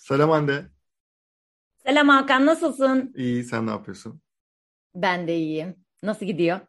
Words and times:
Selam 0.00 0.30
Hande. 0.30 0.66
Selam 1.86 2.08
Hakan, 2.08 2.46
nasılsın? 2.46 3.12
İyi, 3.16 3.44
sen 3.44 3.66
ne 3.66 3.70
yapıyorsun? 3.70 4.20
Ben 4.94 5.28
de 5.28 5.36
iyiyim. 5.36 5.76
Nasıl 6.02 6.26
gidiyor? 6.26 6.60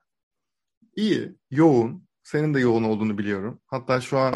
İyi, 0.95 1.35
yoğun. 1.51 2.07
Senin 2.23 2.53
de 2.53 2.59
yoğun 2.59 2.83
olduğunu 2.83 3.17
biliyorum. 3.17 3.61
Hatta 3.67 4.01
şu 4.01 4.17
an 4.17 4.33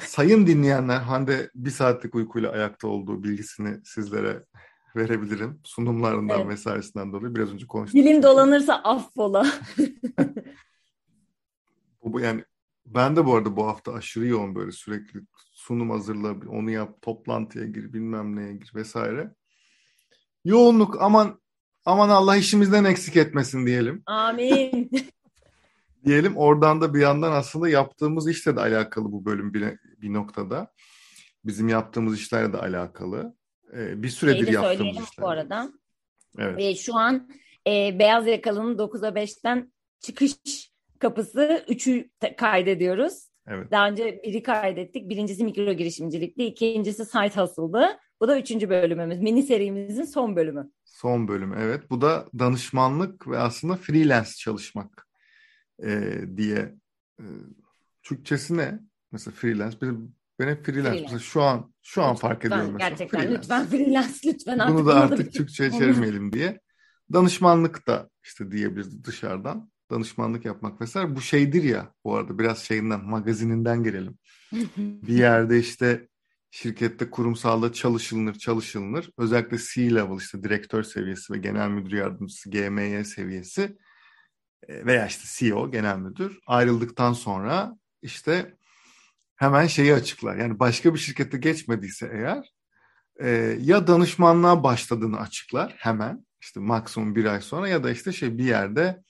sayın 0.00 0.46
dinleyenler 0.46 1.00
Hande 1.00 1.50
bir 1.54 1.70
saatlik 1.70 2.14
uykuyla 2.14 2.50
ayakta 2.50 2.88
olduğu 2.88 3.22
bilgisini 3.22 3.80
sizlere 3.84 4.44
verebilirim. 4.96 5.60
Sunumlarından 5.64 6.40
Evet. 6.40 6.50
vesairesinden 6.50 7.12
dolayı 7.12 7.34
biraz 7.34 7.52
önce 7.52 7.66
konuştuk. 7.66 8.00
Çünkü. 8.04 8.22
dolanırsa 8.22 8.74
affola. 8.74 9.46
Bu 12.04 12.20
yani 12.20 12.44
ben 12.86 13.16
de 13.16 13.26
bu 13.26 13.34
arada 13.34 13.56
bu 13.56 13.66
hafta 13.66 13.92
aşırı 13.92 14.26
yoğun 14.26 14.54
böyle 14.54 14.72
sürekli 14.72 15.20
sunum 15.60 15.90
hazırla, 15.90 16.34
onu 16.48 16.70
yap, 16.70 17.02
toplantıya 17.02 17.66
gir, 17.66 17.92
bilmem 17.92 18.36
neye 18.36 18.52
gir 18.52 18.72
vesaire. 18.74 19.34
Yoğunluk 20.44 21.02
aman 21.02 21.40
aman 21.84 22.08
Allah 22.08 22.36
işimizden 22.36 22.84
eksik 22.84 23.16
etmesin 23.16 23.66
diyelim. 23.66 24.02
Amin. 24.06 24.90
diyelim. 26.04 26.36
Oradan 26.36 26.80
da 26.80 26.94
bir 26.94 27.00
yandan 27.00 27.32
aslında 27.32 27.68
yaptığımız 27.68 28.28
işle 28.28 28.56
de 28.56 28.60
alakalı 28.60 29.12
bu 29.12 29.24
bölüm 29.24 29.54
bir, 29.54 29.64
bir 30.02 30.12
noktada. 30.12 30.72
Bizim 31.44 31.68
yaptığımız 31.68 32.18
işlerle 32.20 32.52
de 32.52 32.58
alakalı. 32.58 33.36
Ee, 33.76 34.02
bir 34.02 34.08
süredir 34.08 34.44
Şeyi 34.44 34.54
yaptığımız 34.54 34.96
işler. 34.96 35.24
bu 35.24 35.28
arada. 35.28 35.72
Evet. 36.38 36.56
Ee, 36.58 36.74
şu 36.74 36.96
an 36.96 37.30
e, 37.66 37.98
Beyaz 37.98 38.26
Yakalı'nın 38.26 38.78
9'a 38.78 39.08
5'ten 39.08 39.72
çıkış 40.00 40.32
kapısı 40.98 41.64
3'ü 41.68 42.10
te- 42.20 42.36
kaydediyoruz. 42.36 43.29
Evet. 43.46 43.70
Daha 43.70 43.88
önce 43.88 44.20
biri 44.24 44.42
kaydettik. 44.42 45.08
Birincisi 45.08 45.44
mikro 45.44 45.72
girişimcilikti. 45.72 46.44
ikincisi 46.44 47.04
site 47.04 47.40
hustle'dı. 47.40 47.98
Bu 48.20 48.28
da 48.28 48.38
üçüncü 48.38 48.68
bölümümüz. 48.68 49.18
Mini 49.18 49.42
serimizin 49.42 50.04
son 50.04 50.36
bölümü. 50.36 50.70
Son 50.84 51.28
bölüm 51.28 51.54
evet. 51.54 51.90
Bu 51.90 52.00
da 52.00 52.26
danışmanlık 52.38 53.28
ve 53.28 53.38
aslında 53.38 53.76
freelance 53.76 54.30
çalışmak 54.30 55.08
ee, 55.84 56.20
diye. 56.36 56.74
Ee, 57.20 57.24
Türkçesi 58.02 58.56
ne? 58.56 58.80
Mesela 59.12 59.34
freelance. 59.34 59.80
Benim, 59.82 60.14
ben 60.38 60.48
hep 60.48 60.64
freelance. 60.64 60.90
Freelance. 60.90 61.02
Mesela 61.02 61.18
şu 61.18 61.42
an 61.42 61.74
şu 61.82 62.02
an 62.02 62.14
Lütfen, 62.14 62.28
fark 62.28 62.44
ediyorum 62.44 62.72
mesela. 62.72 62.88
Gerçekten 62.88 63.20
freelance. 63.20 63.38
lütfen 63.38 63.66
freelance 63.66 64.14
lütfen 64.24 64.58
artık. 64.58 64.76
Bunu 64.76 64.86
da 64.86 64.94
artık 64.94 65.40
Onu- 65.40 65.48
çevirmeyelim 65.48 66.32
diye. 66.32 66.60
Danışmanlık 67.12 67.86
da 67.86 68.10
işte 68.24 68.50
diyebiliriz 68.50 69.04
dışarıdan. 69.04 69.69
Danışmanlık 69.90 70.44
yapmak 70.44 70.80
vesaire. 70.80 71.16
Bu 71.16 71.20
şeydir 71.20 71.62
ya 71.62 71.94
bu 72.04 72.16
arada 72.16 72.38
biraz 72.38 72.58
şeyinden 72.58 73.04
magazininden 73.04 73.84
girelim. 73.84 74.18
Bir 74.76 75.14
yerde 75.14 75.58
işte 75.58 76.08
şirkette 76.50 77.10
kurumsalda 77.10 77.72
çalışılır 77.72 78.34
çalışılır. 78.34 79.10
Özellikle 79.18 79.58
C-level 79.58 80.18
işte 80.18 80.42
direktör 80.42 80.82
seviyesi 80.82 81.32
ve 81.32 81.38
genel 81.38 81.68
müdür 81.68 81.96
yardımcısı 81.96 82.50
GMY 82.50 83.04
seviyesi 83.04 83.76
e, 84.68 84.86
veya 84.86 85.06
işte 85.06 85.24
CEO 85.26 85.70
genel 85.70 85.98
müdür 85.98 86.38
ayrıldıktan 86.46 87.12
sonra 87.12 87.76
işte 88.02 88.56
hemen 89.36 89.66
şeyi 89.66 89.94
açıklar. 89.94 90.36
Yani 90.36 90.58
başka 90.58 90.94
bir 90.94 90.98
şirkette 90.98 91.38
geçmediyse 91.38 92.10
eğer 92.12 92.52
e, 93.20 93.58
ya 93.60 93.86
danışmanlığa 93.86 94.62
başladığını 94.62 95.20
açıklar 95.20 95.74
hemen 95.78 96.26
işte 96.40 96.60
maksimum 96.60 97.14
bir 97.14 97.24
ay 97.24 97.40
sonra 97.40 97.68
ya 97.68 97.84
da 97.84 97.90
işte 97.90 98.12
şey 98.12 98.38
bir 98.38 98.44
yerde 98.44 99.02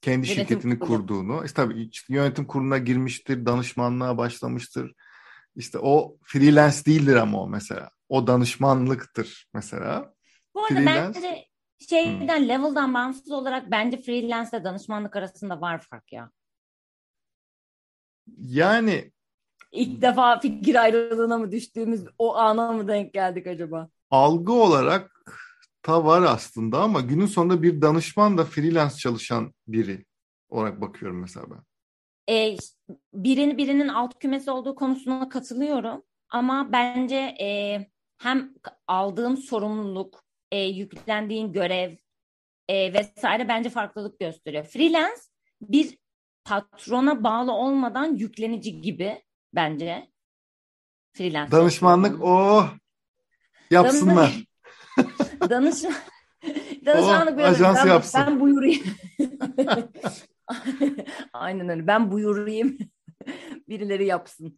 kendi 0.00 0.26
Yönetim 0.26 0.34
şirketini 0.46 0.78
kurulu. 0.78 0.98
kurduğunu 0.98 1.44
işte 1.44 1.56
tabii 1.62 1.82
işte 1.82 2.14
yönetim 2.14 2.46
kuruluna 2.46 2.78
girmiştir 2.78 3.46
danışmanlığa 3.46 4.18
başlamıştır 4.18 4.94
işte 5.56 5.78
o 5.78 6.16
freelance 6.22 6.84
değildir 6.86 7.16
ama 7.16 7.42
o 7.42 7.48
mesela 7.48 7.90
o 8.08 8.26
danışmanlıktır 8.26 9.48
mesela 9.54 10.14
Bu 10.54 10.64
arada 10.64 10.74
Freelance- 10.80 11.14
bence 11.14 11.46
şeyden 11.88 12.48
level'dan 12.48 12.94
bağımsız 12.94 13.30
olarak 13.30 13.70
bence 13.70 13.96
freelance 14.02 14.50
ile 14.56 14.64
danışmanlık 14.64 15.16
arasında 15.16 15.60
var 15.60 15.80
fark 15.90 16.12
ya. 16.12 16.30
yani 18.38 19.12
İlk 19.72 20.02
defa 20.02 20.38
fikir 20.40 20.74
ayrılığına 20.82 21.38
mı 21.38 21.52
düştüğümüz 21.52 22.04
o 22.18 22.36
ana 22.36 22.72
mı 22.72 22.88
denk 22.88 23.12
geldik 23.14 23.46
acaba? 23.46 23.88
algı 24.10 24.52
olarak 24.52 25.17
da 25.88 26.04
var 26.04 26.22
aslında 26.22 26.82
ama 26.82 27.00
günün 27.00 27.26
sonunda 27.26 27.62
bir 27.62 27.82
danışman 27.82 28.38
da 28.38 28.44
freelance 28.44 28.94
çalışan 28.94 29.54
biri 29.66 30.04
olarak 30.48 30.80
bakıyorum 30.80 31.20
mesela 31.20 31.46
ben. 31.50 31.62
Ee, 32.34 32.56
birinin 33.14 33.58
birinin 33.58 33.88
alt 33.88 34.18
kümesi 34.18 34.50
olduğu 34.50 34.74
konusuna 34.74 35.28
katılıyorum. 35.28 36.02
Ama 36.28 36.72
bence 36.72 37.16
e, 37.16 37.78
hem 38.18 38.54
aldığın 38.86 39.34
sorumluluk, 39.34 40.24
e, 40.50 40.60
yüklendiğin 40.60 41.52
görev 41.52 41.96
e, 42.68 42.92
vesaire 42.92 43.48
bence 43.48 43.70
farklılık 43.70 44.20
gösteriyor. 44.20 44.64
Freelance 44.64 45.20
bir 45.60 45.98
patrona 46.44 47.24
bağlı 47.24 47.52
olmadan 47.52 48.16
yüklenici 48.16 48.80
gibi 48.80 49.22
bence. 49.54 50.10
Freelance. 51.12 51.52
Danışmanlık 51.52 52.22
oh 52.22 52.70
yapsınlar. 53.70 54.44
Danış 55.50 55.82
danışmanlık 56.86 57.34
O, 57.34 57.38
biraz 57.38 57.54
ajans 57.54 57.78
ben, 57.84 57.90
yapsın. 57.90 58.20
ben 58.26 58.40
buyurayım. 58.40 58.82
Aynen 61.32 61.68
öyle. 61.68 61.86
Ben 61.86 62.10
buyurayım. 62.10 62.78
Birileri 63.68 64.06
yapsın. 64.06 64.56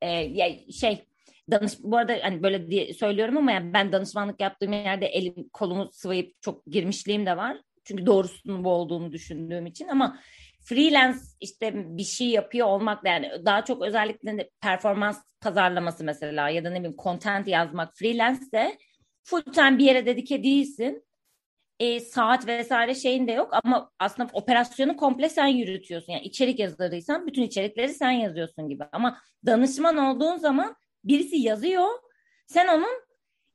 Ee, 0.00 0.08
ya 0.10 0.48
şey 0.72 1.08
danış 1.50 1.72
bu 1.82 1.96
arada 1.96 2.16
hani 2.22 2.42
böyle 2.42 2.70
diye 2.70 2.94
söylüyorum 2.94 3.36
ama 3.36 3.52
yani 3.52 3.72
ben 3.72 3.92
danışmanlık 3.92 4.40
yaptığım 4.40 4.72
yerde 4.72 5.06
elim 5.06 5.48
kolumu 5.52 5.88
sıvayıp 5.92 6.42
çok 6.42 6.66
girmişliğim 6.66 7.26
de 7.26 7.36
var. 7.36 7.56
Çünkü 7.84 8.06
doğrusunun 8.06 8.64
bu 8.64 8.70
olduğunu 8.70 9.12
düşündüğüm 9.12 9.66
için 9.66 9.88
ama 9.88 10.20
freelance 10.64 11.18
işte 11.40 11.72
bir 11.74 12.04
şey 12.04 12.26
yapıyor 12.26 12.66
olmak 12.66 13.04
da 13.04 13.08
yani 13.08 13.30
daha 13.44 13.64
çok 13.64 13.82
özellikle 13.82 14.50
performans 14.60 15.22
pazarlaması 15.40 16.04
mesela 16.04 16.48
ya 16.48 16.64
da 16.64 16.70
ne 16.70 16.78
bileyim 16.78 16.96
content 17.02 17.48
yazmak 17.48 17.96
freelance 17.96 18.40
de 18.52 18.78
full 19.26 19.42
time 19.42 19.78
bir 19.78 19.84
yere 19.84 20.06
dedike 20.06 20.42
değilsin. 20.42 21.02
E, 21.80 22.00
saat 22.00 22.46
vesaire 22.46 22.94
şeyin 22.94 23.28
de 23.28 23.32
yok 23.32 23.50
ama 23.64 23.90
aslında 23.98 24.30
operasyonu 24.32 24.96
komple 24.96 25.28
sen 25.28 25.46
yürütüyorsun. 25.46 26.12
Yani 26.12 26.24
içerik 26.24 26.58
yazarıysan 26.58 27.26
bütün 27.26 27.42
içerikleri 27.42 27.88
sen 27.88 28.10
yazıyorsun 28.10 28.68
gibi. 28.68 28.84
Ama 28.92 29.18
danışman 29.46 29.96
olduğun 29.96 30.36
zaman 30.36 30.76
birisi 31.04 31.36
yazıyor. 31.36 31.88
Sen 32.46 32.68
onun 32.68 33.06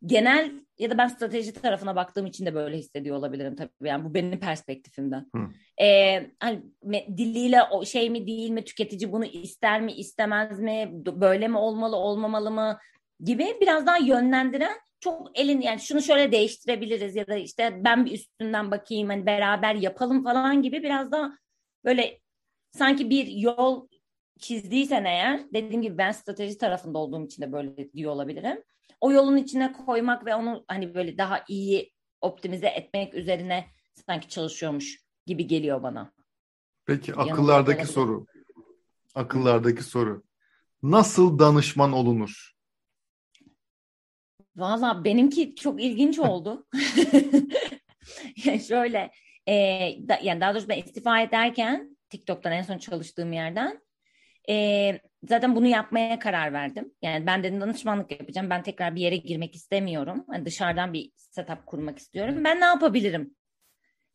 genel 0.06 0.52
ya 0.80 0.90
da 0.90 0.98
ben 0.98 1.08
strateji 1.08 1.54
tarafına 1.54 1.96
baktığım 1.96 2.26
için 2.26 2.46
de 2.46 2.56
böyle 2.56 2.78
hissediyor 2.78 3.18
olabilirim 3.18 3.56
tabii. 3.56 3.70
Yani 3.82 4.06
bu 4.06 4.14
benim 4.14 4.40
perspektifimden. 4.40 5.28
Hı. 5.36 5.42
Ee, 5.84 6.32
hani 6.40 6.62
me- 6.84 7.18
diliyle 7.18 7.64
o 7.64 7.86
şey 7.86 8.10
mi 8.10 8.28
değil 8.28 8.50
mi 8.50 8.64
tüketici 8.64 9.12
bunu 9.12 9.26
ister 9.26 9.82
mi 9.82 9.92
istemez 9.94 10.60
mi 10.60 10.90
böyle 10.94 11.48
mi 11.48 11.58
olmalı 11.58 11.96
olmamalı 11.96 12.52
mı 12.52 12.80
gibi 13.20 13.58
biraz 13.62 13.86
daha 13.86 13.98
yönlendiren 13.98 14.78
çok 15.02 15.40
elin 15.40 15.62
yani 15.62 15.80
şunu 15.80 16.02
şöyle 16.02 16.32
değiştirebiliriz 16.32 17.16
ya 17.16 17.28
da 17.28 17.36
işte 17.36 17.82
ben 17.84 18.06
bir 18.06 18.12
üstünden 18.12 18.72
bakayım 18.72 19.10
hani 19.10 19.26
beraber 19.26 19.76
yapalım 19.76 20.24
falan 20.24 20.62
gibi 20.62 20.84
biraz 20.84 21.12
daha 21.12 21.38
böyle 21.86 22.20
sanki 22.72 23.10
bir 23.10 23.28
yol 23.28 23.88
çizdiysen 24.40 25.06
eğer 25.06 25.54
dediğim 25.54 25.82
gibi 25.82 25.98
ben 25.98 26.12
strateji 26.12 26.58
tarafında 26.58 26.98
olduğum 26.98 27.26
için 27.26 27.42
de 27.42 27.52
böyle 27.52 27.94
diyor 27.94 28.12
olabilirim. 28.12 28.64
O 29.02 29.12
yolun 29.12 29.38
içine 29.38 29.74
koymak 29.74 30.26
ve 30.26 30.36
onu 30.36 30.66
hani 30.68 30.94
böyle 30.94 31.18
daha 31.18 31.44
iyi 31.48 31.94
optimize 32.22 32.68
etmek 32.68 33.14
üzerine 33.14 33.66
sanki 34.08 34.30
çalışıyormuş 34.30 35.00
gibi 35.26 35.48
geliyor 35.48 35.84
bana. 35.84 36.14
Peki 36.86 37.16
akıllardaki 37.16 37.70
olabilirim. 37.70 37.94
soru. 37.94 38.26
Akıllardaki 39.16 39.84
soru. 39.84 40.24
Nasıl 40.84 41.40
danışman 41.40 41.92
olunur? 41.94 42.52
Valla 44.56 45.04
benimki 45.04 45.56
çok 45.56 45.84
ilginç 45.84 46.20
oldu. 46.20 46.68
yani 48.46 48.60
şöyle 48.68 49.12
e, 49.48 49.54
da, 50.10 50.20
yani 50.24 50.42
daha 50.42 50.54
doğrusu 50.54 50.70
ben 50.70 50.78
istifa 50.78 51.22
ederken 51.22 51.98
TikTok'tan 52.10 52.52
en 52.52 52.62
son 52.62 52.78
çalıştığım 52.78 53.34
yerden 53.34 53.82
e, 54.50 55.00
zaten 55.24 55.56
bunu 55.56 55.68
yapmaya 55.68 56.20
karar 56.20 56.54
verdim. 56.54 56.94
Yani 57.02 57.26
ben 57.26 57.44
dedim 57.44 57.62
danışmanlık 57.62 58.12
yapacağım. 58.12 58.50
Ben 58.50 58.64
tekrar 58.64 58.96
bir 58.96 59.02
yere 59.02 59.18
girmek 59.18 59.56
istemiyorum. 59.56 60.26
Hani 60.30 60.46
dışarıdan 60.46 60.94
bir 60.94 61.12
setup 61.16 61.66
kurmak 61.66 62.00
istiyorum. 62.00 62.44
Ben 62.44 62.62
ne 62.62 62.66
yapabilirim 62.66 63.36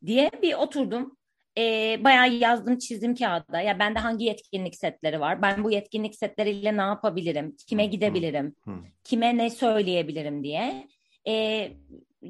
diye 0.07 0.31
bir 0.43 0.55
oturdum. 0.55 1.17
E, 1.59 1.97
bayağı 2.05 2.33
yazdım 2.33 2.79
çizdim 2.79 3.15
kağıda. 3.15 3.61
Ya 3.61 3.79
bende 3.79 3.99
hangi 3.99 4.25
yetkinlik 4.25 4.77
setleri 4.77 5.21
var? 5.21 5.43
Ben 5.43 5.65
bu 5.65 5.71
yetkinlik 5.71 6.15
setleriyle 6.15 6.77
ne 6.77 6.83
yapabilirim? 6.83 7.57
Kime 7.67 7.87
gidebilirim? 7.87 8.55
Kime 9.05 9.37
ne 9.37 9.51
söyleyebilirim 9.51 10.45
diye. 10.45 10.89
Ee, 11.29 11.73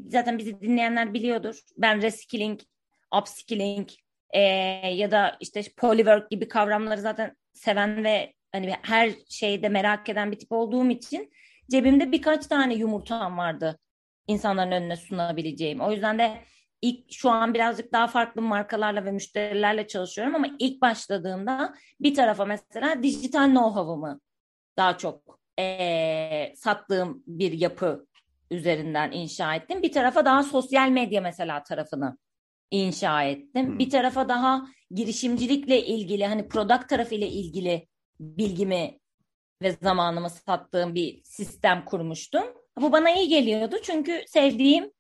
zaten 0.09 0.39
bizi 0.39 0.61
dinleyenler 0.61 1.15
biliyordur. 1.15 1.61
Ben 1.79 2.03
reskilling, 2.03 2.61
upskilling 3.19 3.89
e, 4.31 4.41
ya 4.95 5.11
da 5.11 5.37
işte 5.41 5.63
polywork 5.77 6.31
gibi 6.31 6.49
kavramları 6.49 7.01
zaten 7.01 7.37
seven 7.53 8.05
ve 8.05 8.33
hani 8.53 8.75
her 8.83 9.11
şeyde 9.29 9.69
merak 9.69 10.09
eden 10.09 10.33
bir 10.33 10.39
tip 10.39 10.53
olduğum 10.53 10.91
için 10.91 11.31
cebimde 11.71 12.13
birkaç 12.13 12.47
tane 12.47 12.75
yumurtam 12.75 13.39
vardı 13.39 13.79
insanların 14.27 14.73
önüne 14.73 14.97
sunabileceğim. 14.97 15.81
O 15.81 15.93
yüzden 15.93 16.19
de 16.19 16.39
ilk 16.83 17.13
şu 17.13 17.31
an 17.31 17.55
birazcık 17.55 17.93
daha 17.93 18.07
farklı 18.07 18.43
markalarla 18.43 19.05
ve 19.05 19.13
müşterilerle 19.13 19.87
çalışıyorum 19.87 20.35
ama 20.35 20.47
ilk 20.59 20.83
başladığımda 20.83 21.75
bir 22.01 22.15
tarafa 22.15 22.45
mesela 22.45 23.03
dijital 23.03 23.49
know-how'ımı 23.49 24.21
daha 24.77 24.99
çok 24.99 25.41
e, 25.59 26.53
sattığım 26.57 27.23
bir 27.27 27.53
yapı 27.53 28.07
üzerinden 28.51 29.13
inşa 29.13 29.55
ettim. 29.55 29.83
Bir 29.83 29.93
tarafa 29.93 30.25
daha 30.25 30.43
sosyal 30.43 30.89
medya 30.89 31.21
mesela 31.21 31.63
tarafını 31.63 32.19
inşa 32.71 33.23
ettim. 33.23 33.67
Hmm. 33.67 33.79
Bir 33.79 33.91
tarafa 33.91 34.29
daha 34.29 34.67
girişimcilikle 34.91 35.87
ilgili 35.87 36.27
hani 36.27 36.49
product 36.49 36.89
tarafıyla 36.89 37.27
ilgili 37.27 37.89
bilgimi 38.21 38.99
ve 39.63 39.73
zamanımı 39.83 40.31
sattığım 40.31 40.95
bir 40.95 41.21
sistem 41.25 41.85
kurmuştum. 41.85 42.45
Bu 42.81 42.93
bana 42.93 43.11
iyi 43.11 43.29
geliyordu 43.29 43.77
çünkü 43.83 44.23
sevdiğim 44.27 44.91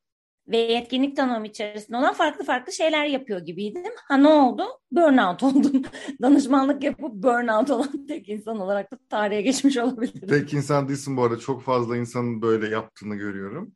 ve 0.48 0.56
yetkinlik 0.56 1.16
tanımı 1.16 1.46
içerisinde 1.46 1.96
olan 1.96 2.14
farklı 2.14 2.44
farklı 2.44 2.72
şeyler 2.72 3.06
yapıyor 3.06 3.40
gibiydim. 3.40 3.92
Ha 4.08 4.16
ne 4.16 4.28
oldu? 4.28 4.64
Burnout 4.92 5.42
oldum. 5.42 5.82
Danışmanlık 6.22 6.84
yapıp 6.84 7.12
burnout 7.12 7.70
olan 7.70 8.06
tek 8.06 8.28
insan 8.28 8.60
olarak 8.60 8.92
da 8.92 8.98
tarihe 9.10 9.42
geçmiş 9.42 9.76
olabilirim. 9.76 10.28
Tek 10.28 10.54
insan 10.54 10.88
değilsin 10.88 11.16
bu 11.16 11.24
arada. 11.24 11.38
Çok 11.38 11.62
fazla 11.62 11.96
insanın 11.96 12.42
böyle 12.42 12.68
yaptığını 12.68 13.16
görüyorum. 13.16 13.72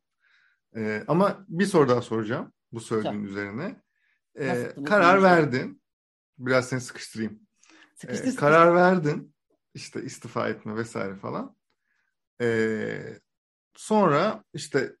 Ee, 0.75 1.03
ama 1.07 1.45
bir 1.47 1.65
soru 1.65 1.89
daha 1.89 2.01
soracağım 2.01 2.53
bu 2.71 2.79
söylediğin 2.79 3.21
Çok. 3.21 3.29
üzerine. 3.29 3.81
Ee, 4.39 4.71
karar 4.85 5.23
verdin. 5.23 5.81
Biraz 6.37 6.69
seni 6.69 6.81
sıkıştırayım. 6.81 7.39
Sıkıştır, 7.95 8.33
ee, 8.33 8.35
karar 8.35 8.75
verdin. 8.75 9.35
İşte 9.73 10.03
istifa 10.03 10.49
etme 10.49 10.75
vesaire 10.75 11.15
falan. 11.15 11.55
Ee, 12.41 13.19
sonra 13.75 14.43
işte 14.53 14.95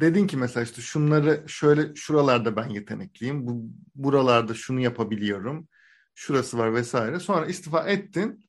dedin 0.00 0.26
ki 0.26 0.36
mesela 0.36 0.64
işte 0.64 0.82
şunları 0.82 1.44
şöyle 1.48 1.94
şuralarda 1.94 2.56
ben 2.56 2.68
yetenekliyim. 2.68 3.46
Bu 3.46 3.62
buralarda 3.94 4.54
şunu 4.54 4.80
yapabiliyorum. 4.80 5.68
Şurası 6.14 6.58
var 6.58 6.74
vesaire. 6.74 7.20
Sonra 7.20 7.46
istifa 7.46 7.88
ettin. 7.88 8.44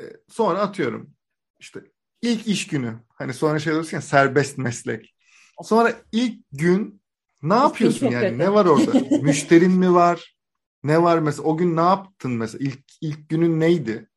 E, 0.00 0.02
sonra 0.28 0.60
atıyorum 0.60 1.14
işte 1.60 1.80
ilk 2.22 2.46
iş 2.46 2.66
günü. 2.66 2.94
Hani 3.08 3.34
sonra 3.34 3.58
şey 3.58 3.72
diyorsun 3.72 3.96
ya 3.96 4.00
serbest 4.00 4.58
meslek. 4.58 5.14
Sonra 5.62 5.94
ilk 6.12 6.40
gün 6.52 7.02
ne 7.42 7.54
yapıyorsun 7.54 8.06
yani? 8.06 8.38
Ne 8.38 8.52
var 8.52 8.66
orada? 8.66 8.92
Müşterin 9.22 9.72
mi 9.72 9.94
var? 9.94 10.36
Ne 10.84 11.02
var 11.02 11.18
mesela? 11.18 11.48
O 11.48 11.56
gün 11.56 11.76
ne 11.76 11.80
yaptın 11.80 12.32
mesela? 12.32 12.64
İlk 12.64 12.84
ilk 13.00 13.28
günün 13.28 13.60
neydi? 13.60 14.08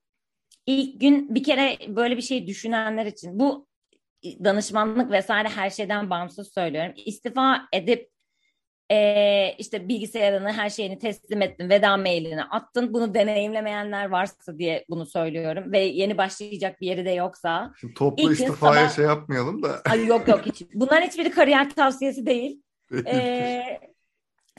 İlk 0.65 1.01
gün 1.01 1.35
bir 1.35 1.43
kere 1.43 1.95
böyle 1.95 2.17
bir 2.17 2.21
şey 2.21 2.47
düşünenler 2.47 3.05
için 3.05 3.39
bu 3.39 3.67
danışmanlık 4.43 5.11
vesaire 5.11 5.47
her 5.47 5.69
şeyden 5.69 6.09
bağımsız 6.09 6.53
söylüyorum. 6.53 6.93
İstifa 7.05 7.61
edip 7.73 8.09
e, 8.91 9.55
işte 9.57 9.87
bilgisayarını 9.87 10.51
her 10.51 10.69
şeyini 10.69 10.99
teslim 10.99 11.41
ettin, 11.41 11.69
veda 11.69 11.97
mailini 11.97 12.43
attın. 12.43 12.93
Bunu 12.93 13.13
deneyimlemeyenler 13.13 14.09
varsa 14.09 14.57
diye 14.57 14.85
bunu 14.89 15.05
söylüyorum 15.05 15.71
ve 15.71 15.79
yeni 15.79 16.17
başlayacak 16.17 16.81
bir 16.81 16.87
yeri 16.87 17.05
de 17.05 17.11
yoksa. 17.11 17.73
Şimdi 17.79 17.93
toplu 17.93 18.31
istifaya 18.31 18.81
sabah... 18.81 18.95
şey 18.95 19.05
yapmayalım 19.05 19.63
da. 19.63 19.81
Ay 19.91 20.05
yok 20.05 20.27
yok 20.27 20.45
hiç. 20.45 20.63
Bunların 20.73 21.07
hiçbiri 21.07 21.31
kariyer 21.31 21.69
tavsiyesi 21.69 22.25
değil. 22.25 22.61
ee, 23.07 23.79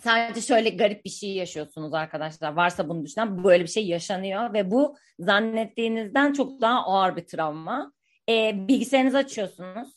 sadece 0.03 0.41
şöyle 0.41 0.71
garip 0.71 1.05
bir 1.05 1.11
şey 1.11 1.31
yaşıyorsunuz 1.31 1.95
arkadaşlar. 1.95 2.53
Varsa 2.53 2.89
bunu 2.89 3.05
düşünen 3.05 3.45
böyle 3.45 3.65
bir 3.65 3.69
şey 3.71 3.87
yaşanıyor 3.87 4.53
ve 4.53 4.71
bu 4.71 4.97
zannettiğinizden 5.19 6.33
çok 6.33 6.61
daha 6.61 6.85
ağır 6.85 7.17
bir 7.17 7.27
travma 7.27 7.93
e, 8.29 8.69
bilgisayarınızı 8.69 9.19
açıyorsunuz. 9.19 9.89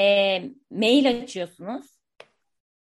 E, 0.00 0.38
mail 0.70 1.08
açıyorsunuz. 1.08 1.86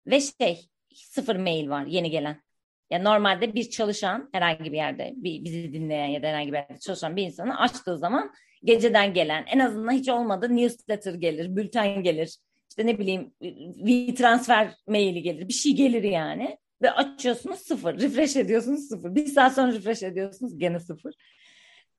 Ve 0.07 0.21
şey 0.21 0.69
sıfır 0.95 1.35
mail 1.35 1.69
var 1.69 1.85
yeni 1.85 2.09
gelen. 2.09 2.43
Yani 2.89 3.03
normalde 3.03 3.53
bir 3.53 3.69
çalışan 3.69 4.29
herhangi 4.31 4.71
bir 4.71 4.77
yerde 4.77 5.13
bir, 5.15 5.43
bizi 5.43 5.73
dinleyen 5.73 6.07
ya 6.07 6.23
da 6.23 6.27
herhangi 6.27 6.47
bir 6.47 6.57
yerde 6.57 6.79
çalışan 6.79 7.15
bir 7.15 7.23
insanı 7.23 7.59
açtığı 7.59 7.97
zaman 7.97 8.31
geceden 8.63 9.13
gelen 9.13 9.45
en 9.47 9.59
azından 9.59 9.91
hiç 9.91 10.09
olmadı 10.09 10.55
newsletter 10.55 11.13
gelir, 11.13 11.55
bülten 11.55 12.03
gelir. 12.03 12.37
İşte 12.69 12.85
ne 12.87 12.99
bileyim 12.99 13.33
bir 13.85 14.15
transfer 14.15 14.73
maili 14.87 15.21
gelir. 15.21 15.47
Bir 15.47 15.53
şey 15.53 15.75
gelir 15.75 16.03
yani. 16.03 16.57
Ve 16.81 16.91
açıyorsunuz 16.91 17.59
sıfır. 17.59 18.01
Refresh 18.01 18.35
ediyorsunuz 18.35 18.87
sıfır. 18.87 19.15
Bir 19.15 19.25
saat 19.25 19.55
sonra 19.55 19.73
refresh 19.73 20.03
ediyorsunuz 20.03 20.57
gene 20.57 20.79
sıfır 20.79 21.13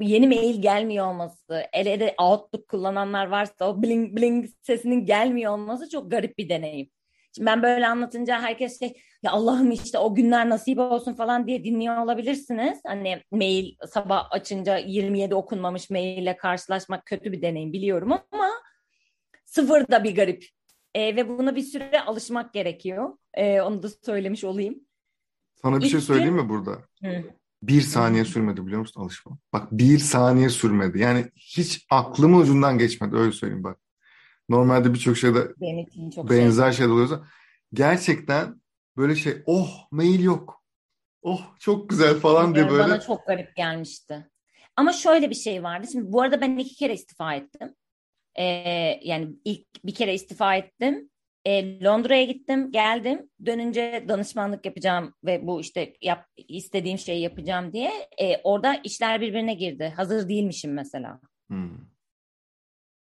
yeni 0.01 0.27
mail 0.27 0.63
gelmiyor 0.63 1.07
olması, 1.07 1.63
ele 1.73 2.01
de 2.01 2.15
Outlook 2.19 2.69
kullananlar 2.69 3.27
varsa 3.27 3.69
o 3.71 3.83
bling 3.83 4.17
bling 4.17 4.47
sesinin 4.63 5.07
gelmiyor 5.07 5.53
olması 5.53 5.89
çok 5.89 6.11
garip 6.11 6.39
bir 6.39 6.49
deneyim. 6.49 6.91
Şimdi 7.37 7.47
ben 7.47 7.63
böyle 7.63 7.87
anlatınca 7.87 8.43
herkes 8.43 8.79
şey 8.79 8.95
ya 9.23 9.33
Allah'ım 9.33 9.71
işte 9.71 9.99
o 9.99 10.15
günler 10.15 10.49
nasip 10.49 10.79
olsun 10.79 11.15
falan 11.15 11.47
diye 11.47 11.65
dinliyor 11.65 11.97
olabilirsiniz. 11.97 12.79
Hani 12.87 13.23
mail 13.31 13.75
sabah 13.89 14.29
açınca 14.33 14.77
27 14.77 15.35
okunmamış 15.35 15.91
maille 15.91 16.37
karşılaşmak 16.37 17.07
kötü 17.07 17.33
bir 17.33 17.43
deneyim 17.43 17.73
biliyorum 17.73 18.13
ama 18.33 18.51
sıfır 19.45 19.89
da 19.89 20.05
bir 20.05 20.15
garip. 20.15 20.45
E, 20.95 21.17
ve 21.17 21.29
buna 21.29 21.57
bir 21.57 21.63
süre 21.63 22.01
alışmak 22.01 22.53
gerekiyor. 22.53 23.19
E, 23.35 23.61
onu 23.61 23.83
da 23.83 23.89
söylemiş 23.89 24.45
olayım. 24.45 24.81
Sana 25.55 25.81
bir 25.81 25.85
İlk 25.85 25.91
şey 25.91 26.01
söyleyeyim 26.01 26.35
mi 26.35 26.49
burada? 26.49 26.71
Hı. 27.03 27.25
Bir 27.69 27.81
saniye 27.81 28.25
sürmedi 28.25 28.67
biliyor 28.67 28.81
musun 28.81 29.01
alışma? 29.01 29.39
Bak 29.53 29.73
bir 29.73 29.99
saniye 29.99 30.49
sürmedi. 30.49 30.99
Yani 30.99 31.31
hiç 31.37 31.87
aklımın 31.91 32.41
ucundan 32.41 32.79
geçmedi 32.79 33.17
öyle 33.17 33.33
söyleyeyim 33.33 33.65
bak. 33.65 33.79
Normalde 34.49 34.95
birçok 34.95 35.17
şeyde 35.17 35.49
çok 36.15 36.31
benzer 36.31 36.73
şey. 36.73 36.77
şeyler 36.77 36.93
oluyorsa. 36.93 37.25
Gerçekten 37.73 38.61
böyle 38.97 39.15
şey 39.15 39.43
oh 39.47 39.69
mail 39.91 40.23
yok. 40.23 40.65
Oh 41.23 41.57
çok 41.59 41.91
güzel 41.91 42.15
falan 42.15 42.55
diye 42.55 42.71
böyle. 42.71 42.83
Bana 42.83 43.01
çok 43.01 43.27
garip 43.27 43.57
gelmişti. 43.57 44.31
Ama 44.77 44.93
şöyle 44.93 45.31
bir 45.31 45.35
şey 45.35 45.63
vardı. 45.63 45.87
Şimdi 45.93 46.13
bu 46.13 46.23
arada 46.23 46.41
ben 46.41 46.59
iki 46.59 46.75
kere 46.75 46.93
istifa 46.95 47.35
ettim. 47.35 47.75
Ee, 48.35 48.45
yani 49.03 49.29
ilk 49.45 49.67
bir 49.85 49.95
kere 49.95 50.15
istifa 50.15 50.57
ettim. 50.57 51.11
E, 51.45 51.81
Londra'ya 51.85 52.25
gittim, 52.25 52.73
geldim. 52.73 53.31
Dönünce 53.47 54.05
danışmanlık 54.09 54.67
yapacağım 54.67 55.15
ve 55.25 55.47
bu 55.47 55.61
işte 55.61 55.95
yap, 56.03 56.27
istediğim 56.37 56.99
şeyi 56.99 57.23
yapacağım 57.23 57.73
diye. 57.73 57.91
E, 58.21 58.37
orada 58.45 58.75
işler 58.75 59.21
birbirine 59.21 59.55
girdi. 59.55 59.93
Hazır 59.97 60.29
değilmişim 60.29 60.73
mesela. 60.73 61.21
Hmm. 61.49 61.79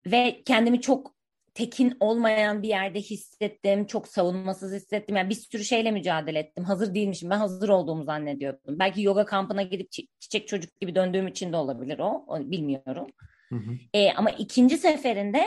Ve 0.07 0.43
kendimi 0.45 0.81
çok 0.81 1.17
tekin 1.55 1.97
olmayan 2.01 2.63
bir 2.63 2.69
yerde 2.69 3.01
hissettim. 3.01 3.87
Çok 3.87 4.09
savunmasız 4.09 4.75
hissettim. 4.75 5.17
Yani 5.17 5.31
bir 5.31 5.35
sürü 5.35 5.65
şeyle 5.65 5.91
mücadele 5.91 6.39
ettim. 6.39 6.65
Hazır 6.65 6.95
değilmişim. 6.95 7.31
Ben 7.31 7.39
hazır 7.39 7.69
olduğumu 7.69 8.05
zannediyordum. 8.05 8.79
Belki 8.79 9.03
yoga 9.03 9.25
kampına 9.25 9.63
gidip 9.63 9.93
çiçek 10.21 10.49
çocuk 10.49 10.81
gibi 10.81 10.95
döndüğüm 10.95 11.29
için 11.29 11.53
de 11.53 11.57
olabilir 11.57 11.99
o. 11.99 12.25
o 12.29 12.39
bilmiyorum. 12.41 13.07
Hı 13.49 13.57
hı. 13.57 13.71
E, 13.95 14.13
ama 14.13 14.31
ikinci 14.31 14.79
seferinde 14.79 15.45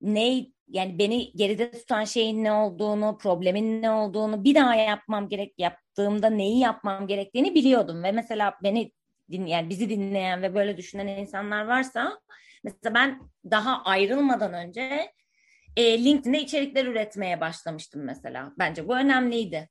ne 0.00 0.46
yani 0.70 0.98
beni 0.98 1.32
geride 1.32 1.70
tutan 1.70 2.04
şeyin 2.04 2.44
ne 2.44 2.52
olduğunu, 2.52 3.18
problemin 3.18 3.82
ne 3.82 3.90
olduğunu 3.90 4.44
bir 4.44 4.54
daha 4.54 4.74
yapmam 4.74 5.28
gerek 5.28 5.54
yaptığımda 5.58 6.30
neyi 6.30 6.58
yapmam 6.58 7.06
gerektiğini 7.06 7.54
biliyordum 7.54 8.02
ve 8.02 8.12
mesela 8.12 8.54
beni 8.62 8.92
din, 9.30 9.46
yani 9.46 9.68
bizi 9.68 9.88
dinleyen 9.88 10.42
ve 10.42 10.54
böyle 10.54 10.76
düşünen 10.76 11.06
insanlar 11.06 11.64
varsa 11.64 12.20
mesela 12.64 12.94
ben 12.94 13.20
daha 13.50 13.82
ayrılmadan 13.82 14.54
önce 14.54 15.12
e, 15.76 16.04
LinkedIn'de 16.04 16.40
içerikler 16.40 16.86
üretmeye 16.86 17.40
başlamıştım 17.40 18.02
mesela. 18.04 18.52
Bence 18.58 18.88
bu 18.88 18.96
önemliydi. 18.96 19.68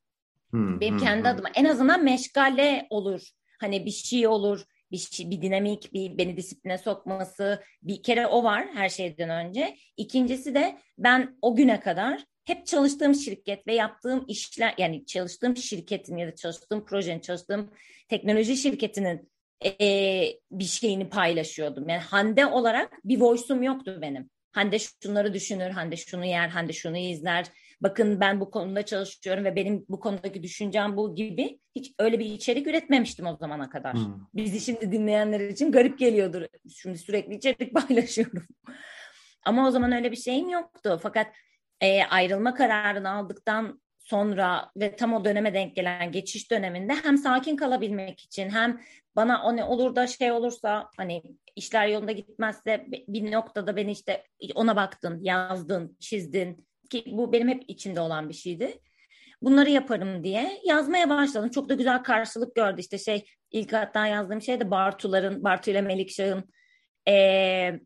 Hmm, 0.50 0.80
Benim 0.80 0.94
hmm, 0.94 1.06
kendi 1.06 1.24
hmm. 1.24 1.30
adıma 1.30 1.50
en 1.56 1.66
azından 1.66 2.04
meşgale 2.04 2.88
olur. 2.90 3.22
Hani 3.60 3.86
bir 3.86 3.92
şey 3.92 4.28
olur 4.28 4.64
bir, 4.92 4.98
şey, 4.98 5.32
bir 5.32 5.42
dinamik, 5.42 5.94
bir 5.94 6.18
beni 6.18 6.38
disipline 6.38 6.78
sokması. 6.78 7.64
Bir 7.84 8.04
kere 8.04 8.28
o 8.28 8.44
var 8.44 8.68
her 8.74 8.90
şeyden 8.90 9.30
önce. 9.30 9.78
İkincisi 9.98 10.56
de 10.56 10.78
ben 10.98 11.38
o 11.42 11.56
güne 11.56 11.80
kadar 11.80 12.26
hep 12.46 12.68
çalıştığım 12.68 13.16
şirket 13.16 13.68
ve 13.68 13.76
yaptığım 13.76 14.26
işler 14.28 14.74
yani 14.78 15.06
çalıştığım 15.06 15.58
şirketin 15.58 16.18
ya 16.18 16.28
da 16.28 16.36
çalıştığım 16.36 16.86
projenin, 16.86 17.20
çalıştığım 17.20 17.72
teknoloji 18.08 18.58
şirketinin 18.58 19.30
e, 19.66 19.72
bir 20.52 20.64
şeyini 20.64 21.10
paylaşıyordum. 21.10 21.90
Yani 21.90 22.02
Hande 22.02 22.46
olarak 22.46 22.94
bir 23.06 23.20
voice'um 23.20 23.64
yoktu 23.64 24.00
benim. 24.02 24.30
Hande 24.52 24.78
şunları 24.80 25.34
düşünür, 25.34 25.70
Hande 25.70 25.98
şunu 25.98 26.26
yer, 26.26 26.50
Hande 26.50 26.74
şunu 26.74 26.98
izler 26.98 27.46
bakın 27.82 28.20
ben 28.20 28.40
bu 28.40 28.52
konuda 28.52 28.86
çalışıyorum 28.86 29.46
ve 29.46 29.56
benim 29.56 29.86
bu 29.90 30.00
konudaki 30.00 30.44
düşüncem 30.44 30.98
bu 30.98 31.16
gibi 31.16 31.60
hiç 31.76 31.94
öyle 32.00 32.20
bir 32.20 32.26
içerik 32.26 32.68
üretmemiştim 32.68 33.26
o 33.28 33.38
zamana 33.38 33.70
kadar. 33.70 33.94
Hmm. 33.94 34.14
Bizi 34.34 34.60
şimdi 34.60 34.92
dinleyenler 34.92 35.40
için 35.40 35.72
garip 35.72 36.00
geliyordur. 36.00 36.42
Şimdi 36.76 36.98
sürekli 36.98 37.36
içerik 37.36 37.74
paylaşıyorum. 37.88 38.48
Ama 39.46 39.68
o 39.68 39.72
zaman 39.72 39.92
öyle 39.92 40.12
bir 40.12 40.18
şeyim 40.18 40.50
yoktu. 40.50 41.00
Fakat 41.04 41.28
e, 41.82 42.04
ayrılma 42.04 42.54
kararını 42.54 43.12
aldıktan 43.12 43.82
sonra 44.00 44.72
ve 44.78 44.96
tam 44.96 45.14
o 45.14 45.26
döneme 45.26 45.54
denk 45.54 45.76
gelen 45.76 46.12
geçiş 46.12 46.52
döneminde 46.52 46.94
hem 47.04 47.18
sakin 47.18 47.56
kalabilmek 47.56 48.20
için 48.20 48.50
hem 48.50 48.82
bana 49.16 49.44
o 49.44 49.56
ne 49.56 49.64
olur 49.64 49.96
da 49.96 50.08
şey 50.08 50.32
olursa 50.32 50.90
hani 50.98 51.24
işler 51.56 51.88
yolunda 51.88 52.12
gitmezse 52.12 52.86
bir 53.08 53.32
noktada 53.32 53.76
beni 53.76 53.92
işte 53.92 54.24
ona 54.56 54.76
baktın, 54.76 55.20
yazdın, 55.24 55.98
çizdin 56.00 56.69
ki 56.90 57.04
bu 57.08 57.34
benim 57.34 57.48
hep 57.48 57.64
içinde 57.68 58.00
olan 58.00 58.30
bir 58.30 58.34
şeydi. 58.34 58.80
Bunları 59.42 59.70
yaparım 59.70 60.24
diye 60.24 60.62
yazmaya 60.66 61.10
başladım. 61.10 61.50
Çok 61.50 61.70
da 61.70 61.74
güzel 61.74 62.04
karşılık 62.04 62.56
gördü 62.56 62.82
işte 62.82 62.98
şey 62.98 63.26
ilk 63.52 63.74
hatta 63.74 64.08
yazdığım 64.08 64.42
şey 64.42 64.60
de 64.60 64.72
Bartuların, 64.72 65.44
Bartu 65.44 65.72
ile 65.72 65.82
Melikşah'ın 65.82 66.44
ee, 67.08 67.80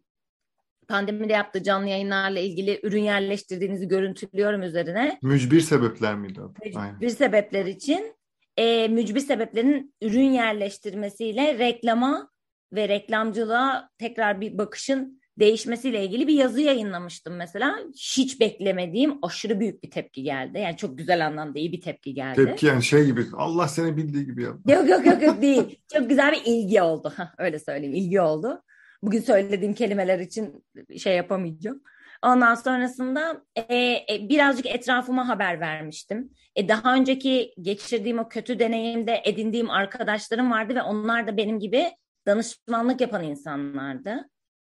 pandemide 0.88 1.34
yaptığı 1.34 1.64
canlı 1.64 1.90
yayınlarla 1.90 2.40
ilgili 2.40 2.80
ürün 2.84 3.04
yerleştirdiğinizi 3.04 3.88
görüntülüyorum 3.88 4.64
üzerine. 4.64 5.20
Mücbir 5.22 5.62
sebepler 5.62 6.16
miydi? 6.16 6.40
Mücbir 6.66 6.80
Aynen. 6.80 7.08
sebepler 7.08 7.66
için 7.66 8.16
e, 8.58 8.88
mücbir 8.88 9.20
sebeplerin 9.20 9.96
ürün 10.02 10.32
yerleştirmesiyle 10.32 11.58
reklama 11.58 12.30
ve 12.74 12.90
reklamcılığa 12.90 13.90
tekrar 13.98 14.42
bir 14.42 14.58
bakışın 14.58 15.22
değişmesiyle 15.40 16.06
ilgili 16.06 16.28
bir 16.28 16.34
yazı 16.34 16.62
yayınlamıştım 16.62 17.36
mesela. 17.36 17.80
Hiç 17.96 18.40
beklemediğim 18.40 19.18
aşırı 19.22 19.60
büyük 19.60 19.84
bir 19.84 19.92
tepki 19.92 20.24
geldi. 20.24 20.60
Yani 20.60 20.78
çok 20.78 20.98
güzel 20.98 21.26
anlamda 21.26 21.60
iyi 21.60 21.72
bir 21.72 21.82
tepki 21.82 22.14
geldi. 22.14 22.46
Tepki 22.46 22.66
yani 22.66 22.84
şey 22.84 23.06
gibi 23.06 23.26
Allah 23.38 23.68
seni 23.68 23.98
bildiği 23.98 24.26
gibi 24.26 24.44
yaptı. 24.44 24.72
Yok 24.72 24.90
yok 24.90 25.06
yok, 25.06 25.22
yok 25.22 25.42
değil. 25.42 25.80
çok 25.94 26.10
güzel 26.10 26.32
bir 26.32 26.42
ilgi 26.46 26.82
oldu. 26.82 27.14
Öyle 27.38 27.60
söyleyeyim 27.60 27.96
ilgi 27.96 28.22
oldu. 28.22 28.64
Bugün 29.04 29.22
söylediğim 29.22 29.74
kelimeler 29.74 30.20
için 30.20 30.66
şey 30.98 31.16
yapamayacağım. 31.16 31.82
Ondan 32.24 32.56
sonrasında 32.56 33.44
e, 33.56 33.76
e, 33.76 34.30
birazcık 34.30 34.66
etrafıma 34.66 35.28
haber 35.28 35.60
vermiştim. 35.60 36.30
E, 36.56 36.68
daha 36.68 36.96
önceki 36.96 37.54
geçirdiğim 37.62 38.20
o 38.20 38.30
kötü 38.30 38.60
deneyimde 38.60 39.22
edindiğim 39.26 39.70
arkadaşlarım 39.70 40.52
vardı 40.52 40.76
ve 40.76 40.82
onlar 40.82 41.28
da 41.28 41.38
benim 41.38 41.60
gibi 41.60 41.86
danışmanlık 42.28 43.02
yapan 43.02 43.24
insanlardı. 43.24 44.30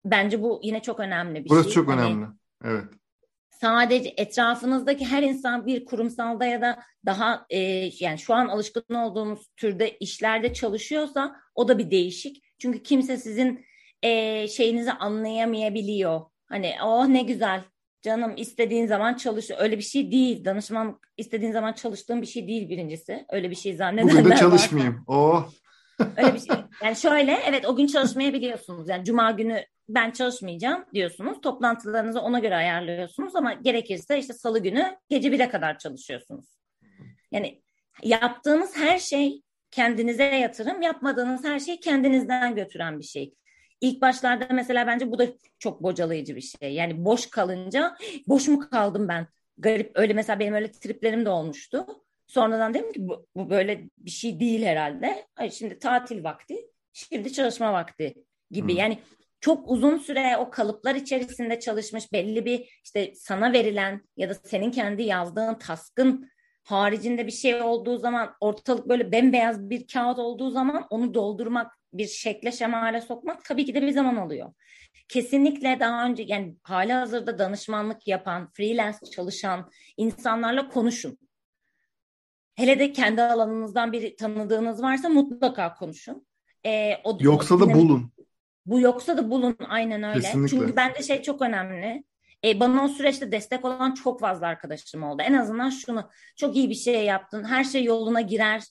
Bence 0.06 0.42
bu 0.42 0.60
yine 0.64 0.82
çok 0.82 1.00
önemli 1.00 1.46
bir 1.46 1.50
Burası 1.50 1.64
şey. 1.64 1.74
çok 1.74 1.90
hani, 1.90 2.02
önemli. 2.02 2.26
Evet. 2.66 2.86
Sadece 3.50 4.14
etrafınızdaki 4.18 5.06
her 5.06 5.24
insan 5.24 5.66
bir 5.66 5.86
kurumsalda 5.86 6.46
ya 6.46 6.62
da 6.62 6.80
daha 7.06 7.46
e, 7.50 7.60
yani 8.00 8.20
şu 8.20 8.34
an 8.34 8.48
alışkın 8.48 8.96
olduğumuz 8.96 9.48
türde 9.58 9.98
işlerde 9.98 10.54
çalışıyorsa 10.54 11.36
o 11.56 11.68
da 11.68 11.78
bir 11.78 11.92
değişik. 11.92 12.44
Çünkü 12.60 12.84
kimse 12.84 13.18
sizin 13.18 13.66
e, 14.04 14.48
şeyinizi 14.48 14.92
anlayamayabiliyor. 14.92 16.22
Hani 16.46 16.76
oh 16.84 17.08
ne 17.08 17.22
güzel 17.22 17.64
canım 18.02 18.34
istediğin 18.38 18.88
zaman 18.88 19.14
çalış. 19.14 19.52
Öyle 19.58 19.78
bir 19.78 19.84
şey 19.84 20.12
değil. 20.12 20.46
Danışman 20.46 21.00
istediğin 21.18 21.52
zaman 21.52 21.74
çalıştığın 21.74 22.22
bir 22.22 22.28
şey 22.28 22.48
değil 22.48 22.70
birincisi. 22.70 23.26
Öyle 23.30 23.50
bir 23.50 23.56
şey 23.56 23.76
zannedenler 23.76 24.16
Bugün 24.16 24.32
de 24.32 24.36
çalışmayayım. 24.36 25.04
Oh. 25.08 25.50
Öyle 26.18 26.34
bir 26.34 26.40
şey. 26.40 26.56
Yani 26.84 26.96
şöyle 26.96 27.40
evet 27.46 27.66
o 27.66 27.76
gün 27.76 27.88
çalışmayabiliyorsunuz. 27.88 28.90
Yani 28.90 29.06
cuma 29.06 29.32
günü 29.32 29.66
ben 29.90 30.12
çalışmayacağım 30.12 30.86
diyorsunuz. 30.94 31.42
Toplantılarınızı 31.42 32.22
ona 32.22 32.40
göre 32.40 32.56
ayarlıyorsunuz 32.56 33.36
ama 33.36 33.54
gerekirse 33.54 34.20
işte 34.20 34.34
salı 34.34 34.60
günü 34.60 34.98
gece 35.10 35.30
1'e 35.30 35.50
kadar 35.50 35.78
çalışıyorsunuz. 35.78 36.58
Yani 37.32 37.62
yaptığınız 38.04 38.78
her 38.78 39.00
şey 39.00 39.42
kendinize 39.72 40.24
yatırım, 40.24 40.82
yapmadığınız 40.82 41.44
her 41.44 41.60
şey 41.60 41.80
kendinizden 41.80 42.56
götüren 42.56 43.00
bir 43.00 43.06
şey. 43.06 43.34
İlk 43.82 44.02
başlarda 44.02 44.48
mesela 44.54 44.88
bence 44.88 45.12
bu 45.12 45.20
da 45.20 45.28
çok 45.60 45.84
bocalayıcı 45.84 46.36
bir 46.36 46.42
şey. 46.42 46.74
Yani 46.74 47.06
boş 47.06 47.30
kalınca 47.30 47.96
boş 48.28 48.48
mu 48.48 48.70
kaldım 48.70 49.08
ben? 49.08 49.28
Garip 49.58 49.92
öyle 49.96 50.14
mesela 50.14 50.40
benim 50.40 50.54
öyle 50.54 50.72
triplerim 50.72 51.26
de 51.26 51.30
olmuştu. 51.30 51.86
Sonradan 52.28 52.74
dedim 52.74 52.94
ki 52.94 53.08
bu, 53.08 53.28
bu 53.36 53.50
böyle 53.50 53.90
bir 53.98 54.12
şey 54.12 54.40
değil 54.40 54.66
herhalde. 54.66 55.28
Ay 55.36 55.52
şimdi 55.52 55.80
tatil 55.80 56.24
vakti, 56.24 56.56
şimdi 56.94 57.34
çalışma 57.34 57.74
vakti 57.74 58.14
gibi. 58.52 58.72
Hmm. 58.72 58.80
Yani 58.80 59.00
çok 59.42 59.72
uzun 59.72 59.98
süre 59.98 60.38
o 60.38 60.50
kalıplar 60.50 60.96
içerisinde 60.96 61.60
çalışmış 61.60 62.14
belli 62.14 62.46
bir 62.46 62.82
işte 62.84 63.14
sana 63.16 63.54
verilen 63.54 64.02
ya 64.18 64.30
da 64.30 64.34
senin 64.34 64.72
kendi 64.72 65.04
yazdığın 65.04 65.54
taskın 65.54 66.30
haricinde 66.64 67.28
bir 67.28 67.32
şey 67.32 67.62
olduğu 67.62 67.98
zaman 67.98 68.34
ortalık 68.40 68.90
böyle 68.90 69.12
bembeyaz 69.12 69.70
bir 69.70 69.88
kağıt 69.88 70.20
olduğu 70.20 70.50
zaman 70.50 70.88
onu 70.90 71.14
doldurmak 71.14 71.72
bir 71.94 72.08
şekle 72.08 72.52
şemale 72.52 73.02
sokmak 73.02 73.46
tabii 73.46 73.66
ki 73.66 73.76
de 73.76 73.82
bir 73.82 73.92
zaman 73.92 74.16
alıyor. 74.16 74.54
Kesinlikle 75.08 75.78
daha 75.80 76.06
önce 76.06 76.24
yani 76.28 76.56
hali 76.64 76.94
hazırda 76.94 77.40
danışmanlık 77.40 78.08
yapan, 78.08 78.52
freelance 78.54 78.98
çalışan 79.16 79.72
insanlarla 79.98 80.70
konuşun. 80.70 81.18
Hele 82.56 82.80
de 82.80 82.92
kendi 82.92 83.22
alanınızdan 83.22 83.92
bir 83.92 84.18
tanıdığınız 84.18 84.84
varsa 84.84 85.10
mutlaka 85.10 85.74
konuşun. 85.74 86.28
Ee, 86.66 86.98
o, 87.04 87.18
yoksa 87.22 87.56
o, 87.56 87.60
da 87.60 87.74
bulun. 87.74 88.12
Bu 88.68 88.80
yoksa 88.80 89.18
da 89.18 89.30
bulun 89.30 89.58
aynen 89.68 90.04
öyle. 90.04 90.20
Kesinlikle. 90.20 90.58
Çünkü 90.58 90.76
bende 90.76 91.04
şey 91.04 91.22
çok 91.22 91.42
önemli. 91.42 92.04
E, 92.46 92.60
bana 92.60 92.84
o 92.84 92.88
süreçte 92.88 93.32
destek 93.32 93.66
olan 93.66 93.94
çok 93.94 94.20
fazla 94.20 94.48
arkadaşım 94.48 95.04
oldu. 95.04 95.22
En 95.26 95.34
azından 95.34 95.70
şunu 95.70 96.10
çok 96.36 96.56
iyi 96.56 96.70
bir 96.70 96.76
şey 96.76 97.06
yaptın, 97.06 97.44
her 97.44 97.64
şey 97.64 97.84
yoluna 97.84 98.22
girer 98.22 98.64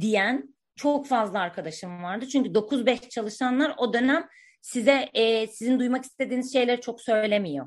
diyen 0.00 0.54
çok 0.76 1.06
fazla 1.06 1.40
arkadaşım 1.40 2.02
vardı. 2.02 2.28
Çünkü 2.28 2.50
9-5 2.54 3.08
çalışanlar 3.08 3.74
o 3.76 3.92
dönem 3.92 4.28
size 4.62 5.08
e, 5.14 5.46
sizin 5.46 5.78
duymak 5.78 6.04
istediğiniz 6.04 6.52
şeyleri 6.52 6.80
çok 6.80 7.00
söylemiyor. 7.00 7.66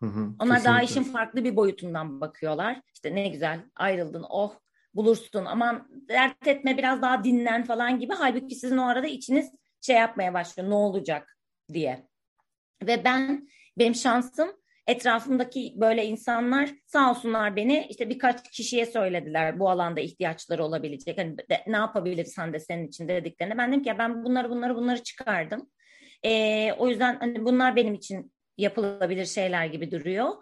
Hı 0.00 0.06
hı, 0.06 0.20
Onlar 0.20 0.38
kesinlikle. 0.38 0.64
daha 0.64 0.82
işin 0.82 1.02
farklı 1.02 1.44
bir 1.44 1.56
boyutundan 1.56 2.20
bakıyorlar. 2.20 2.80
İşte 2.94 3.14
ne 3.14 3.28
güzel 3.28 3.60
ayrıldın 3.76 4.24
oh 4.30 4.54
bulursun 4.94 5.44
aman 5.44 5.88
dert 6.08 6.46
etme 6.46 6.78
biraz 6.78 7.02
daha 7.02 7.24
dinlen 7.24 7.64
falan 7.64 7.98
gibi. 7.98 8.12
Halbuki 8.12 8.54
sizin 8.54 8.76
o 8.76 8.86
arada 8.86 9.06
içiniz 9.06 9.50
şey 9.86 9.96
yapmaya 9.96 10.34
başlıyor 10.34 10.70
ne 10.70 10.74
olacak 10.74 11.38
diye. 11.72 12.08
Ve 12.82 13.04
ben 13.04 13.48
benim 13.78 13.94
şansım 13.94 14.52
etrafımdaki 14.86 15.74
böyle 15.76 16.06
insanlar 16.06 16.70
sağ 16.86 17.10
olsunlar 17.10 17.56
beni 17.56 17.86
işte 17.90 18.10
birkaç 18.10 18.50
kişiye 18.50 18.86
söylediler 18.86 19.58
bu 19.58 19.70
alanda 19.70 20.00
ihtiyaçları 20.00 20.64
olabilecek. 20.64 21.18
Hani 21.18 21.38
de, 21.38 21.64
ne 21.66 21.76
yapabilirsen 21.76 22.52
de 22.52 22.58
senin 22.58 22.88
için 22.88 23.08
dediklerine. 23.08 23.58
Ben 23.58 23.68
dedim 23.72 23.82
ki 23.82 23.88
ya 23.88 23.98
ben 23.98 24.24
bunları 24.24 24.50
bunları 24.50 24.76
bunları 24.76 25.02
çıkardım. 25.02 25.70
Ee, 26.24 26.72
o 26.72 26.88
yüzden 26.88 27.16
hani 27.20 27.44
bunlar 27.44 27.76
benim 27.76 27.94
için 27.94 28.32
yapılabilir 28.56 29.26
şeyler 29.26 29.66
gibi 29.66 29.90
duruyor. 29.90 30.32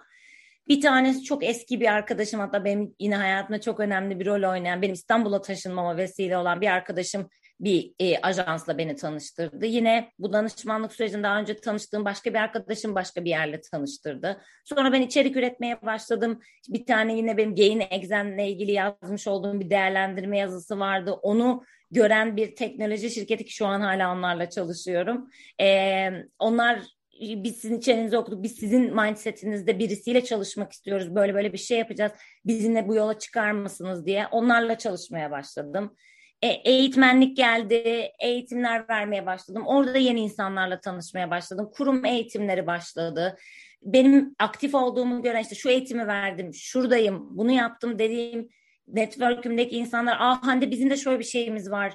Bir 0.68 0.80
tanesi 0.80 1.24
çok 1.24 1.44
eski 1.44 1.80
bir 1.80 1.92
arkadaşım 1.92 2.40
hatta 2.40 2.64
benim 2.64 2.94
yine 2.98 3.16
hayatımda 3.16 3.60
çok 3.60 3.80
önemli 3.80 4.20
bir 4.20 4.26
rol 4.26 4.50
oynayan 4.50 4.82
benim 4.82 4.94
İstanbul'a 4.94 5.42
taşınmama 5.42 5.96
vesile 5.96 6.36
olan 6.36 6.60
bir 6.60 6.66
arkadaşım 6.66 7.28
bir 7.62 7.94
e, 8.00 8.18
ajansla 8.18 8.78
beni 8.78 8.96
tanıştırdı. 8.96 9.66
Yine 9.66 10.12
bu 10.18 10.32
danışmanlık 10.32 10.92
sürecinde 10.92 11.22
daha 11.22 11.40
önce 11.40 11.60
tanıştığım 11.60 12.04
başka 12.04 12.34
bir 12.34 12.38
arkadaşım 12.38 12.94
başka 12.94 13.24
bir 13.24 13.30
yerle 13.30 13.60
tanıştırdı. 13.60 14.40
Sonra 14.64 14.92
ben 14.92 15.00
içerik 15.00 15.36
üretmeye 15.36 15.82
başladım. 15.82 16.40
Bir 16.68 16.86
tane 16.86 17.16
yine 17.16 17.36
benim 17.36 17.54
Gain 17.54 17.82
Exam'le 17.90 18.38
ilgili 18.38 18.72
yazmış 18.72 19.28
olduğum 19.28 19.60
bir 19.60 19.70
değerlendirme 19.70 20.38
yazısı 20.38 20.78
vardı. 20.78 21.12
Onu 21.12 21.64
gören 21.90 22.36
bir 22.36 22.56
teknoloji 22.56 23.10
şirketi 23.10 23.44
ki 23.44 23.54
şu 23.54 23.66
an 23.66 23.80
hala 23.80 24.12
onlarla 24.12 24.50
çalışıyorum. 24.50 25.30
Ee, 25.60 26.10
onlar 26.38 26.82
biz 27.20 27.56
sizin 27.56 27.78
içerinizi 27.78 28.16
okuduk. 28.18 28.42
Biz 28.42 28.52
sizin 28.52 28.96
mindsetinizde 28.96 29.78
birisiyle 29.78 30.24
çalışmak 30.24 30.72
istiyoruz. 30.72 31.14
Böyle 31.14 31.34
böyle 31.34 31.52
bir 31.52 31.58
şey 31.58 31.78
yapacağız. 31.78 32.12
Bizimle 32.46 32.88
bu 32.88 32.94
yola 32.94 33.18
çıkar 33.18 33.50
mısınız 33.50 34.06
diye 34.06 34.26
onlarla 34.26 34.78
çalışmaya 34.78 35.30
başladım. 35.30 35.96
E, 36.42 36.48
eğitmenlik 36.48 37.36
geldi, 37.36 38.10
eğitimler 38.20 38.88
vermeye 38.88 39.26
başladım. 39.26 39.62
Orada 39.66 39.98
yeni 39.98 40.20
insanlarla 40.20 40.80
tanışmaya 40.80 41.30
başladım. 41.30 41.70
Kurum 41.72 42.04
eğitimleri 42.04 42.66
başladı. 42.66 43.36
Benim 43.82 44.34
aktif 44.38 44.74
olduğumu 44.74 45.22
gören 45.22 45.42
işte 45.42 45.54
şu 45.54 45.70
eğitimi 45.70 46.06
verdim, 46.06 46.54
şuradayım, 46.54 47.38
bunu 47.38 47.52
yaptım 47.52 47.98
dediğim 47.98 48.48
network'ümdeki 48.88 49.76
insanlar, 49.76 50.16
ah 50.20 50.42
Hande 50.42 50.70
bizim 50.70 50.90
de 50.90 50.96
şöyle 50.96 51.18
bir 51.18 51.24
şeyimiz 51.24 51.70
var, 51.70 51.94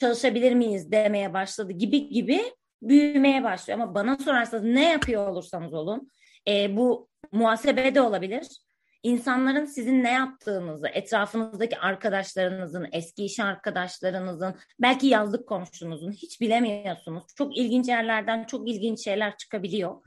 çalışabilir 0.00 0.54
miyiz 0.54 0.92
demeye 0.92 1.34
başladı 1.34 1.72
gibi 1.72 2.08
gibi 2.08 2.40
büyümeye 2.82 3.44
başlıyor. 3.44 3.78
Ama 3.78 3.94
bana 3.94 4.18
sorarsanız 4.18 4.64
ne 4.64 4.90
yapıyor 4.90 5.28
olursanız 5.28 5.74
olun, 5.74 6.10
e, 6.48 6.76
bu 6.76 7.08
muhasebe 7.32 7.94
de 7.94 8.00
olabilir, 8.00 8.46
insanların 9.02 9.64
sizin 9.64 10.04
ne 10.04 10.10
yaptığınızı, 10.10 10.88
etrafınızdaki 10.88 11.78
arkadaşlarınızın, 11.78 12.88
eski 12.92 13.24
iş 13.24 13.40
arkadaşlarınızın, 13.40 14.54
belki 14.80 15.06
yazlık 15.06 15.48
komşunuzun 15.48 16.12
hiç 16.12 16.40
bilemiyorsunuz. 16.40 17.24
Çok 17.36 17.56
ilginç 17.56 17.88
yerlerden 17.88 18.44
çok 18.44 18.68
ilginç 18.68 19.04
şeyler 19.04 19.36
çıkabiliyor. 19.36 20.02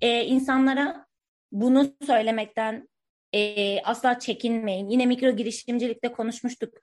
Ee, 0.00 0.24
insanlara 0.24 1.06
bunu 1.52 1.94
söylemekten 2.06 2.88
e, 3.32 3.82
asla 3.82 4.18
çekinmeyin. 4.18 4.88
Yine 4.88 5.06
mikro 5.06 5.30
girişimcilikte 5.30 6.12
konuşmuştuk. 6.12 6.74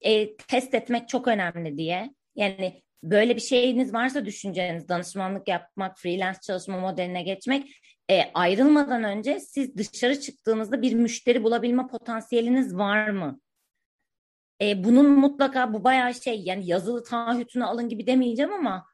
E, 0.00 0.36
test 0.36 0.74
etmek 0.74 1.08
çok 1.08 1.28
önemli 1.28 1.78
diye. 1.78 2.14
Yani 2.36 2.82
böyle 3.02 3.36
bir 3.36 3.40
şeyiniz 3.40 3.94
varsa 3.94 4.26
düşünceniz 4.26 4.88
danışmanlık 4.88 5.48
yapmak, 5.48 5.98
freelance 5.98 6.38
çalışma 6.46 6.80
modeline 6.80 7.22
geçmek 7.22 7.68
e, 8.10 8.30
ayrılmadan 8.34 9.04
önce 9.04 9.40
siz 9.40 9.76
dışarı 9.76 10.20
çıktığınızda 10.20 10.82
bir 10.82 10.94
müşteri 10.94 11.44
bulabilme 11.44 11.86
potansiyeliniz 11.86 12.76
var 12.76 13.10
mı? 13.10 13.40
E, 14.62 14.84
bunun 14.84 15.10
mutlaka 15.10 15.72
bu 15.72 15.84
bayağı 15.84 16.14
şey 16.14 16.42
yani 16.44 16.66
yazılı 16.66 17.04
taahhütünü 17.04 17.64
alın 17.64 17.88
gibi 17.88 18.06
demeyeceğim 18.06 18.52
ama 18.52 18.86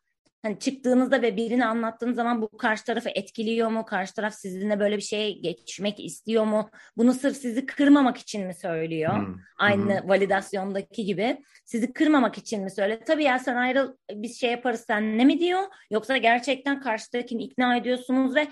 hani 0.43 0.59
çıktığınızda 0.59 1.23
ve 1.23 1.37
birini 1.37 1.67
anlattığınız 1.67 2.17
zaman 2.17 2.43
bu 2.43 2.49
karşı 2.59 2.85
tarafı 2.85 3.09
etkiliyor 3.09 3.71
mu? 3.71 3.85
Karşı 3.85 4.15
taraf 4.15 4.35
sizinle 4.35 4.81
böyle 4.81 4.97
bir 4.97 5.03
şeye 5.03 5.33
geçmek 5.33 6.01
istiyor 6.01 6.45
mu? 6.45 6.71
Bunu 6.97 7.13
sırf 7.13 7.37
sizi 7.37 7.67
kırmamak 7.67 8.17
için 8.17 8.47
mi 8.47 8.55
söylüyor? 8.55 9.17
Hmm. 9.17 9.37
Aynı 9.59 10.01
hmm. 10.01 10.09
validasyondaki 10.09 11.05
gibi. 11.05 11.43
Sizi 11.65 11.93
kırmamak 11.93 12.39
için 12.39 12.63
mi 12.63 12.71
söylüyor? 12.71 13.01
Tabii 13.07 13.25
ya 13.25 13.39
sen 13.39 13.57
ayrıl 13.57 13.97
biz 14.13 14.41
şey 14.41 14.51
yaparız 14.51 14.85
sen 14.87 15.19
ne 15.19 15.25
mi 15.25 15.41
diyor? 15.41 15.63
Yoksa 15.91 16.17
gerçekten 16.17 16.81
karşıdakini 16.81 17.45
ikna 17.45 17.77
ediyorsunuz 17.77 18.35
ve 18.35 18.49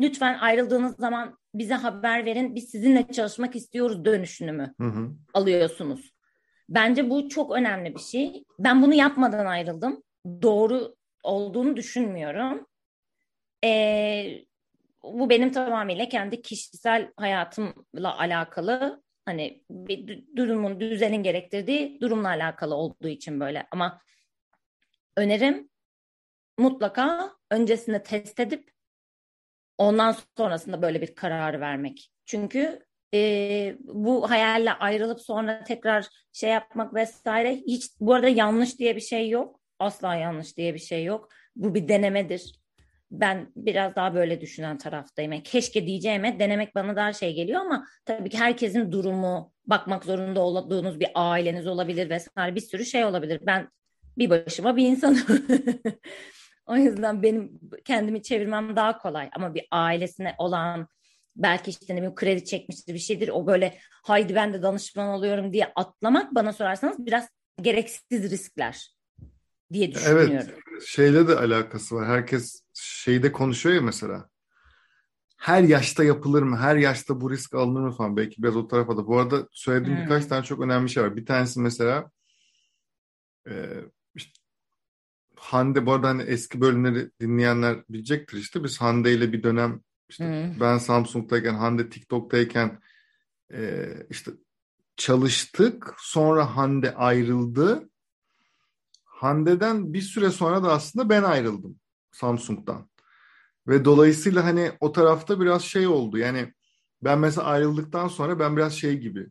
lütfen 0.00 0.38
ayrıldığınız 0.38 0.96
zaman 0.96 1.38
bize 1.54 1.74
haber 1.74 2.24
verin. 2.24 2.54
Biz 2.54 2.70
sizinle 2.70 3.06
çalışmak 3.12 3.56
istiyoruz 3.56 4.04
dönüşünü 4.04 4.52
mü 4.52 4.74
hı 4.80 5.10
alıyorsunuz? 5.34 6.12
Bence 6.68 7.10
bu 7.10 7.28
çok 7.28 7.52
önemli 7.52 7.94
bir 7.94 8.00
şey. 8.00 8.44
Ben 8.58 8.82
bunu 8.82 8.94
yapmadan 8.94 9.46
ayrıldım. 9.46 10.02
Doğru 10.42 10.94
olduğunu 11.22 11.76
düşünmüyorum. 11.76 12.66
Ee, 13.64 14.44
bu 15.02 15.30
benim 15.30 15.52
tamamıyla 15.52 16.08
kendi 16.08 16.42
kişisel 16.42 17.12
hayatımla 17.16 18.18
alakalı 18.18 19.02
hani 19.24 19.64
bir 19.70 20.24
durumun 20.36 20.80
düzenin 20.80 21.22
gerektirdiği 21.22 22.00
durumla 22.00 22.28
alakalı 22.28 22.74
olduğu 22.74 23.08
için 23.08 23.40
böyle 23.40 23.66
ama 23.70 24.00
önerim 25.16 25.68
mutlaka 26.58 27.32
öncesinde 27.50 28.02
test 28.02 28.40
edip 28.40 28.70
ondan 29.78 30.16
sonrasında 30.36 30.82
böyle 30.82 31.00
bir 31.02 31.14
kararı 31.14 31.60
vermek. 31.60 32.10
Çünkü 32.26 32.80
e, 33.14 33.76
bu 33.80 34.30
hayalle 34.30 34.72
ayrılıp 34.72 35.20
sonra 35.20 35.64
tekrar 35.64 36.08
şey 36.32 36.50
yapmak 36.50 36.94
vesaire 36.94 37.56
hiç 37.56 37.90
bu 38.00 38.14
arada 38.14 38.28
yanlış 38.28 38.78
diye 38.78 38.96
bir 38.96 39.00
şey 39.00 39.28
yok. 39.28 39.60
Asla 39.78 40.14
yanlış 40.14 40.56
diye 40.56 40.74
bir 40.74 40.78
şey 40.78 41.04
yok. 41.04 41.28
Bu 41.56 41.74
bir 41.74 41.88
denemedir. 41.88 42.60
Ben 43.10 43.52
biraz 43.56 43.96
daha 43.96 44.14
böyle 44.14 44.40
düşünen 44.40 44.78
taraftayım. 44.78 45.32
Yani 45.32 45.42
keşke 45.42 45.86
diyeceğime 45.86 46.38
denemek 46.38 46.74
bana 46.74 46.96
daha 46.96 47.12
şey 47.12 47.34
geliyor 47.34 47.60
ama 47.60 47.86
tabii 48.04 48.30
ki 48.30 48.38
herkesin 48.38 48.92
durumu, 48.92 49.52
bakmak 49.66 50.04
zorunda 50.04 50.40
olduğunuz 50.40 51.00
bir 51.00 51.08
aileniz 51.14 51.66
olabilir 51.66 52.10
vesaire 52.10 52.54
bir 52.54 52.60
sürü 52.60 52.84
şey 52.84 53.04
olabilir. 53.04 53.40
Ben 53.46 53.68
bir 54.18 54.30
başıma 54.30 54.76
bir 54.76 54.86
insanım. 54.86 55.18
o 56.68 56.76
yüzden 56.76 57.22
benim 57.22 57.60
kendimi 57.84 58.22
çevirmem 58.22 58.76
daha 58.76 58.98
kolay 58.98 59.30
ama 59.32 59.54
bir 59.54 59.66
ailesine 59.70 60.34
olan 60.38 60.88
belki 61.36 61.70
işte 61.70 61.94
ne 61.94 61.96
bileyim 61.96 62.14
kredi 62.14 62.44
çekmiştir 62.44 62.94
bir 62.94 62.98
şeydir. 62.98 63.28
O 63.28 63.46
böyle 63.46 63.78
haydi 64.02 64.34
ben 64.34 64.52
de 64.52 64.62
danışman 64.62 65.08
oluyorum 65.08 65.52
diye 65.52 65.72
atlamak 65.76 66.34
bana 66.34 66.52
sorarsanız 66.52 67.06
biraz 67.06 67.28
gereksiz 67.62 68.30
riskler 68.30 68.94
diye 69.72 69.92
düşünüyorum. 69.92 70.30
Evet 70.32 70.54
şeyle 70.86 71.28
de 71.28 71.36
alakası 71.36 71.94
var. 71.94 72.06
Herkes 72.08 72.62
şeyde 72.74 73.32
konuşuyor 73.32 73.74
ya 73.74 73.82
mesela. 73.82 74.28
Her 75.36 75.62
yaşta 75.62 76.04
yapılır 76.04 76.42
mı? 76.42 76.56
Her 76.56 76.76
yaşta 76.76 77.20
bu 77.20 77.30
risk 77.30 77.54
alınır 77.54 77.80
mı 77.80 77.92
falan? 77.92 78.16
Belki 78.16 78.42
biraz 78.42 78.56
o 78.56 78.68
tarafa 78.68 78.96
da. 78.96 79.06
Bu 79.06 79.18
arada 79.18 79.48
söylediğim 79.52 79.98
hmm. 79.98 80.04
birkaç 80.04 80.26
tane 80.26 80.44
çok 80.44 80.60
önemli 80.60 80.90
şey 80.90 81.02
var. 81.02 81.16
Bir 81.16 81.26
tanesi 81.26 81.60
mesela 81.60 82.10
e, 83.48 83.52
Hande 85.38 85.86
bu 85.86 85.92
arada 85.92 86.08
hani 86.08 86.22
eski 86.22 86.60
bölümleri 86.60 87.10
dinleyenler 87.20 87.84
bilecektir 87.88 88.38
işte. 88.38 88.64
Biz 88.64 88.80
Hande 88.80 89.12
ile 89.12 89.32
bir 89.32 89.42
dönem 89.42 89.80
işte 90.08 90.24
hmm. 90.24 90.60
ben 90.60 90.78
Samsung'dayken 90.78 91.54
Hande 91.54 91.88
TikTok'tayken 91.88 92.80
e, 93.52 93.88
işte 94.10 94.30
çalıştık. 94.96 95.94
Sonra 95.98 96.56
Hande 96.56 96.94
ayrıldı. 96.94 97.90
Hande'den 99.04 99.92
bir 99.92 100.02
süre 100.02 100.30
sonra 100.30 100.62
da 100.62 100.72
aslında 100.72 101.08
ben 101.08 101.22
ayrıldım 101.22 101.80
Samsung'dan. 102.12 102.90
Ve 103.68 103.84
dolayısıyla 103.84 104.44
hani 104.44 104.72
o 104.80 104.92
tarafta 104.92 105.40
biraz 105.40 105.62
şey 105.62 105.86
oldu. 105.86 106.18
Yani 106.18 106.54
ben 107.02 107.18
mesela 107.18 107.46
ayrıldıktan 107.46 108.08
sonra 108.08 108.38
ben 108.38 108.56
biraz 108.56 108.72
şey 108.72 108.98
gibi 108.98 109.26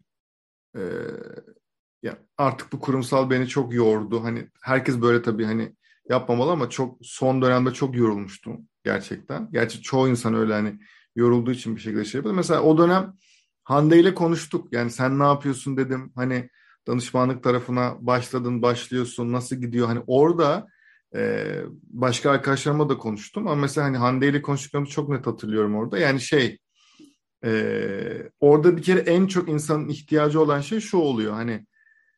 e, 0.75 0.81
ya 2.03 2.17
artık 2.37 2.73
bu 2.73 2.79
kurumsal 2.79 3.29
beni 3.29 3.47
çok 3.47 3.73
yordu. 3.73 4.23
Hani 4.23 4.49
herkes 4.61 5.01
böyle 5.01 5.21
tabii 5.21 5.45
hani 5.45 5.75
yapmamalı 6.09 6.51
ama 6.51 6.69
çok 6.69 6.97
son 7.01 7.41
dönemde 7.41 7.73
çok 7.73 7.95
yorulmuştum 7.95 8.67
gerçekten. 8.83 9.49
Gerçi 9.51 9.81
çoğu 9.81 10.07
insan 10.07 10.33
öyle 10.33 10.53
hani 10.53 10.79
yorulduğu 11.15 11.51
için 11.51 11.75
bir 11.75 11.81
şekilde 11.81 12.05
şey 12.05 12.19
yapıyor. 12.19 12.35
Mesela 12.35 12.61
o 12.61 12.77
dönem 12.77 13.13
Hande 13.63 13.99
ile 13.99 14.13
konuştuk. 14.13 14.73
Yani 14.73 14.91
sen 14.91 15.19
ne 15.19 15.23
yapıyorsun 15.23 15.77
dedim. 15.77 16.11
Hani 16.15 16.49
danışmanlık 16.87 17.43
tarafına 17.43 17.95
başladın, 17.99 18.61
başlıyorsun, 18.61 19.33
nasıl 19.33 19.55
gidiyor? 19.55 19.87
Hani 19.87 20.03
orada 20.07 20.67
e, 21.15 21.45
başka 21.83 22.31
arkadaşlarıma 22.31 22.89
da 22.89 22.97
konuştum 22.97 23.47
ama 23.47 23.55
mesela 23.61 23.87
hani 23.87 23.97
Hande 23.97 24.29
ile 24.29 24.41
konuştuklarımı 24.41 24.89
çok 24.89 25.09
net 25.09 25.27
hatırlıyorum 25.27 25.75
orada. 25.75 25.97
Yani 25.97 26.21
şey 26.21 26.57
e, 27.45 28.31
orada 28.39 28.77
bir 28.77 28.81
kere 28.81 28.99
en 28.99 29.27
çok 29.27 29.49
insanın 29.49 29.89
ihtiyacı 29.89 30.41
olan 30.41 30.61
şey 30.61 30.79
şu 30.79 30.97
oluyor. 30.97 31.33
Hani 31.33 31.65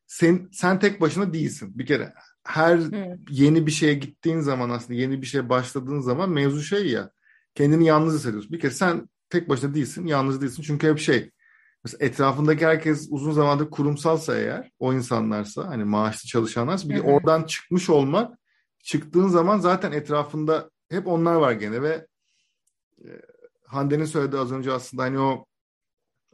sen 0.07 0.49
sen 0.51 0.79
tek 0.79 1.01
başına 1.01 1.33
değilsin. 1.33 1.77
Bir 1.79 1.85
kere 1.85 2.13
her 2.49 2.77
hmm. 2.77 3.17
yeni 3.29 3.67
bir 3.67 3.71
şeye 3.71 3.93
gittiğin 3.93 4.39
zaman 4.39 4.69
aslında 4.69 4.99
yeni 4.99 5.21
bir 5.21 5.27
şeye 5.27 5.49
başladığın 5.49 5.99
zaman 5.99 6.29
mevzu 6.29 6.61
şey 6.61 6.87
ya 6.87 7.11
kendini 7.55 7.85
yalnız 7.85 8.15
hissediyorsun. 8.15 8.51
Bir 8.51 8.59
kere 8.59 8.71
sen 8.71 9.09
tek 9.29 9.49
başına 9.49 9.75
değilsin, 9.75 10.07
yalnız 10.07 10.41
değilsin. 10.41 10.63
Çünkü 10.63 10.87
hep 10.87 10.99
şey 10.99 11.31
mesela 11.83 12.05
etrafındaki 12.05 12.65
herkes 12.65 13.07
uzun 13.11 13.31
zamandır 13.31 13.69
kurumsalsa 13.69 14.37
eğer 14.37 14.71
o 14.79 14.93
insanlarsa 14.93 15.67
hani 15.67 15.83
maaşlı 15.83 16.27
çalışanlarsa 16.27 16.89
bir 16.89 16.97
hı 16.97 17.01
oradan 17.01 17.43
çıkmış 17.43 17.89
olmak 17.89 18.39
çıktığın 18.83 19.27
zaman 19.27 19.59
zaten 19.59 19.91
etrafında 19.91 20.69
hep 20.89 21.07
onlar 21.07 21.35
var 21.35 21.51
gene 21.51 21.81
ve 21.81 22.07
e, 23.05 23.09
Hande'nin 23.65 24.05
söylediği 24.05 24.41
az 24.41 24.51
önce 24.51 24.71
aslında 24.71 25.03
hani 25.03 25.19
o 25.19 25.45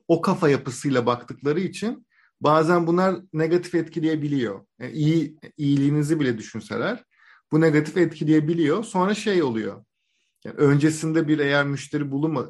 o 0.07 0.21
kafa 0.21 0.49
yapısıyla 0.49 1.05
baktıkları 1.05 1.59
için 1.59 2.04
bazen 2.41 2.87
bunlar 2.87 3.15
negatif 3.33 3.75
etkileyebiliyor. 3.75 4.65
Yani 4.79 4.91
iyi 4.91 5.39
iyiliğinizi 5.57 6.19
bile 6.19 6.37
düşünseler 6.37 7.03
bu 7.51 7.61
negatif 7.61 7.97
etkileyebiliyor. 7.97 8.83
Sonra 8.83 9.13
şey 9.13 9.43
oluyor. 9.43 9.85
Yani 10.45 10.55
öncesinde 10.55 11.27
bir 11.27 11.39
eğer 11.39 11.65
müşteri 11.65 12.11
bulunma 12.11 12.45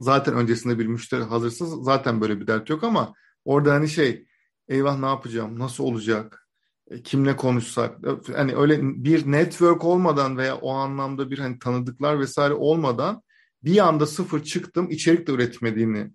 zaten 0.00 0.34
öncesinde 0.34 0.78
bir 0.78 0.86
müşteri 0.86 1.22
hazırsa 1.22 1.66
zaten 1.66 2.20
böyle 2.20 2.40
bir 2.40 2.46
dert 2.46 2.70
yok 2.70 2.84
ama 2.84 3.14
orada 3.44 3.74
hani 3.74 3.88
şey 3.88 4.26
eyvah 4.68 4.98
ne 4.98 5.06
yapacağım 5.06 5.58
nasıl 5.58 5.84
olacak 5.84 6.48
e, 6.90 7.02
kimle 7.02 7.36
konuşsak 7.36 7.98
hani 8.36 8.56
öyle 8.56 8.82
bir 8.82 9.32
network 9.32 9.84
olmadan 9.84 10.36
veya 10.36 10.56
o 10.56 10.72
anlamda 10.72 11.30
bir 11.30 11.38
hani 11.38 11.58
tanıdıklar 11.58 12.20
vesaire 12.20 12.54
olmadan 12.54 13.22
bir 13.64 13.78
anda 13.88 14.06
sıfır 14.06 14.44
çıktım 14.44 14.90
içerik 14.90 15.26
de 15.26 15.32
üretmediğini 15.32 16.10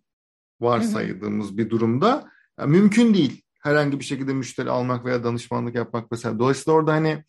varsaydığımız 0.62 1.58
bir 1.58 1.70
durumda 1.70 2.32
yani 2.62 2.72
mümkün 2.72 3.14
değil 3.14 3.42
herhangi 3.62 4.00
bir 4.00 4.06
şekilde 4.06 4.34
müşteri 4.34 4.70
almak 4.70 5.06
veya 5.06 5.24
danışmanlık 5.24 5.76
yapmak 5.76 6.12
mesela. 6.12 6.40
Dolayısıyla 6.40 6.74
orada 6.78 6.94
hani 6.94 7.24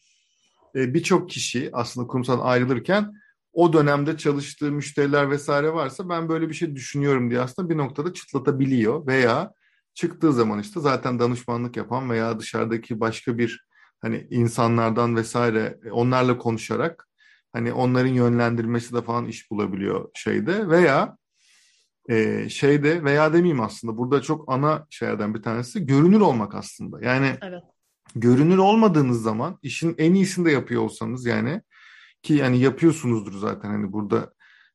e, 0.76 0.94
birçok 0.94 1.30
kişi 1.30 1.70
aslında 1.72 2.06
kurumsal 2.06 2.40
ayrılırken 2.40 3.12
o 3.52 3.72
dönemde 3.72 4.16
çalıştığı 4.16 4.72
müşteriler 4.72 5.30
vesaire 5.30 5.74
varsa 5.74 6.08
ben 6.08 6.28
böyle 6.28 6.48
bir 6.48 6.54
şey 6.54 6.76
düşünüyorum 6.76 7.30
diye 7.30 7.40
aslında 7.40 7.70
bir 7.70 7.76
noktada 7.76 8.12
çıtlatabiliyor 8.12 9.06
veya 9.06 9.52
çıktığı 9.94 10.32
zaman 10.32 10.58
işte 10.58 10.80
zaten 10.80 11.18
danışmanlık 11.18 11.76
yapan 11.76 12.10
veya 12.10 12.38
dışarıdaki 12.38 13.00
başka 13.00 13.38
bir 13.38 13.66
hani 14.00 14.26
insanlardan 14.30 15.16
vesaire 15.16 15.78
e, 15.84 15.90
onlarla 15.90 16.38
konuşarak 16.38 17.08
hani 17.52 17.72
onların 17.72 18.12
yönlendirmesi 18.12 18.94
de 18.94 19.02
falan 19.02 19.26
iş 19.26 19.50
bulabiliyor 19.50 20.08
şeyde 20.14 20.68
veya 20.68 21.16
e, 22.08 22.48
şeyde 22.48 23.04
veya 23.04 23.32
demeyeyim 23.32 23.60
aslında 23.60 23.98
burada 23.98 24.22
çok 24.22 24.52
ana 24.52 24.86
şeylerden 24.90 25.34
bir 25.34 25.42
tanesi 25.42 25.86
görünür 25.86 26.20
olmak 26.20 26.54
aslında. 26.54 27.04
Yani 27.04 27.36
evet. 27.42 27.62
görünür 28.16 28.58
olmadığınız 28.58 29.22
zaman 29.22 29.58
işin 29.62 29.94
en 29.98 30.14
iyisini 30.14 30.44
de 30.44 30.50
yapıyor 30.50 30.82
olsanız 30.82 31.26
yani 31.26 31.62
ki 32.22 32.34
yani 32.34 32.58
yapıyorsunuzdur 32.58 33.38
zaten 33.38 33.68
hani 33.68 33.92
burada 33.92 34.32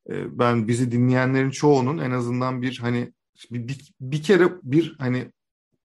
e, 0.10 0.40
ben 0.40 0.68
bizi 0.68 0.92
dinleyenlerin 0.92 1.50
çoğunun 1.50 1.98
en 1.98 2.12
azından 2.12 2.62
bir 2.62 2.80
hani 2.80 3.14
bir, 3.52 3.94
bir 4.02 4.24
kere 4.24 4.50
bir 4.64 4.96
hani 5.00 5.32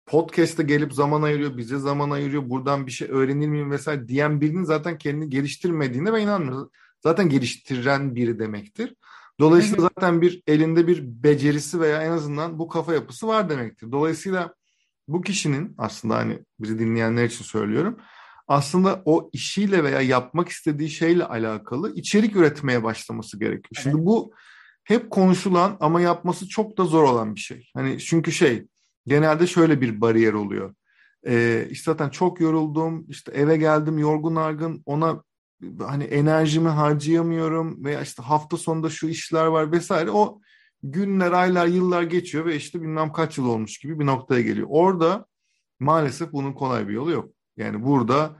podcast'te 0.06 0.62
gelip 0.62 0.92
zaman 0.92 1.22
ayırıyor, 1.22 1.56
bize 1.56 1.78
zaman 1.78 2.10
ayırıyor, 2.10 2.50
buradan 2.50 2.86
bir 2.86 2.92
şey 2.92 3.08
öğrenir 3.10 3.48
miyim 3.48 3.70
vesaire 3.70 4.08
diyen 4.08 4.40
birinin 4.40 4.64
zaten 4.64 4.98
kendini 4.98 5.30
geliştirmediğine 5.30 6.12
ben 6.12 6.20
inanmıyorum. 6.20 6.70
Zaten 7.00 7.28
geliştiren 7.28 8.14
biri 8.14 8.38
demektir. 8.38 8.94
Dolayısıyla 9.40 9.82
zaten 9.82 10.20
bir 10.20 10.42
elinde 10.46 10.86
bir 10.86 11.02
becerisi 11.22 11.80
veya 11.80 12.02
en 12.02 12.10
azından 12.10 12.58
bu 12.58 12.68
kafa 12.68 12.94
yapısı 12.94 13.26
var 13.26 13.48
demektir. 13.48 13.92
Dolayısıyla 13.92 14.54
bu 15.08 15.22
kişinin 15.22 15.74
aslında 15.78 16.16
hani 16.16 16.38
bizi 16.60 16.78
dinleyenler 16.78 17.24
için 17.24 17.44
söylüyorum 17.44 17.98
aslında 18.48 19.02
o 19.04 19.30
işiyle 19.32 19.84
veya 19.84 20.00
yapmak 20.00 20.48
istediği 20.48 20.90
şeyle 20.90 21.24
alakalı 21.24 21.94
içerik 21.94 22.36
üretmeye 22.36 22.82
başlaması 22.82 23.38
gerekiyor. 23.38 23.70
Evet. 23.74 23.82
Şimdi 23.82 24.06
bu 24.06 24.32
hep 24.84 25.10
konuşulan 25.10 25.76
ama 25.80 26.00
yapması 26.00 26.48
çok 26.48 26.78
da 26.78 26.84
zor 26.84 27.02
olan 27.02 27.34
bir 27.34 27.40
şey. 27.40 27.70
Hani 27.74 27.98
çünkü 27.98 28.32
şey 28.32 28.66
genelde 29.06 29.46
şöyle 29.46 29.80
bir 29.80 30.00
bariyer 30.00 30.32
oluyor. 30.32 30.74
Ee, 31.26 31.66
işte 31.70 31.90
zaten 31.90 32.08
çok 32.08 32.40
yoruldum. 32.40 33.06
İşte 33.08 33.32
eve 33.32 33.56
geldim 33.56 33.98
yorgun 33.98 34.36
argın. 34.36 34.82
Ona 34.86 35.22
hani 35.78 36.04
enerjimi 36.04 36.68
harcayamıyorum 36.68 37.84
veya 37.84 38.02
işte 38.02 38.22
hafta 38.22 38.56
sonunda 38.56 38.90
şu 38.90 39.08
işler 39.08 39.46
var 39.46 39.72
vesaire. 39.72 40.10
O 40.10 40.40
günler, 40.82 41.32
aylar, 41.32 41.66
yıllar 41.66 42.02
geçiyor 42.02 42.44
ve 42.44 42.56
işte 42.56 42.82
bilmem 42.82 43.12
kaç 43.12 43.38
yıl 43.38 43.46
olmuş 43.46 43.78
gibi 43.78 43.98
bir 43.98 44.06
noktaya 44.06 44.42
geliyor. 44.42 44.66
Orada 44.70 45.26
maalesef 45.80 46.32
bunun 46.32 46.52
kolay 46.52 46.88
bir 46.88 46.92
yolu 46.92 47.10
yok. 47.10 47.30
Yani 47.56 47.84
burada 47.84 48.36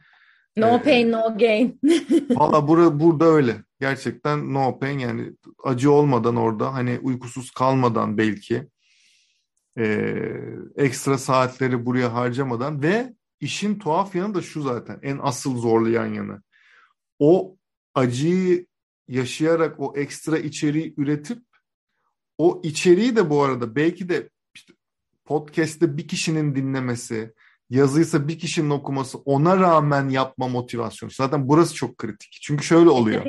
No 0.57 0.77
e, 0.77 0.83
pain 0.83 1.13
no 1.13 1.39
gain. 1.39 1.81
Valla 2.31 2.69
bura, 2.69 3.01
burada 3.01 3.25
öyle. 3.25 3.57
Gerçekten 3.81 4.55
no 4.55 4.79
pain 4.79 4.99
yani 4.99 5.33
acı 5.65 5.93
olmadan 5.93 6.37
orada 6.37 6.75
hani 6.75 6.99
uykusuz 7.03 7.51
kalmadan 7.51 8.19
belki 8.19 8.69
e, 9.79 10.15
ekstra 10.77 11.19
saatleri 11.19 11.87
buraya 11.87 12.15
harcamadan 12.15 12.83
ve 12.83 13.15
işin 13.41 13.79
tuhaf 13.79 14.15
yanı 14.15 14.35
da 14.35 14.43
şu 14.43 14.63
zaten 14.63 14.99
en 15.03 15.19
asıl 15.23 15.59
zorlayan 15.59 16.07
yanı. 16.07 16.43
O 17.25 17.57
acıyı 17.95 18.67
yaşayarak 19.09 19.81
o 19.81 19.97
ekstra 19.97 20.39
içeriği 20.39 20.95
üretip 20.97 21.39
o 22.39 22.61
içeriği 22.65 23.17
de 23.17 23.31
bu 23.31 23.43
arada 23.43 23.77
belki 23.77 24.09
de 24.09 24.31
işte 24.55 24.73
podcast'te 25.25 25.97
bir 25.97 26.09
kişinin 26.09 26.55
dinlemesi, 26.55 27.35
yazıysa 27.71 28.29
bir 28.29 28.39
kişinin 28.39 28.71
okuması 28.71 29.19
ona 29.19 29.57
rağmen 29.57 30.09
yapma 30.09 30.49
motivasyonu. 30.49 31.13
Zaten 31.13 31.49
burası 31.49 31.75
çok 31.75 31.99
kritik. 31.99 32.39
Çünkü 32.43 32.65
şöyle 32.65 32.91
oluyor. 32.91 33.27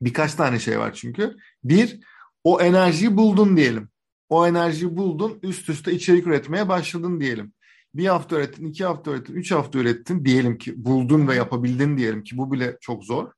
Birkaç 0.00 0.34
tane 0.34 0.58
şey 0.58 0.78
var 0.78 0.94
çünkü. 0.94 1.36
Bir, 1.64 2.00
o 2.44 2.60
enerjiyi 2.60 3.16
buldun 3.16 3.56
diyelim. 3.56 3.88
O 4.28 4.46
enerjiyi 4.46 4.96
buldun, 4.96 5.38
üst 5.42 5.68
üste 5.68 5.92
içerik 5.92 6.26
üretmeye 6.26 6.68
başladın 6.68 7.20
diyelim. 7.20 7.52
Bir 7.94 8.06
hafta 8.06 8.36
öğrettin, 8.36 8.64
iki 8.64 8.84
hafta 8.84 9.10
öğrettin, 9.10 9.34
üç 9.34 9.52
hafta 9.52 9.78
öğrettin 9.78 10.24
diyelim 10.24 10.58
ki 10.58 10.84
buldun 10.84 11.28
ve 11.28 11.34
yapabildin 11.34 11.96
diyelim 11.96 12.24
ki 12.24 12.38
bu 12.38 12.52
bile 12.52 12.76
çok 12.80 13.04
zor. 13.04 13.32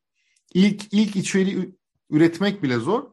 İlk, 0.54 0.92
ilk 0.92 1.16
içeriği 1.16 1.76
üretmek 2.10 2.62
bile 2.62 2.76
zor. 2.76 3.04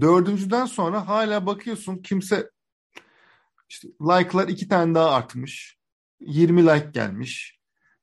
Dördüncüden 0.00 0.66
sonra 0.66 1.08
hala 1.08 1.46
bakıyorsun 1.46 1.98
kimse 1.98 2.50
işte 3.68 3.88
like'lar 4.00 4.48
iki 4.48 4.68
tane 4.68 4.94
daha 4.94 5.10
artmış. 5.10 5.78
20 6.20 6.62
like 6.62 6.90
gelmiş. 6.92 7.60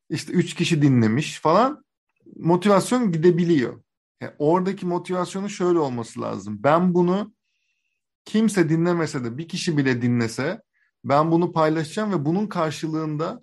İşte 0.10 0.34
3 0.34 0.54
kişi 0.54 0.82
dinlemiş 0.82 1.40
falan. 1.40 1.86
Motivasyon 2.36 3.12
gidebiliyor. 3.12 3.84
Yani 4.22 4.34
oradaki 4.40 4.86
motivasyonun 4.86 5.48
şöyle 5.48 5.80
olması 5.80 6.22
lazım. 6.22 6.64
Ben 6.64 6.94
bunu 6.94 7.34
kimse 8.26 8.70
dinlemese 8.70 9.24
de 9.24 9.38
bir 9.38 9.48
kişi 9.48 9.78
bile 9.78 10.02
dinlese 10.02 10.62
ben 11.04 11.32
bunu 11.32 11.52
paylaşacağım 11.52 12.12
ve 12.14 12.26
bunun 12.26 12.48
karşılığında 12.48 13.42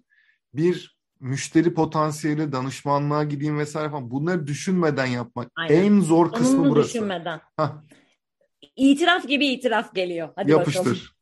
bir 0.54 0.98
müşteri 1.20 1.74
potansiyeli, 1.74 2.52
danışmanlığa 2.52 3.24
gideyim 3.24 3.58
vesaire 3.58 3.90
falan 3.90 4.10
bunları 4.10 4.46
düşünmeden 4.46 5.06
yapmak 5.06 5.50
Aynen. 5.56 5.84
en 5.84 6.00
zor 6.00 6.32
kısmı 6.32 6.62
Onu 6.62 6.70
burası. 6.70 6.88
düşünmeden. 6.88 7.40
Hah. 7.56 7.72
İtiraf 8.76 9.28
gibi 9.28 9.46
itiraf 9.46 9.94
geliyor. 9.94 10.28
Hadi 10.36 10.50
Yapıştır. 10.50 11.14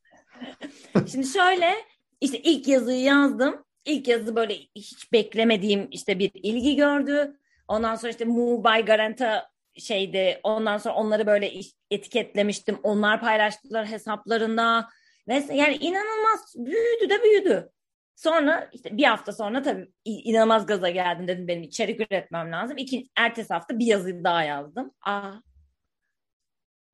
Şimdi 1.12 1.26
şöyle 1.26 1.74
işte 2.20 2.38
ilk 2.38 2.68
yazıyı 2.68 3.02
yazdım. 3.02 3.64
İlk 3.84 4.08
yazı 4.08 4.36
böyle 4.36 4.54
hiç 4.76 5.12
beklemediğim 5.12 5.88
işte 5.90 6.18
bir 6.18 6.30
ilgi 6.34 6.76
gördü. 6.76 7.36
Ondan 7.68 7.94
sonra 7.94 8.10
işte 8.10 8.26
by 8.28 8.86
Garanta 8.86 9.50
şeydi. 9.74 10.40
Ondan 10.42 10.78
sonra 10.78 10.94
onları 10.94 11.26
böyle 11.26 11.52
etiketlemiştim. 11.90 12.78
Onlar 12.82 13.20
paylaştılar 13.20 13.86
hesaplarında. 13.86 14.88
Ve 15.28 15.44
yani 15.52 15.76
inanılmaz 15.76 16.54
büyüdü 16.56 17.10
de 17.10 17.22
büyüdü. 17.22 17.70
Sonra 18.16 18.70
işte 18.72 18.96
bir 18.96 19.04
hafta 19.04 19.32
sonra 19.32 19.62
tabii 19.62 19.92
inanılmaz 20.04 20.66
gaza 20.66 20.90
geldim 20.90 21.28
dedim 21.28 21.48
benim 21.48 21.62
içerik 21.62 22.00
üretmem 22.00 22.52
lazım. 22.52 22.76
İki, 22.76 23.08
ertesi 23.16 23.54
hafta 23.54 23.78
bir 23.78 23.86
yazı 23.86 24.24
daha 24.24 24.42
yazdım. 24.42 24.90
Aa, 25.06 25.32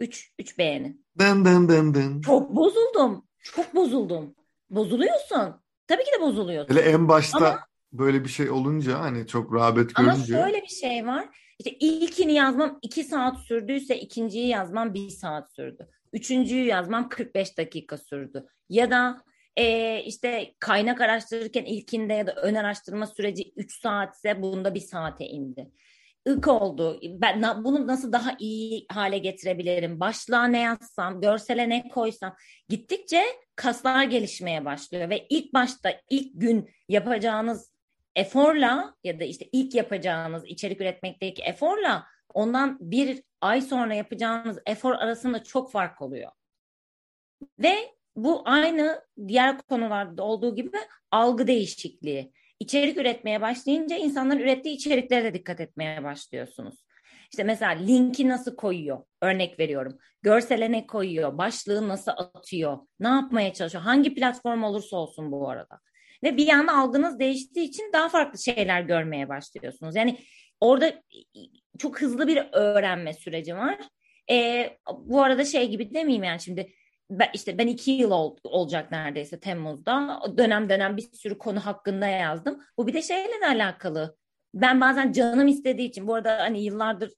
üç, 0.00 0.32
üç 0.38 0.58
beğeni. 0.58 0.96
Dın 1.18 1.44
dın 1.44 1.68
dın 1.68 1.94
dın. 1.94 2.20
Çok 2.20 2.56
bozuldum. 2.56 3.28
Çok 3.42 3.74
bozuldum 3.74 4.34
bozuluyorsun. 4.70 5.62
Tabii 5.86 6.04
ki 6.04 6.10
de 6.18 6.20
bozuluyorsun. 6.20 6.74
Hele 6.74 6.80
en 6.80 7.08
başta 7.08 7.38
ama, 7.38 7.60
böyle 7.92 8.24
bir 8.24 8.28
şey 8.28 8.50
olunca 8.50 8.98
hani 8.98 9.26
çok 9.26 9.54
rağbet 9.54 9.94
görünce. 9.94 10.36
Ama 10.36 10.44
şöyle 10.44 10.62
bir 10.62 10.68
şey 10.68 11.06
var. 11.06 11.28
İşte 11.58 11.70
ilkini 11.70 12.32
yazmam 12.34 12.78
iki 12.82 13.04
saat 13.04 13.38
sürdüyse 13.38 14.00
ikinciyi 14.00 14.48
yazmam 14.48 14.94
bir 14.94 15.08
saat 15.08 15.52
sürdü. 15.52 15.88
Üçüncüyü 16.12 16.64
yazmam 16.64 17.08
45 17.08 17.58
dakika 17.58 17.98
sürdü. 17.98 18.46
Ya 18.68 18.90
da 18.90 19.22
e, 19.56 19.98
işte 20.02 20.54
kaynak 20.58 21.00
araştırırken 21.00 21.64
ilkinde 21.64 22.14
ya 22.14 22.26
da 22.26 22.34
ön 22.34 22.54
araştırma 22.54 23.06
süreci 23.06 23.52
3 23.56 23.80
saatse 23.80 24.42
bunda 24.42 24.74
bir 24.74 24.80
saate 24.80 25.26
indi 25.26 25.70
ık 26.28 26.48
oldu. 26.48 27.00
Ben 27.02 27.40
na, 27.40 27.64
bunu 27.64 27.86
nasıl 27.86 28.12
daha 28.12 28.36
iyi 28.38 28.86
hale 28.92 29.18
getirebilirim? 29.18 30.00
Başlığa 30.00 30.44
ne 30.44 30.60
yazsam, 30.60 31.20
görsele 31.20 31.68
ne 31.68 31.88
koysam. 31.88 32.36
Gittikçe 32.68 33.22
kaslar 33.56 34.04
gelişmeye 34.04 34.64
başlıyor 34.64 35.10
ve 35.10 35.26
ilk 35.30 35.54
başta 35.54 35.92
ilk 36.10 36.40
gün 36.40 36.70
yapacağınız 36.88 37.72
eforla 38.16 38.94
ya 39.04 39.20
da 39.20 39.24
işte 39.24 39.48
ilk 39.52 39.74
yapacağınız 39.74 40.44
içerik 40.46 40.80
üretmekteki 40.80 41.42
eforla 41.42 42.06
ondan 42.38 42.78
bir 42.80 43.22
ay 43.40 43.60
sonra 43.60 43.94
yapacağınız 43.94 44.58
efor 44.66 44.92
arasında 44.92 45.42
çok 45.42 45.72
fark 45.72 46.02
oluyor. 46.02 46.32
Ve 47.58 47.74
bu 48.16 48.42
aynı 48.44 49.02
diğer 49.28 49.58
konularda 49.62 50.22
olduğu 50.22 50.54
gibi 50.54 50.70
algı 51.10 51.46
değişikliği 51.46 52.32
içerik 52.60 52.98
üretmeye 52.98 53.40
başlayınca 53.40 53.96
insanların 53.96 54.38
ürettiği 54.38 54.74
içeriklere 54.74 55.24
de 55.24 55.34
dikkat 55.34 55.60
etmeye 55.60 56.04
başlıyorsunuz. 56.04 56.84
İşte 57.30 57.44
mesela 57.44 57.72
linki 57.72 58.28
nasıl 58.28 58.56
koyuyor? 58.56 58.98
Örnek 59.22 59.58
veriyorum. 59.58 59.98
Görsele 60.22 60.72
ne 60.72 60.86
koyuyor? 60.86 61.38
Başlığı 61.38 61.88
nasıl 61.88 62.12
atıyor? 62.16 62.78
Ne 63.00 63.08
yapmaya 63.08 63.52
çalışıyor? 63.52 63.84
Hangi 63.84 64.14
platform 64.14 64.62
olursa 64.62 64.96
olsun 64.96 65.32
bu 65.32 65.50
arada. 65.50 65.80
Ve 66.22 66.36
bir 66.36 66.48
anda 66.48 66.76
algınız 66.76 67.18
değiştiği 67.18 67.68
için 67.68 67.90
daha 67.92 68.08
farklı 68.08 68.38
şeyler 68.38 68.80
görmeye 68.80 69.28
başlıyorsunuz. 69.28 69.96
Yani 69.96 70.18
orada 70.60 71.02
çok 71.78 72.00
hızlı 72.00 72.26
bir 72.28 72.48
öğrenme 72.52 73.12
süreci 73.12 73.56
var. 73.56 73.78
Ee, 74.30 74.78
bu 74.98 75.22
arada 75.22 75.44
şey 75.44 75.68
gibi 75.68 75.94
demeyeyim 75.94 76.24
yani 76.24 76.40
şimdi 76.40 76.72
ben, 77.10 77.28
işte 77.34 77.58
ben 77.58 77.66
iki 77.66 77.90
yıl 77.90 78.10
ol, 78.10 78.36
olacak 78.44 78.90
neredeyse 78.90 79.40
Temmuz'da. 79.40 80.20
Dönem 80.38 80.68
dönem 80.68 80.96
bir 80.96 81.02
sürü 81.12 81.38
konu 81.38 81.60
hakkında 81.66 82.06
yazdım. 82.06 82.62
Bu 82.78 82.86
bir 82.86 82.94
de 82.94 83.02
şeyle 83.02 83.46
alakalı. 83.46 84.16
Ben 84.54 84.80
bazen 84.80 85.12
canım 85.12 85.48
istediği 85.48 85.88
için 85.88 86.06
bu 86.06 86.14
arada 86.14 86.38
hani 86.38 86.64
yıllardır 86.64 87.12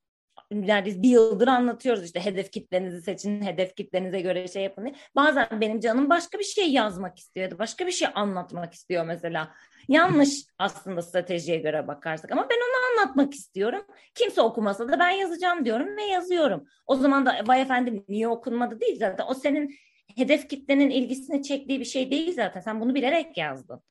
neredeyse 0.51 1.03
bir 1.03 1.09
yıldır 1.09 1.49
anlatıyoruz 1.49 2.05
işte 2.05 2.25
hedef 2.25 2.53
kitlenizi 2.53 3.03
seçin, 3.03 3.43
hedef 3.43 3.77
kitlenize 3.77 4.21
göre 4.21 4.49
şey 4.49 4.63
yapın 4.63 4.85
diye. 4.85 4.95
Bazen 5.17 5.49
benim 5.61 5.81
canım 5.81 6.11
başka 6.11 6.39
bir 6.39 6.45
şey 6.45 6.73
yazmak 6.73 7.19
istiyor 7.19 7.45
ya 7.45 7.51
da 7.51 7.59
başka 7.59 7.87
bir 7.87 7.93
şey 7.93 8.09
anlatmak 8.15 8.75
istiyor 8.75 9.05
mesela. 9.05 9.55
Yanlış 9.89 10.45
aslında 10.59 11.03
stratejiye 11.03 11.59
göre 11.59 11.89
bakarsak 11.89 12.33
ama 12.33 12.49
ben 12.51 12.57
onu 12.57 13.01
anlatmak 13.01 13.35
istiyorum. 13.35 13.83
Kimse 14.15 14.41
okumasa 14.41 14.89
da 14.89 14.99
ben 14.99 15.11
yazacağım 15.11 15.65
diyorum 15.65 15.97
ve 15.97 16.03
yazıyorum. 16.03 16.65
O 16.87 16.97
zaman 16.97 17.27
da 17.27 17.43
vay 17.47 17.61
efendim 17.63 18.05
niye 18.09 18.29
okunmadı 18.29 18.81
değil 18.81 18.99
zaten. 18.99 19.25
O 19.29 19.35
senin 19.35 19.77
hedef 20.17 20.49
kitlenin 20.49 20.91
ilgisini 20.91 21.43
çektiği 21.43 21.81
bir 21.81 21.85
şey 21.85 22.11
değil 22.11 22.35
zaten. 22.35 22.61
Sen 22.61 22.81
bunu 22.81 22.95
bilerek 22.95 23.37
yazdın. 23.37 23.83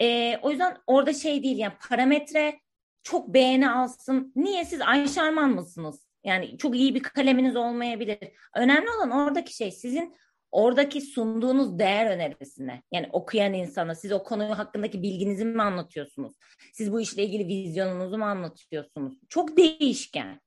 Ee, 0.00 0.38
o 0.42 0.50
yüzden 0.50 0.76
orada 0.86 1.12
şey 1.12 1.42
değil 1.42 1.58
yani 1.58 1.72
parametre 1.88 2.60
çok 3.02 3.34
beğeni 3.34 3.70
alsın. 3.70 4.32
Niye 4.36 4.64
siz 4.64 4.80
Ayşe 4.80 5.22
Arman 5.22 5.50
mısınız? 5.50 6.06
Yani 6.24 6.58
çok 6.58 6.76
iyi 6.76 6.94
bir 6.94 7.02
kaleminiz 7.02 7.56
olmayabilir. 7.56 8.18
Önemli 8.56 8.90
olan 8.90 9.10
oradaki 9.10 9.56
şey 9.56 9.72
sizin 9.72 10.16
oradaki 10.50 11.00
sunduğunuz 11.00 11.78
değer 11.78 12.10
önerisine 12.10 12.82
yani 12.92 13.08
okuyan 13.12 13.54
insana 13.54 13.94
siz 13.94 14.12
o 14.12 14.22
konu 14.22 14.58
hakkındaki 14.58 15.02
bilginizi 15.02 15.44
mi 15.44 15.62
anlatıyorsunuz? 15.62 16.32
Siz 16.72 16.92
bu 16.92 17.00
işle 17.00 17.24
ilgili 17.24 17.46
vizyonunuzu 17.46 18.18
mu 18.18 18.24
anlatıyorsunuz? 18.24 19.18
Çok 19.28 19.56
değişken. 19.56 20.40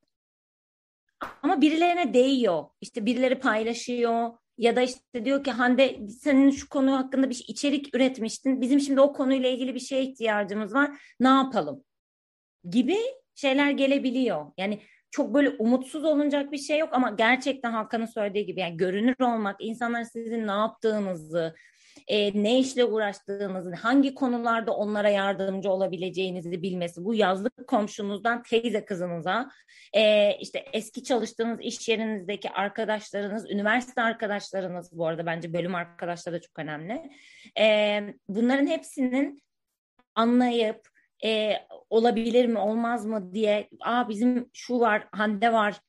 Ama 1.44 1.62
birilerine 1.62 2.14
değiyor. 2.14 2.64
İşte 2.82 3.06
birileri 3.06 3.40
paylaşıyor 3.40 4.32
ya 4.58 4.76
da 4.76 4.82
işte 4.82 5.26
diyor 5.26 5.44
ki 5.44 5.52
Hande 5.52 6.08
senin 6.08 6.52
şu 6.52 6.70
konu 6.70 6.98
hakkında 6.98 7.30
bir 7.30 7.46
içerik 7.48 7.96
üretmiştin. 7.96 8.62
Bizim 8.62 8.80
şimdi 8.80 9.02
o 9.02 9.14
konuyla 9.14 9.50
ilgili 9.50 9.76
bir 9.76 9.80
şeye 9.80 10.04
ihtiyacımız 10.04 10.74
var. 10.74 11.16
Ne 11.20 11.28
yapalım? 11.28 11.84
Gibi 12.70 12.98
şeyler 13.36 13.72
gelebiliyor. 13.72 14.46
Yani 14.58 14.80
çok 15.12 15.34
böyle 15.34 15.50
umutsuz 15.50 16.04
olunacak 16.04 16.52
bir 16.52 16.58
şey 16.58 16.80
yok 16.80 16.90
ama 16.92 17.10
gerçekten 17.10 17.72
Hakan'ın 17.72 18.06
söylediği 18.06 18.46
gibi 18.46 18.60
yani 18.60 18.78
görünür 18.78 19.16
olmak, 19.22 19.56
insanlar 19.60 20.04
sizin 20.04 20.48
ne 20.48 20.52
yaptığınızı, 20.52 21.56
e, 22.08 22.44
ne 22.44 22.60
işle 22.60 22.86
uğraştığınızı, 22.86 23.76
hangi 23.76 24.16
konularda 24.16 24.76
onlara 24.76 25.10
yardımcı 25.10 25.70
olabileceğinizi 25.70 26.62
bilmesi. 26.62 27.06
Bu 27.06 27.14
yazlık 27.14 27.68
komşunuzdan 27.68 28.44
teyze 28.44 28.86
kızınıza, 28.86 29.50
e, 29.94 30.32
işte 30.42 30.66
eski 30.74 31.04
çalıştığınız 31.04 31.60
iş 31.62 31.90
yerinizdeki 31.90 32.50
arkadaşlarınız, 32.50 33.52
üniversite 33.52 34.02
arkadaşlarınız 34.02 34.98
bu 34.98 35.08
arada 35.08 35.26
bence 35.26 35.54
bölüm 35.54 35.76
arkadaşları 35.76 36.36
da 36.36 36.42
çok 36.42 36.60
önemli. 36.60 37.10
E, 37.60 38.00
bunların 38.28 38.68
hepsinin 38.68 39.44
anlayıp 40.16 40.93
e, 41.24 41.54
olabilir 41.90 42.46
mi 42.46 42.60
olmaz 42.60 43.06
mı 43.06 43.34
diye 43.34 43.70
aa 43.82 44.10
bizim 44.10 44.50
şu 44.54 44.80
var 44.80 45.08
Hande 45.12 45.54
var 45.54 45.80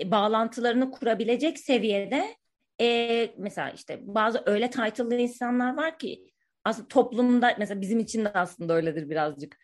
e, 0.00 0.10
bağlantılarını 0.10 0.90
kurabilecek 0.90 1.58
seviyede 1.58 2.36
e, 2.80 3.28
mesela 3.38 3.70
işte 3.70 3.98
bazı 4.02 4.42
öyle 4.46 4.70
title'lı 4.70 5.14
insanlar 5.14 5.76
var 5.76 5.98
ki 5.98 6.32
aslında 6.64 6.88
toplumda 6.88 7.54
mesela 7.58 7.80
bizim 7.80 7.98
için 8.00 8.24
de 8.24 8.28
aslında 8.28 8.74
öyledir 8.74 9.10
birazcık. 9.10 9.58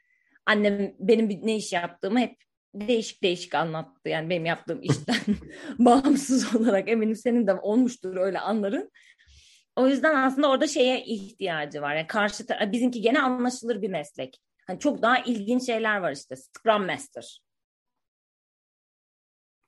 Annem 0.46 0.94
benim 0.98 1.28
ne 1.28 1.56
iş 1.56 1.72
yaptığımı 1.72 2.20
hep 2.20 2.36
değişik 2.74 3.22
değişik 3.22 3.54
anlattı. 3.54 4.08
Yani 4.08 4.30
benim 4.30 4.46
yaptığım 4.46 4.82
işten 4.82 5.36
bağımsız 5.78 6.54
olarak 6.56 6.88
eminim 6.88 7.16
senin 7.16 7.46
de 7.46 7.54
olmuştur 7.54 8.16
öyle 8.16 8.40
anların. 8.40 8.90
O 9.76 9.88
yüzden 9.88 10.14
aslında 10.14 10.50
orada 10.50 10.66
şeye 10.66 11.04
ihtiyacı 11.04 11.82
var. 11.82 11.96
Yani 11.96 12.06
karşı 12.06 12.44
bizimki 12.72 13.00
gene 13.00 13.20
anlaşılır 13.20 13.82
bir 13.82 13.90
meslek. 13.90 14.40
Hani 14.68 14.78
çok 14.78 15.02
daha 15.02 15.18
ilginç 15.18 15.66
şeyler 15.66 15.98
var 15.98 16.12
işte. 16.12 16.36
Scrum 16.36 16.86
Master. 16.86 17.42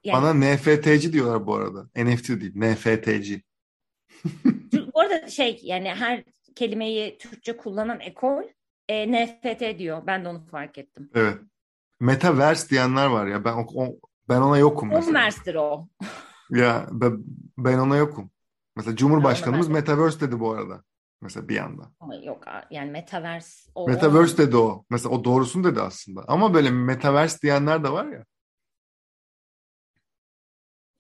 Yani, 0.04 0.22
Bana 0.22 0.34
NFT'ci 0.34 1.12
diyorlar 1.12 1.46
bu 1.46 1.54
arada. 1.54 1.88
NFT 1.96 2.28
değil, 2.28 2.52
NFT'ci. 2.54 3.42
bu 4.94 5.00
arada 5.00 5.28
şey 5.28 5.60
yani 5.62 5.88
her 5.88 6.24
kelimeyi 6.54 7.18
Türkçe 7.18 7.56
kullanan 7.56 8.00
ekol 8.00 8.42
e, 8.88 9.12
NFT 9.12 9.78
diyor. 9.78 10.02
Ben 10.06 10.24
de 10.24 10.28
onu 10.28 10.46
fark 10.46 10.78
ettim. 10.78 11.10
Evet. 11.14 11.38
Metaverse 12.00 12.68
diyenler 12.68 13.06
var 13.06 13.26
ya. 13.26 13.44
Ben 13.44 13.52
o, 13.74 13.96
ben 14.28 14.40
ona 14.40 14.58
yokum 14.58 14.88
mesela. 14.88 15.04
Converse'dir 15.06 15.54
o. 15.54 15.88
ya 16.50 16.86
ben, 16.90 17.24
ben 17.58 17.78
ona 17.78 17.96
yokum. 17.96 18.30
Mesela 18.76 18.96
Cumhurbaşkanımız 18.96 19.68
Metaverse 19.68 20.20
dedi 20.20 20.40
bu 20.40 20.52
arada. 20.52 20.84
Mesela 21.20 21.48
bir 21.48 21.58
anda. 21.58 21.92
Ama 22.00 22.14
yok 22.14 22.44
yani 22.70 22.90
Metaverse. 22.90 23.70
O, 23.74 23.88
Metaverse 23.88 24.38
dedi 24.38 24.56
o. 24.56 24.84
Mesela 24.90 25.14
o 25.14 25.24
doğrusunu 25.24 25.64
dedi 25.64 25.80
aslında. 25.80 26.24
Ama 26.28 26.54
böyle 26.54 26.70
Metaverse 26.70 27.38
diyenler 27.42 27.84
de 27.84 27.92
var 27.92 28.06
ya. 28.06 28.24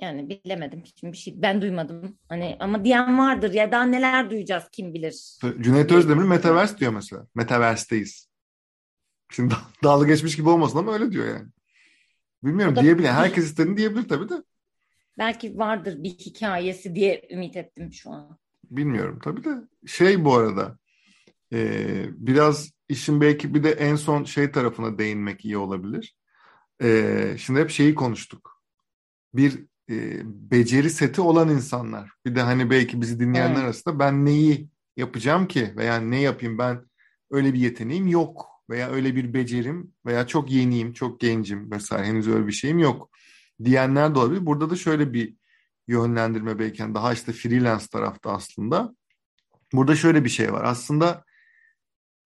Yani 0.00 0.28
bilemedim. 0.28 0.82
Şimdi 1.00 1.12
bir 1.12 1.18
şey 1.18 1.42
ben 1.42 1.62
duymadım. 1.62 2.18
Hani 2.28 2.56
ama 2.60 2.84
diyen 2.84 3.18
vardır 3.18 3.52
ya 3.52 3.72
daha 3.72 3.84
neler 3.84 4.30
duyacağız 4.30 4.64
kim 4.72 4.94
bilir. 4.94 5.38
Cüneyt 5.60 5.92
Özdemir 5.92 6.24
Metaverse 6.24 6.78
diyor 6.78 6.92
mesela. 6.92 7.26
Metaverse'teyiz. 7.34 8.30
Şimdi 9.30 9.54
dalga 9.84 10.06
geçmiş 10.06 10.36
gibi 10.36 10.48
olmasın 10.48 10.78
ama 10.78 10.92
öyle 10.92 11.12
diyor 11.12 11.26
yani. 11.26 11.48
Bilmiyorum 12.42 12.76
diyebilir. 12.76 13.08
Herkes 13.08 13.44
istediğini 13.44 13.76
diyebilir 13.76 14.08
tabii 14.08 14.28
de. 14.28 14.34
Belki 15.18 15.58
vardır 15.58 16.02
bir 16.02 16.10
hikayesi 16.10 16.94
diye 16.94 17.28
ümit 17.30 17.56
ettim 17.56 17.92
şu 17.92 18.10
an. 18.10 18.39
Bilmiyorum 18.70 19.18
tabii 19.22 19.44
de. 19.44 19.50
Şey 19.86 20.24
bu 20.24 20.34
arada 20.34 20.78
e, 21.52 22.04
biraz 22.12 22.70
işin 22.88 23.20
belki 23.20 23.54
bir 23.54 23.64
de 23.64 23.70
en 23.70 23.96
son 23.96 24.24
şey 24.24 24.52
tarafına 24.52 24.98
değinmek 24.98 25.44
iyi 25.44 25.56
olabilir. 25.56 26.16
E, 26.82 27.34
şimdi 27.38 27.60
hep 27.60 27.70
şeyi 27.70 27.94
konuştuk. 27.94 28.62
Bir 29.34 29.64
e, 29.90 30.20
beceri 30.24 30.90
seti 30.90 31.20
olan 31.20 31.48
insanlar. 31.48 32.10
Bir 32.26 32.34
de 32.34 32.42
hani 32.42 32.70
belki 32.70 33.00
bizi 33.00 33.20
dinleyenler 33.20 33.54
evet. 33.54 33.64
arasında 33.64 33.98
ben 33.98 34.26
neyi 34.26 34.68
yapacağım 34.96 35.48
ki 35.48 35.74
veya 35.76 35.96
ne 35.96 36.20
yapayım 36.20 36.58
ben 36.58 36.84
öyle 37.30 37.54
bir 37.54 37.58
yeteneğim 37.58 38.06
yok 38.06 38.46
veya 38.70 38.90
öyle 38.90 39.16
bir 39.16 39.34
becerim 39.34 39.94
veya 40.06 40.26
çok 40.26 40.50
yeniyim, 40.50 40.92
çok 40.92 41.20
gencim 41.20 41.70
vesaire 41.70 42.06
henüz 42.06 42.28
öyle 42.28 42.46
bir 42.46 42.52
şeyim 42.52 42.78
yok 42.78 43.10
diyenler 43.64 44.14
de 44.14 44.18
olabilir. 44.18 44.46
Burada 44.46 44.70
da 44.70 44.76
şöyle 44.76 45.12
bir 45.12 45.39
yönlendirme 45.90 46.58
belki 46.58 46.94
daha 46.94 47.12
işte 47.12 47.32
freelance 47.32 47.86
tarafta 47.86 48.32
aslında. 48.32 48.94
Burada 49.72 49.96
şöyle 49.96 50.24
bir 50.24 50.30
şey 50.30 50.52
var. 50.52 50.64
Aslında 50.64 51.24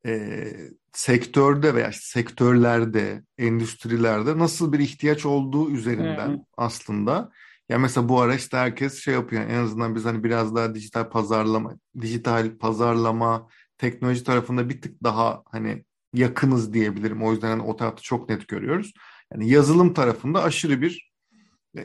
e, 0.06 0.52
sektörde 0.92 1.74
veya 1.74 1.88
işte 1.88 2.20
sektörlerde, 2.20 3.22
endüstrilerde 3.38 4.38
nasıl 4.38 4.72
bir 4.72 4.78
ihtiyaç 4.78 5.26
olduğu 5.26 5.70
üzerinden 5.70 6.28
hmm. 6.28 6.42
aslında 6.56 7.30
ya 7.68 7.78
mesela 7.78 8.08
bu 8.08 8.20
ara 8.20 8.34
işte 8.34 8.56
herkes 8.56 9.04
şey 9.04 9.14
yapıyor. 9.14 9.42
En 9.42 9.58
azından 9.58 9.94
biz 9.94 10.04
hani 10.04 10.24
biraz 10.24 10.54
daha 10.54 10.74
dijital 10.74 11.10
pazarlama, 11.10 11.76
dijital 12.00 12.58
pazarlama, 12.58 13.48
teknoloji 13.78 14.24
tarafında 14.24 14.68
bir 14.68 14.80
tık 14.80 15.02
daha 15.02 15.42
hani 15.46 15.84
yakınız 16.14 16.72
diyebilirim. 16.72 17.22
O 17.22 17.32
yüzden 17.32 17.48
hani 17.48 17.62
o 17.62 17.76
tarafta 17.76 18.02
çok 18.02 18.28
net 18.28 18.48
görüyoruz. 18.48 18.92
Yani 19.32 19.50
yazılım 19.50 19.94
tarafında 19.94 20.42
aşırı 20.42 20.82
bir 20.82 21.13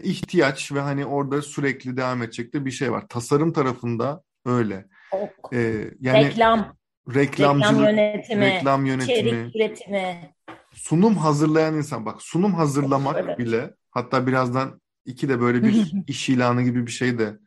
ihtiyaç 0.04 0.72
ve 0.72 0.80
hani 0.80 1.06
orada 1.06 1.42
sürekli 1.42 1.98
devam 1.98 2.24
edecek 2.24 2.54
de 2.54 2.66
bir 2.66 2.72
şey 2.72 2.92
var. 2.92 3.08
Tasarım 3.08 3.54
tarafında 3.54 4.24
öyle. 4.46 4.86
Ok. 5.12 5.54
Ee, 5.54 5.92
yani 6.00 6.26
reklam, 6.26 6.76
reklam 7.16 7.60
yönetimi, 7.60 8.46
reklam 8.46 8.86
yönetimi, 8.86 9.14
içerik 9.14 9.56
üretimi, 9.56 10.34
sunum 10.74 11.16
hazırlayan 11.18 11.76
insan 11.76 12.06
bak 12.06 12.22
sunum 12.22 12.54
hazırlamak 12.54 13.18
evet. 13.20 13.40
bile 13.40 13.74
hatta 13.92 14.28
birazdan 14.28 14.82
iki 15.06 15.30
de 15.30 15.42
böyle 15.42 15.64
bir 15.64 15.92
iş 16.08 16.30
ilanı 16.30 16.62
gibi 16.62 16.86
bir 16.86 16.92
şey 16.92 17.20
de 17.20 17.40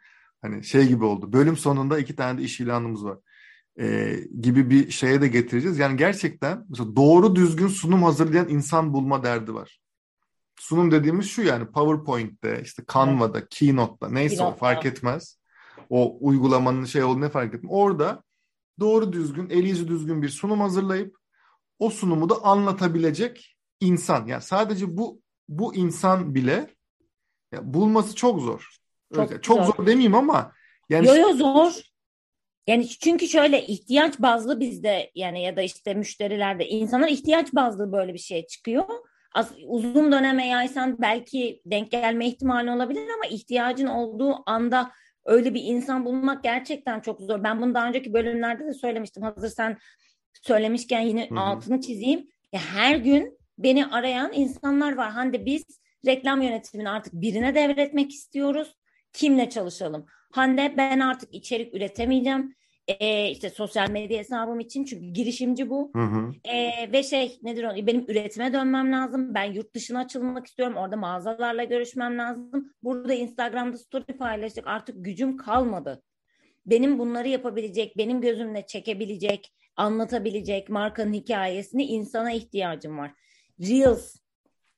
hani 0.43 0.65
şey 0.65 0.89
gibi 0.89 1.05
oldu. 1.05 1.33
Bölüm 1.33 1.57
sonunda 1.57 1.99
iki 1.99 2.17
tane 2.17 2.39
de 2.39 2.43
iş 2.43 2.61
ilanımız 2.61 3.05
var. 3.05 3.19
Ee, 3.81 4.17
gibi 4.41 4.71
bir 4.71 4.91
şeye 4.91 5.21
de 5.21 5.29
getireceğiz. 5.29 5.79
Yani 5.79 5.97
gerçekten 5.97 6.65
mesela 6.69 6.97
doğru 6.97 7.37
düzgün 7.37 7.69
sunum 7.69 8.03
hazırlayan 8.03 8.49
insan 8.49 8.95
bulma 8.95 9.25
derdi 9.25 9.55
var. 9.55 9.82
Sunum 10.63 10.91
dediğimiz 10.91 11.27
şu 11.27 11.43
yani 11.43 11.67
PowerPoint'te, 11.67 12.61
işte 12.63 12.83
Canva'da, 12.95 13.39
evet. 13.39 13.49
Keynote'da 13.51 14.09
neyse 14.09 14.37
Keynote'da. 14.37 14.57
o 14.57 14.59
fark 14.59 14.87
etmez. 14.87 15.39
O 15.91 16.17
uygulamanın 16.21 16.85
şey 16.85 17.05
olduğunu 17.05 17.21
ne 17.21 17.29
fark 17.29 17.55
etmez. 17.55 17.73
Orada 17.75 18.23
doğru 18.81 19.13
düzgün, 19.13 19.51
el 19.51 19.65
yüzü 19.65 19.89
düzgün 19.89 20.23
bir 20.23 20.29
sunum 20.29 20.61
hazırlayıp 20.61 21.17
o 21.79 21.91
sunumu 21.91 22.29
da 22.29 22.45
anlatabilecek 22.45 23.57
insan. 23.81 24.27
Yani 24.27 24.43
sadece 24.43 24.97
bu 24.97 25.21
bu 25.49 25.75
insan 25.75 26.35
bile 26.35 26.75
ya 27.53 27.75
bulması 27.75 28.15
çok 28.15 28.41
zor. 28.41 28.77
Çok, 29.15 29.43
çok 29.43 29.65
zor. 29.65 29.75
zor 29.77 29.87
demeyeyim 29.87 30.15
ama 30.15 30.53
yani 30.89 31.07
yo, 31.07 31.15
yo, 31.15 31.33
zor. 31.33 31.73
Yani 32.67 32.89
çünkü 32.89 33.29
şöyle 33.29 33.67
ihtiyaç 33.67 34.19
bazlı 34.19 34.61
bizde 34.61 35.11
yani 35.15 35.43
ya 35.43 35.57
da 35.57 35.63
işte 35.63 35.95
müşterilerde 35.95 36.69
insanlar 36.69 37.09
ihtiyaç 37.09 37.55
bazlı 37.55 37.93
böyle 37.93 38.15
bir 38.15 38.19
şey 38.19 38.47
çıkıyor. 38.47 38.85
Az, 39.35 39.53
uzun 39.67 40.13
döneme 40.13 40.47
yaysan 40.47 40.97
belki 41.01 41.63
denk 41.67 41.91
gelme 41.91 42.27
ihtimali 42.27 42.71
olabilir 42.71 43.09
ama 43.17 43.27
ihtiyacın 43.27 43.87
olduğu 43.87 44.35
anda 44.47 44.93
öyle 45.25 45.55
bir 45.55 45.63
insan 45.65 46.05
bulmak 46.05 46.45
gerçekten 46.45 47.01
çok 47.01 47.21
zor. 47.21 47.45
Ben 47.45 47.61
bunu 47.61 47.75
daha 47.75 47.89
önceki 47.89 48.13
bölümlerde 48.15 48.67
de 48.67 48.73
söylemiştim. 48.73 49.23
Hazır 49.23 49.49
sen 49.49 49.79
söylemişken 50.43 51.01
yine 51.01 51.31
Hı-hı. 51.31 51.41
altını 51.41 51.81
çizeyim. 51.81 52.29
Ya 52.53 52.61
her 52.61 52.97
gün 52.97 53.39
beni 53.59 53.87
arayan 53.87 54.33
insanlar 54.33 54.93
var. 54.97 55.11
Hande 55.11 55.47
biz 55.47 55.65
reklam 56.07 56.43
yönetimini 56.43 56.89
artık 56.89 57.13
birine 57.13 57.55
devretmek 57.55 58.13
istiyoruz. 58.13 58.77
Kimle 59.13 59.51
çalışalım? 59.51 60.07
Hande 60.33 60.75
ben 60.77 61.01
artık 61.01 61.35
içerik 61.35 61.75
üretemeyeceğim. 61.75 62.55
Ee, 62.89 63.31
işte 63.31 63.51
sosyal 63.51 63.91
medya 63.91 64.19
hesabım 64.19 64.61
için 64.61 64.85
çünkü 64.85 65.07
girişimci 65.07 65.71
bu. 65.71 65.91
Hı 65.97 66.03
hı. 66.03 66.33
Ee, 66.45 66.93
ve 66.93 67.03
şey 67.03 67.39
nedir 67.43 67.65
o? 67.65 67.87
Benim 67.87 68.05
üretime 68.09 68.53
dönmem 68.53 68.93
lazım. 68.93 69.35
Ben 69.35 69.53
yurt 69.53 69.75
dışına 69.75 70.01
açılmak 70.01 70.47
istiyorum. 70.47 70.77
Orada 70.77 70.97
mağazalarla 70.97 71.65
görüşmem 71.65 72.19
lazım. 72.19 72.75
Burada 72.83 73.15
Instagram'da 73.15 73.79
story 73.79 74.17
paylaştık. 74.19 74.67
Artık 74.67 75.05
gücüm 75.05 75.37
kalmadı. 75.37 76.03
Benim 76.67 76.99
bunları 76.99 77.29
yapabilecek, 77.29 77.99
benim 77.99 78.21
gözümle 78.21 78.67
çekebilecek, 78.67 79.55
anlatabilecek 79.77 80.69
markanın 80.69 81.13
hikayesini 81.13 81.85
insana 81.85 82.33
ihtiyacım 82.33 82.99
var. 82.99 83.13
Reels, 83.61 84.17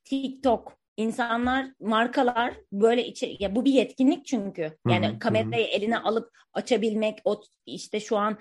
TikTok, 0.03 0.77
insanlar, 0.97 1.67
markalar 1.79 2.53
böyle 2.71 3.07
içe 3.07 3.35
ya 3.39 3.55
bu 3.55 3.65
bir 3.65 3.73
yetkinlik 3.73 4.25
çünkü. 4.25 4.77
Yani 4.89 5.07
hı 5.07 5.19
kamerayı 5.19 5.65
eline 5.65 5.97
alıp 5.97 6.31
açabilmek, 6.53 7.19
o 7.25 7.41
işte 7.65 7.99
şu 7.99 8.17
an 8.17 8.37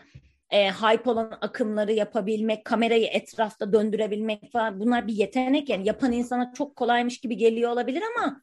e, 0.51 0.71
hype 0.71 1.11
olan 1.11 1.39
akımları 1.41 1.93
yapabilmek, 1.93 2.65
kamerayı 2.65 3.07
etrafta 3.07 3.73
döndürebilmek 3.73 4.53
falan 4.53 4.81
bunlar 4.81 5.07
bir 5.07 5.13
yetenek 5.13 5.69
yani 5.69 5.87
yapan 5.87 6.13
insana 6.13 6.53
çok 6.53 6.77
kolaymış 6.77 7.21
gibi 7.21 7.37
geliyor 7.37 7.71
olabilir 7.71 8.03
ama 8.17 8.43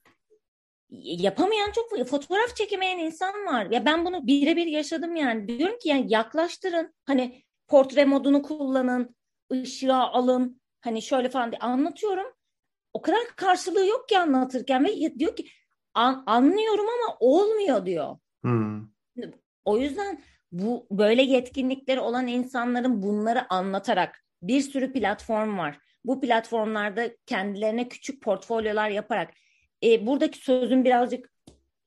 yapamayan 0.92 1.72
çok 1.72 2.08
fotoğraf 2.08 2.56
çekemeyen 2.56 2.98
insan 2.98 3.46
var. 3.46 3.68
Ya 3.72 3.86
ben 3.86 4.06
bunu 4.06 4.28
birebir 4.28 4.66
yaşadım 4.66 5.16
yani. 5.16 5.48
Diyorum 5.48 5.80
ki 5.80 5.90
yani 5.90 6.06
yaklaştırın. 6.14 6.94
Hani 7.06 7.44
portre 7.68 8.06
modunu 8.06 8.42
kullanın, 8.42 9.16
ışığa 9.52 10.12
alın. 10.12 10.62
Hani 10.82 11.02
şöyle 11.02 11.30
falan 11.30 11.52
diye 11.52 11.60
anlatıyorum 11.60 12.28
o 12.94 13.02
kadar 13.02 13.20
karşılığı 13.36 13.88
yok 13.88 14.10
ki 14.10 14.20
anlatırken 14.20 14.86
ve 14.86 15.20
diyor 15.20 15.36
ki 15.36 15.46
An, 15.94 16.24
anlıyorum 16.26 16.86
ama 16.86 17.18
olmuyor 17.20 17.86
diyor. 17.86 18.18
Hmm. 18.42 18.88
O 19.66 19.78
yüzden 19.78 20.24
bu 20.52 20.88
böyle 20.92 21.22
yetkinlikleri 21.22 22.00
olan 22.00 22.28
insanların 22.28 23.02
bunları 23.02 23.54
anlatarak 23.54 24.24
bir 24.42 24.62
sürü 24.62 24.94
platform 24.94 25.58
var. 25.58 25.80
Bu 26.06 26.22
platformlarda 26.22 27.10
kendilerine 27.26 27.88
küçük 27.90 28.24
portfolyolar 28.24 28.90
yaparak 28.90 29.34
e, 29.84 30.08
buradaki 30.08 30.40
sözün 30.40 30.86
birazcık 30.86 31.32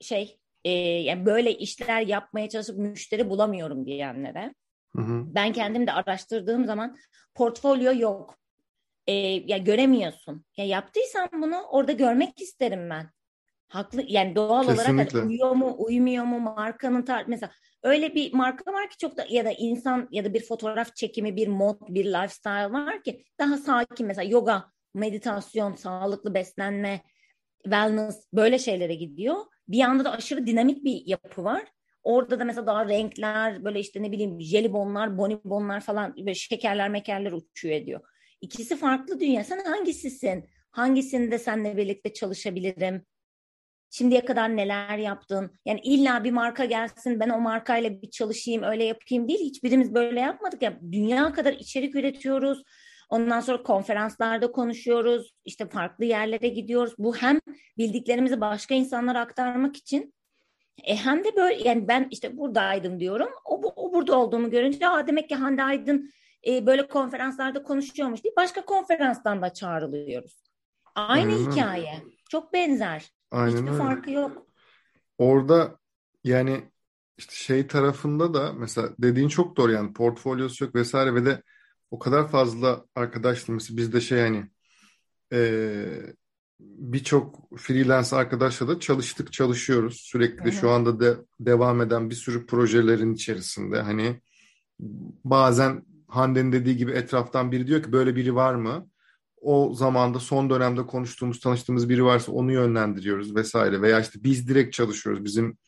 şey 0.00 0.38
e, 0.64 0.70
yani 0.80 1.26
böyle 1.26 1.58
işler 1.58 2.00
yapmaya 2.00 2.48
çalışıp 2.48 2.78
müşteri 2.78 3.30
bulamıyorum 3.30 3.86
diyenlere. 3.86 4.54
Hı 4.96 5.02
hı. 5.02 5.24
Ben 5.34 5.52
kendim 5.52 5.86
de 5.86 5.92
araştırdığım 5.92 6.64
zaman 6.64 6.96
portfolyo 7.34 7.92
yok. 7.98 8.38
E, 9.06 9.12
ya 9.46 9.58
göremiyorsun. 9.58 10.44
Ya 10.56 10.64
yaptıysan 10.64 11.28
bunu 11.32 11.62
orada 11.70 11.92
görmek 11.92 12.40
isterim 12.40 12.90
ben. 12.90 13.10
Haklı 13.68 14.04
yani 14.08 14.36
doğal 14.36 14.66
Kesinlikle. 14.66 14.92
olarak 14.92 15.14
hani 15.14 15.26
uyuyor 15.26 15.50
mu 15.50 15.74
uymuyor 15.78 16.24
mu 16.24 16.40
markanın 16.40 17.02
tar 17.02 17.24
mesela 17.26 17.52
öyle 17.82 18.14
bir 18.14 18.32
marka 18.32 18.72
var 18.72 18.90
ki 18.90 18.96
çok 18.98 19.16
da 19.16 19.26
ya 19.30 19.44
da 19.44 19.52
insan 19.52 20.08
ya 20.10 20.24
da 20.24 20.34
bir 20.34 20.40
fotoğraf 20.44 20.96
çekimi 20.96 21.36
bir 21.36 21.48
mod 21.48 21.80
bir 21.88 22.04
lifestyle 22.04 22.72
var 22.72 23.02
ki 23.02 23.24
daha 23.38 23.56
sakin 23.56 24.06
mesela 24.06 24.30
yoga 24.30 24.64
meditasyon 24.94 25.74
sağlıklı 25.74 26.34
beslenme 26.34 27.00
wellness 27.64 28.26
böyle 28.32 28.58
şeylere 28.58 28.94
gidiyor. 28.94 29.36
Bir 29.68 29.78
yanda 29.78 30.04
da 30.04 30.12
aşırı 30.12 30.46
dinamik 30.46 30.84
bir 30.84 31.02
yapı 31.06 31.44
var. 31.44 31.62
Orada 32.02 32.40
da 32.40 32.44
mesela 32.44 32.66
daha 32.66 32.88
renkler 32.88 33.64
böyle 33.64 33.80
işte 33.80 34.02
ne 34.02 34.12
bileyim 34.12 34.40
jelibonlar, 34.40 35.18
bonibonlar 35.18 35.80
falan 35.80 36.16
böyle 36.16 36.34
şekerler 36.34 36.88
mekerler 36.88 37.32
uçuyor 37.32 37.74
ediyor. 37.74 38.00
İkisi 38.44 38.76
farklı 38.76 39.20
dünya. 39.20 39.44
Sen 39.44 39.64
hangisisin? 39.64 40.44
Hangisinde 40.70 41.38
seninle 41.38 41.76
birlikte 41.76 42.12
çalışabilirim? 42.12 43.06
Şimdiye 43.90 44.24
kadar 44.24 44.56
neler 44.56 44.98
yaptın? 44.98 45.50
Yani 45.64 45.80
illa 45.80 46.24
bir 46.24 46.30
marka 46.30 46.64
gelsin 46.64 47.20
ben 47.20 47.28
o 47.28 47.40
markayla 47.40 48.02
bir 48.02 48.10
çalışayım 48.10 48.62
öyle 48.62 48.84
yapayım 48.84 49.28
değil. 49.28 49.40
Hiçbirimiz 49.40 49.94
böyle 49.94 50.20
yapmadık 50.20 50.62
ya. 50.62 50.80
Dünya 50.92 51.32
kadar 51.32 51.52
içerik 51.52 51.94
üretiyoruz. 51.94 52.62
Ondan 53.10 53.40
sonra 53.40 53.62
konferanslarda 53.62 54.52
konuşuyoruz. 54.52 55.34
İşte 55.44 55.68
farklı 55.68 56.04
yerlere 56.04 56.48
gidiyoruz. 56.48 56.94
Bu 56.98 57.16
hem 57.16 57.40
bildiklerimizi 57.78 58.40
başka 58.40 58.74
insanlara 58.74 59.20
aktarmak 59.20 59.76
için 59.76 60.14
e 60.84 60.96
hem 60.96 61.24
de 61.24 61.36
böyle 61.36 61.68
yani 61.68 61.88
ben 61.88 62.08
işte 62.10 62.36
buradaydım 62.36 63.00
diyorum. 63.00 63.28
O, 63.44 63.60
o 63.76 63.92
burada 63.92 64.18
olduğumu 64.18 64.50
görünce 64.50 64.88
Aa, 64.88 65.06
demek 65.06 65.28
ki 65.28 65.34
Hande 65.34 65.62
Aydın 65.62 66.10
e, 66.46 66.66
böyle 66.66 66.88
konferanslarda 66.88 67.62
konuşuyormuş 67.62 68.24
diye 68.24 68.36
başka 68.36 68.64
konferanstan 68.64 69.42
da 69.42 69.52
çağrılıyoruz. 69.52 70.42
Aynı 70.94 71.32
Aynen. 71.32 71.50
hikaye. 71.50 72.02
Çok 72.28 72.52
benzer. 72.52 73.12
Aynen 73.30 73.56
Hiçbir 73.56 73.68
öyle. 73.68 73.78
farkı 73.78 74.10
yok. 74.10 74.46
Orada 75.18 75.78
yani 76.24 76.70
işte 77.16 77.34
şey 77.34 77.66
tarafında 77.66 78.34
da 78.34 78.52
mesela 78.52 78.88
dediğin 78.98 79.28
çok 79.28 79.56
doğru 79.56 79.72
yani 79.72 79.92
portfolyosu 79.92 80.64
yok 80.64 80.74
vesaire 80.74 81.14
ve 81.14 81.24
de 81.24 81.42
o 81.90 81.98
kadar 81.98 82.28
fazla 82.28 82.84
arkadaşlığımız 82.94 83.76
bizde 83.76 84.00
şey 84.00 84.20
hani 84.20 84.50
e, 85.32 85.86
birçok 86.60 87.58
freelance 87.58 88.16
arkadaşla 88.16 88.68
da 88.68 88.80
çalıştık 88.80 89.32
çalışıyoruz 89.32 90.00
sürekli 90.00 90.44
Hı-hı. 90.44 90.52
şu 90.52 90.70
anda 90.70 91.00
da 91.00 91.24
devam 91.40 91.80
eden 91.80 92.10
bir 92.10 92.14
sürü 92.14 92.46
projelerin 92.46 93.14
içerisinde 93.14 93.82
hani 93.82 94.20
bazen 95.24 95.84
Hande'nin 96.16 96.52
dediği 96.52 96.76
gibi 96.76 96.92
etraftan 96.92 97.52
biri 97.52 97.66
diyor 97.66 97.82
ki 97.82 97.92
böyle 97.92 98.16
biri 98.16 98.34
var 98.34 98.54
mı? 98.54 98.88
O 99.40 99.74
zamanda 99.74 100.20
son 100.20 100.50
dönemde 100.50 100.86
konuştuğumuz, 100.86 101.40
tanıştığımız 101.40 101.88
biri 101.88 102.04
varsa 102.04 102.32
onu 102.32 102.52
yönlendiriyoruz 102.52 103.36
vesaire. 103.36 103.82
Veya 103.82 104.00
işte 104.00 104.24
biz 104.24 104.48
direkt 104.48 104.74
çalışıyoruz. 104.74 105.24
Bizim 105.24 105.58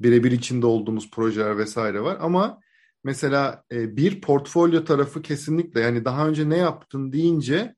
birebir 0.00 0.32
içinde 0.32 0.66
olduğumuz 0.66 1.10
projeler 1.10 1.58
vesaire 1.58 2.00
var. 2.00 2.18
Ama 2.20 2.60
mesela 3.04 3.64
e, 3.72 3.96
bir 3.96 4.20
portfolyo 4.20 4.84
tarafı 4.84 5.22
kesinlikle 5.22 5.80
yani 5.80 6.04
daha 6.04 6.28
önce 6.28 6.48
ne 6.48 6.56
yaptın 6.56 7.12
deyince 7.12 7.74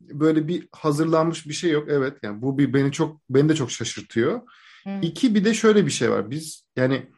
böyle 0.00 0.48
bir 0.48 0.68
hazırlanmış 0.72 1.46
bir 1.46 1.52
şey 1.52 1.70
yok. 1.70 1.88
Evet 1.90 2.18
yani 2.22 2.42
bu 2.42 2.58
bir 2.58 2.74
beni 2.74 2.92
çok 2.92 3.20
beni 3.30 3.48
de 3.48 3.54
çok 3.54 3.70
şaşırtıyor. 3.70 4.40
Hmm. 4.82 5.02
İki 5.02 5.34
bir 5.34 5.44
de 5.44 5.54
şöyle 5.54 5.86
bir 5.86 5.90
şey 5.90 6.10
var. 6.10 6.30
Biz 6.30 6.66
yani 6.76 7.10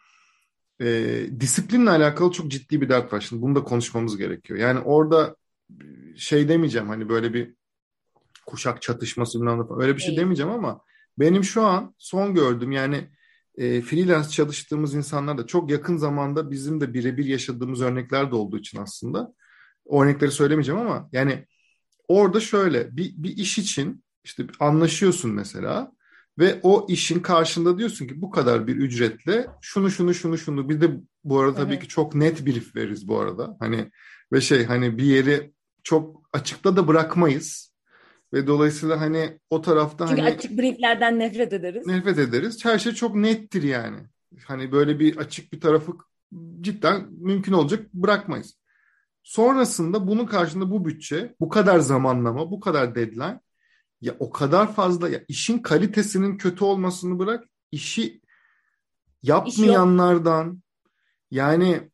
e, 0.81 1.21
disiplinle 1.41 1.91
alakalı 1.91 2.33
çok 2.33 2.51
ciddi 2.51 2.81
bir 2.81 2.89
dert 2.89 3.13
var. 3.13 3.21
Şimdi 3.21 3.43
bunu 3.43 3.55
da 3.55 3.65
konuşmamız 3.65 4.17
gerekiyor. 4.17 4.59
Yani 4.59 4.81
orada 4.81 5.37
şey 6.17 6.49
demeyeceğim 6.49 6.89
hani 6.89 7.09
böyle 7.09 7.35
bir 7.35 7.55
kuşak 8.47 8.83
çatışması 8.83 9.39
falan 9.39 9.81
öyle 9.81 9.97
bir 9.97 10.03
şey 10.03 10.17
demeyeceğim 10.17 10.53
ama 10.53 10.81
benim 11.19 11.45
şu 11.45 11.63
an 11.63 11.95
son 11.99 12.35
gördüm 12.35 12.73
yani 12.73 13.09
e, 13.57 13.81
freelance 13.81 14.29
çalıştığımız 14.29 14.95
insanlar 14.95 15.39
da 15.39 15.47
çok 15.47 15.71
yakın 15.71 15.97
zamanda 15.97 16.51
bizim 16.51 16.81
de 16.81 16.95
birebir 16.95 17.25
yaşadığımız 17.25 17.81
örnekler 17.83 18.31
de 18.31 18.35
olduğu 18.35 18.59
için 18.59 18.79
aslında 18.79 19.35
o 19.85 20.03
örnekleri 20.03 20.31
söylemeyeceğim 20.31 20.81
ama 20.81 21.09
yani 21.13 21.47
orada 22.09 22.41
şöyle 22.41 22.97
bir, 22.97 23.13
bir 23.17 23.37
iş 23.37 23.59
için 23.59 24.05
işte 24.25 24.47
anlaşıyorsun 24.61 25.31
mesela 25.31 25.93
ve 26.39 26.61
o 26.63 26.87
işin 26.89 27.21
karşında 27.21 27.79
diyorsun 27.79 28.07
ki 28.07 28.23
bu 28.23 28.31
kadar 28.31 28.67
bir 28.67 28.77
ücretle 28.77 29.47
şunu 29.61 29.91
şunu 29.91 30.15
şunu 30.15 30.39
şunu 30.39 30.69
bir 30.69 30.81
de 30.81 30.91
bu 31.25 31.41
arada 31.41 31.55
tabii 31.55 31.73
evet. 31.73 31.83
ki 31.83 31.89
çok 31.89 32.15
net 32.15 32.47
brief 32.47 32.77
veririz 32.77 33.09
bu 33.09 33.21
arada. 33.21 33.57
Hani 33.61 33.91
ve 34.33 34.41
şey 34.41 34.65
hani 34.65 34.99
bir 34.99 35.05
yeri 35.05 35.53
çok 35.83 36.29
açıkta 36.33 36.77
da 36.77 36.89
bırakmayız. 36.89 37.69
Ve 38.33 38.47
dolayısıyla 38.47 39.01
hani 39.01 39.39
o 39.51 39.63
tarafta 39.63 40.07
Çünkü 40.07 40.23
hani... 40.23 40.35
açık 40.35 40.59
brieflerden 40.59 41.19
nefret 41.19 41.53
ederiz. 41.53 41.87
Nefret 41.87 42.19
ederiz. 42.19 42.65
Her 42.65 42.79
şey 42.79 42.93
çok 42.93 43.15
nettir 43.15 43.63
yani. 43.63 43.99
Hani 44.45 44.73
böyle 44.73 45.01
bir 45.01 45.17
açık 45.17 45.53
bir 45.53 45.61
tarafı 45.61 45.93
cidden 46.61 47.07
mümkün 47.11 47.53
olacak 47.53 47.95
bırakmayız. 47.95 48.59
Sonrasında 49.23 50.07
bunun 50.07 50.27
karşında 50.27 50.71
bu 50.71 50.85
bütçe, 50.85 51.35
bu 51.41 51.49
kadar 51.49 51.79
zamanlama, 51.79 52.51
bu 52.51 52.61
kadar 52.61 52.95
deadline 52.95 53.41
ya 54.01 54.17
o 54.19 54.31
kadar 54.31 54.75
fazla 54.75 55.09
ya 55.09 55.25
işin 55.29 55.59
kalitesinin 55.59 56.39
kötü 56.39 56.65
olmasını 56.65 57.19
bırak 57.19 57.45
işi 57.73 58.21
yapmayanlardan 59.23 60.53
İş 60.53 60.63
yani 61.31 61.91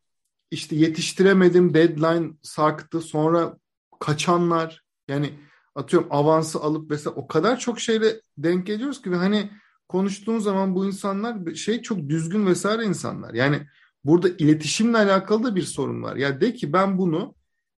işte 0.51 0.75
yetiştiremedim 0.75 1.73
deadline 1.73 2.33
sarktı 2.41 3.01
sonra 3.01 3.57
kaçanlar 3.99 4.83
yani 5.07 5.39
atıyorum 5.75 6.07
avansı 6.11 6.59
alıp 6.59 6.89
mesela 6.89 7.15
o 7.15 7.27
kadar 7.27 7.59
çok 7.59 7.79
şeyle 7.79 8.21
denk 8.37 8.67
geliyoruz 8.67 9.01
ki 9.01 9.11
ve 9.11 9.15
hani 9.15 9.51
konuştuğun 9.87 10.39
zaman 10.39 10.75
bu 10.75 10.85
insanlar 10.85 11.55
şey 11.55 11.81
çok 11.81 12.09
düzgün 12.09 12.45
vesaire 12.45 12.85
insanlar. 12.85 13.33
Yani 13.33 13.67
burada 14.03 14.29
iletişimle 14.29 14.97
alakalı 14.97 15.43
da 15.43 15.55
bir 15.55 15.61
sorun 15.61 16.03
var. 16.03 16.15
Ya 16.15 16.41
de 16.41 16.53
ki 16.53 16.73
ben 16.73 16.97
bunu 16.97 17.35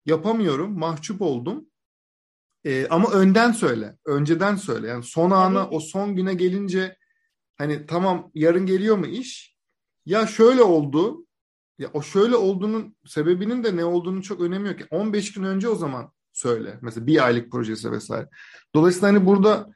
yapamıyorum, 0.05 0.79
mahcup 0.79 1.21
oldum. 1.21 1.65
Ee, 2.65 2.87
ama 2.89 3.11
önden 3.11 3.51
söyle, 3.51 3.97
önceden 4.05 4.55
söyle. 4.55 4.87
Yani 4.87 5.03
son 5.03 5.31
ana, 5.31 5.61
evet. 5.61 5.69
o 5.71 5.79
son 5.79 6.15
güne 6.15 6.33
gelince 6.33 6.97
hani 7.57 7.85
tamam 7.85 8.31
yarın 8.33 8.65
geliyor 8.65 8.97
mu 8.97 9.05
iş? 9.05 9.55
Ya 10.05 10.27
şöyle 10.27 10.61
oldu. 10.61 11.25
Ya 11.79 11.89
o 11.93 12.01
şöyle 12.01 12.35
olduğunun 12.35 12.95
sebebinin 13.05 13.63
de 13.63 13.75
ne 13.75 13.85
olduğunu 13.85 14.23
çok 14.23 14.41
önemi 14.41 14.67
yok. 14.67 14.77
15 14.91 15.33
gün 15.33 15.43
önce 15.43 15.69
o 15.69 15.75
zaman 15.75 16.11
söyle. 16.33 16.79
Mesela 16.81 17.07
bir 17.07 17.25
aylık 17.25 17.51
projesi 17.51 17.91
vesaire. 17.91 18.29
Dolayısıyla 18.75 19.07
hani 19.07 19.25
burada 19.25 19.69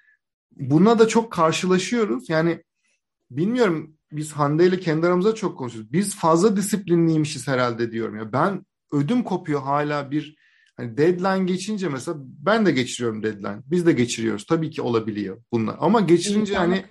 buna 0.51 0.99
da 0.99 1.07
çok 1.07 1.31
karşılaşıyoruz. 1.31 2.29
Yani 2.29 2.63
bilmiyorum 3.31 3.97
biz 4.11 4.31
Hande 4.31 4.65
ile 4.65 4.79
kendi 4.79 5.07
aramızda 5.07 5.35
çok 5.35 5.57
konuşuyoruz. 5.57 5.93
Biz 5.93 6.15
fazla 6.15 6.57
disiplinliymişiz 6.57 7.47
herhalde 7.47 7.91
diyorum 7.91 8.17
ya. 8.17 8.33
Ben 8.33 8.65
ödüm 8.91 9.23
kopuyor 9.23 9.61
hala 9.61 10.11
bir 10.11 10.38
hani 10.79 10.97
deadline 10.97 11.45
geçince 11.45 11.89
mesela 11.89 12.17
ben 12.19 12.65
de 12.65 12.71
geçiriyorum 12.71 13.23
deadline. 13.23 13.61
Biz 13.65 13.85
de 13.85 13.91
geçiriyoruz. 13.91 14.45
Tabii 14.45 14.69
ki 14.69 14.81
olabiliyor 14.81 15.41
bunlar. 15.51 15.75
Ama 15.79 16.01
geçirince 16.01 16.55
hani 16.55 16.85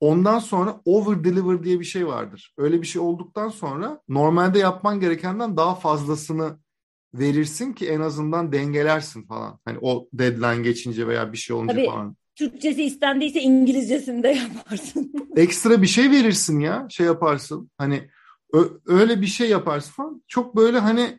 ondan 0.00 0.38
sonra 0.38 0.80
over 0.84 1.24
deliver 1.24 1.64
diye 1.64 1.80
bir 1.80 1.84
şey 1.84 2.06
vardır. 2.06 2.54
Öyle 2.58 2.82
bir 2.82 2.86
şey 2.86 3.02
olduktan 3.02 3.48
sonra 3.48 4.00
normalde 4.08 4.58
yapman 4.58 5.00
gerekenden 5.00 5.56
daha 5.56 5.74
fazlasını 5.74 6.58
verirsin 7.14 7.72
ki 7.72 7.88
en 7.88 8.00
azından 8.00 8.52
dengelersin 8.52 9.26
falan. 9.26 9.58
Hani 9.64 9.78
o 9.80 10.08
deadline 10.12 10.62
geçince 10.62 11.06
veya 11.06 11.32
bir 11.32 11.38
şey 11.38 11.56
olunca 11.56 11.74
Tabii, 11.74 11.86
falan. 11.86 12.16
Türkçesi 12.34 12.84
istendiyse 12.84 13.40
İngilizcesini 13.40 14.22
de 14.22 14.28
yaparsın. 14.28 15.12
Ekstra 15.36 15.82
bir 15.82 15.86
şey 15.86 16.10
verirsin 16.10 16.60
ya 16.60 16.86
şey 16.90 17.06
yaparsın. 17.06 17.70
Hani 17.78 18.08
öyle 18.86 19.20
bir 19.20 19.26
şey 19.26 19.50
yaparsın 19.50 19.92
falan. 19.92 20.22
Çok 20.28 20.56
böyle 20.56 20.78
hani 20.78 21.18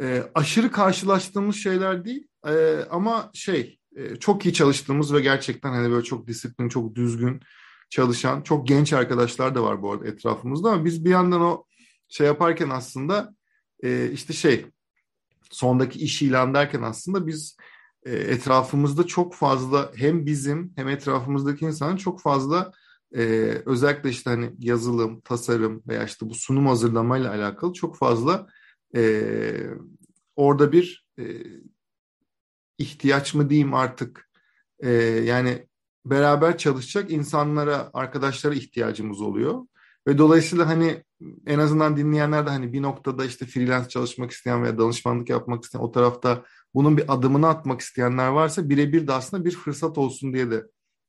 e, 0.00 0.22
aşırı 0.34 0.70
karşılaştığımız 0.70 1.56
şeyler 1.56 2.04
değil. 2.04 2.26
E, 2.46 2.76
ama 2.90 3.30
şey 3.34 3.78
e, 3.96 4.16
çok 4.16 4.46
iyi 4.46 4.54
çalıştığımız 4.54 5.14
ve 5.14 5.20
gerçekten 5.20 5.70
hani 5.72 5.90
böyle 5.90 6.04
çok 6.04 6.26
disiplin, 6.26 6.68
çok 6.68 6.94
düzgün 6.94 7.40
çalışan 7.90 8.42
çok 8.42 8.68
genç 8.68 8.92
arkadaşlar 8.92 9.54
da 9.54 9.62
var 9.62 9.82
bu 9.82 9.92
arada 9.92 10.06
etrafımızda. 10.06 10.70
Ama 10.70 10.84
biz 10.84 11.04
bir 11.04 11.10
yandan 11.10 11.40
o 11.40 11.64
şey 12.08 12.26
yaparken 12.26 12.70
aslında 12.70 13.34
e, 13.82 14.10
işte 14.12 14.32
şey 14.32 14.66
sondaki 15.50 15.98
iş 15.98 16.22
ilan 16.22 16.54
derken 16.54 16.82
aslında 16.82 17.26
biz 17.26 17.56
e, 18.06 18.16
etrafımızda 18.16 19.06
çok 19.06 19.34
fazla 19.34 19.92
hem 19.96 20.26
bizim 20.26 20.72
hem 20.76 20.88
etrafımızdaki 20.88 21.64
insanın 21.64 21.96
çok 21.96 22.20
fazla 22.20 22.72
e, 23.14 23.22
özellikle 23.66 24.10
işte 24.10 24.30
hani 24.30 24.50
yazılım, 24.58 25.20
tasarım 25.20 25.82
veya 25.88 26.04
işte 26.04 26.30
bu 26.30 26.34
sunum 26.34 26.66
hazırlamayla 26.66 27.30
alakalı 27.30 27.72
çok 27.72 27.96
fazla 27.96 28.46
e, 28.96 29.52
orada 30.36 30.72
bir 30.72 31.06
e, 31.18 31.24
ihtiyaç 32.78 33.34
mı 33.34 33.50
diyeyim 33.50 33.74
artık 33.74 34.30
e, 34.80 34.90
yani 35.24 35.66
beraber 36.04 36.58
çalışacak 36.58 37.10
insanlara, 37.10 37.90
arkadaşlara 37.92 38.54
ihtiyacımız 38.54 39.20
oluyor. 39.20 39.66
Ve 40.06 40.18
dolayısıyla 40.18 40.68
hani 40.68 41.04
en 41.46 41.58
azından 41.58 41.96
dinleyenler 41.96 42.46
de 42.46 42.50
hani 42.50 42.72
bir 42.72 42.82
noktada 42.82 43.24
işte 43.24 43.46
freelance 43.46 43.88
çalışmak 43.88 44.30
isteyen 44.30 44.62
veya 44.62 44.78
danışmanlık 44.78 45.30
yapmak 45.30 45.64
isteyen 45.64 45.82
o 45.82 45.92
tarafta 45.92 46.44
bunun 46.74 46.96
bir 46.96 47.14
adımını 47.14 47.48
atmak 47.48 47.80
isteyenler 47.80 48.28
varsa 48.28 48.68
birebir 48.68 49.06
de 49.06 49.12
aslında 49.12 49.44
bir 49.44 49.50
fırsat 49.50 49.98
olsun 49.98 50.34
diye 50.34 50.50
de 50.50 50.66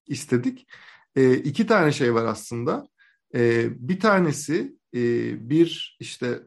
istedik. 0.07 0.67
E, 1.15 1.33
iki 1.33 1.67
tane 1.67 1.91
şey 1.91 2.13
var 2.13 2.25
aslında. 2.25 2.87
E, 3.35 3.69
bir 3.89 3.99
tanesi 3.99 4.77
e, 4.95 4.99
bir 5.49 5.97
işte 5.99 6.43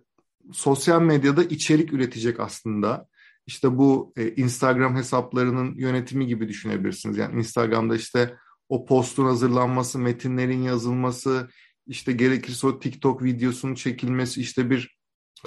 sosyal 0.52 1.02
medyada 1.02 1.44
içerik 1.44 1.92
üretecek 1.92 2.40
aslında. 2.40 3.08
İşte 3.46 3.78
bu 3.78 4.12
e, 4.16 4.30
Instagram 4.30 4.96
hesaplarının 4.96 5.74
yönetimi 5.74 6.26
gibi 6.26 6.48
düşünebilirsiniz. 6.48 7.16
Yani 7.16 7.38
Instagram'da 7.38 7.96
işte 7.96 8.36
o 8.68 8.86
postun 8.86 9.24
hazırlanması, 9.24 9.98
metinlerin 9.98 10.62
yazılması, 10.62 11.48
işte 11.86 12.12
gerekirse 12.12 12.66
o 12.66 12.78
TikTok 12.78 13.22
videosunun 13.22 13.74
çekilmesi, 13.74 14.40
işte 14.40 14.70
bir 14.70 14.96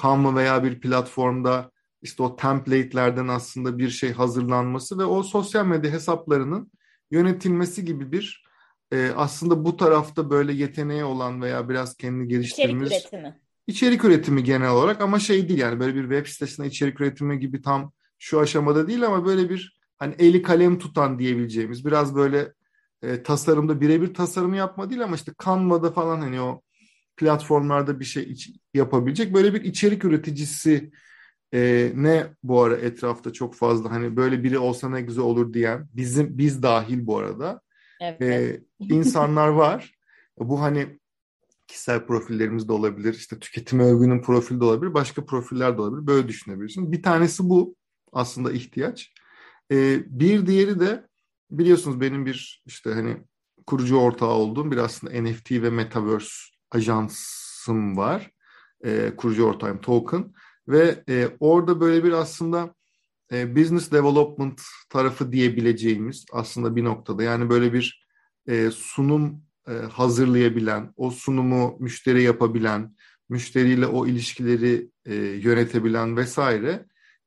Canva 0.01 0.35
veya 0.35 0.63
bir 0.63 0.81
platformda 0.81 1.71
işte 2.01 2.23
o 2.23 2.35
template'lerden 2.35 3.27
aslında 3.27 3.77
bir 3.77 3.89
şey 3.89 4.11
hazırlanması 4.11 4.97
ve 4.97 5.03
o 5.03 5.23
sosyal 5.23 5.65
medya 5.65 5.91
hesaplarının 5.91 6.71
yönetilmesi 7.11 7.85
gibi 7.85 8.11
bir 8.11 8.43
e, 8.91 9.11
aslında 9.15 9.65
bu 9.65 9.77
tarafta 9.77 10.29
böyle 10.29 10.53
yeteneği 10.53 11.03
olan 11.03 11.41
veya 11.41 11.69
biraz 11.69 11.97
kendini 11.97 12.27
geliştirmiş 12.27 12.87
içerik 12.87 13.03
üretimi. 13.03 13.39
İçerik 13.69 14.05
üretimi 14.05 14.43
genel 14.43 14.69
olarak 14.69 15.01
ama 15.01 15.19
şey 15.19 15.49
değil 15.49 15.59
yani 15.59 15.79
böyle 15.79 15.95
bir 15.95 16.01
web 16.01 16.25
sitesinde 16.25 16.67
içerik 16.67 17.01
üretimi 17.01 17.39
gibi 17.39 17.61
tam 17.61 17.91
şu 18.19 18.39
aşamada 18.39 18.87
değil 18.87 19.05
ama 19.05 19.25
böyle 19.25 19.49
bir 19.49 19.79
hani 19.97 20.15
eli 20.19 20.41
kalem 20.41 20.79
tutan 20.79 21.19
diyebileceğimiz 21.19 21.85
biraz 21.85 22.15
böyle 22.15 22.53
e, 23.01 23.23
tasarımda 23.23 23.81
birebir 23.81 24.13
tasarımı 24.13 24.55
yapma 24.55 24.89
değil 24.89 25.03
ama 25.03 25.15
işte 25.15 25.31
Canva'da 25.45 25.91
falan 25.91 26.21
hani 26.21 26.41
o 26.41 26.61
platformlarda 27.17 27.99
bir 27.99 28.05
şey 28.05 28.35
yapabilecek 28.73 29.33
böyle 29.33 29.53
bir 29.53 29.61
içerik 29.61 30.05
üreticisi 30.05 30.91
e, 31.53 31.91
ne 31.95 32.27
bu 32.43 32.61
ara 32.61 32.75
etrafta 32.75 33.33
çok 33.33 33.55
fazla 33.55 33.91
hani 33.91 34.15
böyle 34.15 34.43
biri 34.43 34.57
olsa 34.57 34.89
ne 34.89 35.01
güzel 35.01 35.23
olur 35.23 35.53
diyen 35.53 35.87
bizim 35.93 36.37
biz 36.37 36.63
dahil 36.63 37.05
bu 37.05 37.17
arada 37.17 37.61
evet. 38.01 38.21
e, 38.21 38.61
insanlar 38.79 39.47
var. 39.47 39.95
Bu 40.39 40.61
hani 40.61 40.99
kişisel 41.69 42.05
profillerimiz 42.05 42.67
de 42.67 42.73
olabilir, 42.73 43.13
işte 43.13 43.39
tüketim 43.39 43.79
övgünün 43.79 44.21
profili 44.21 44.59
de 44.59 44.65
olabilir, 44.65 44.93
başka 44.93 45.25
profiller 45.25 45.77
de 45.77 45.81
olabilir. 45.81 46.07
Böyle 46.07 46.27
düşünebilirsin. 46.27 46.91
Bir 46.91 47.03
tanesi 47.03 47.43
bu 47.43 47.75
aslında 48.13 48.51
ihtiyaç. 48.51 49.13
E, 49.71 50.03
bir 50.19 50.47
diğeri 50.47 50.79
de 50.79 51.07
biliyorsunuz 51.51 52.01
benim 52.01 52.25
bir 52.25 52.63
işte 52.65 52.93
hani 52.93 53.17
kurucu 53.67 53.97
ortağı 53.97 54.29
olduğum 54.29 54.71
bir 54.71 54.77
aslında 54.77 55.21
NFT 55.21 55.51
ve 55.51 55.69
Metaverse 55.69 56.33
ajansım 56.71 57.97
var. 57.97 58.31
E, 58.83 59.13
kurucu 59.17 59.45
ortağım 59.45 59.81
Token. 59.81 60.33
Ve 60.67 61.03
e, 61.09 61.27
orada 61.39 61.81
böyle 61.81 62.03
bir 62.03 62.11
aslında 62.11 62.75
e, 63.31 63.55
business 63.55 63.91
development 63.91 64.61
tarafı 64.89 65.31
diyebileceğimiz 65.31 66.25
aslında 66.33 66.75
bir 66.75 66.83
noktada. 66.83 67.23
Yani 67.23 67.49
böyle 67.49 67.73
bir 67.73 68.07
e, 68.47 68.71
sunum 68.71 69.48
hazırlayabilen, 69.73 70.93
o 70.95 71.11
sunumu 71.11 71.77
müşteri 71.79 72.23
yapabilen, 72.23 72.95
müşteriyle 73.29 73.87
o 73.87 74.07
ilişkileri 74.07 74.89
e, 75.05 75.15
yönetebilen 75.15 76.17
vesaire 76.17 76.85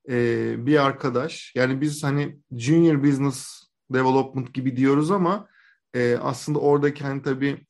e, 0.09 0.55
bir 0.66 0.84
arkadaş. 0.84 1.53
Yani 1.55 1.80
biz 1.80 2.05
hani 2.05 2.38
junior 2.53 3.03
business 3.03 3.62
development 3.93 4.55
gibi 4.55 4.76
diyoruz 4.76 5.11
ama 5.11 5.49
e, 5.95 6.16
aslında 6.22 6.59
oradaki 6.59 7.05
hani 7.05 7.22
tabii 7.22 7.66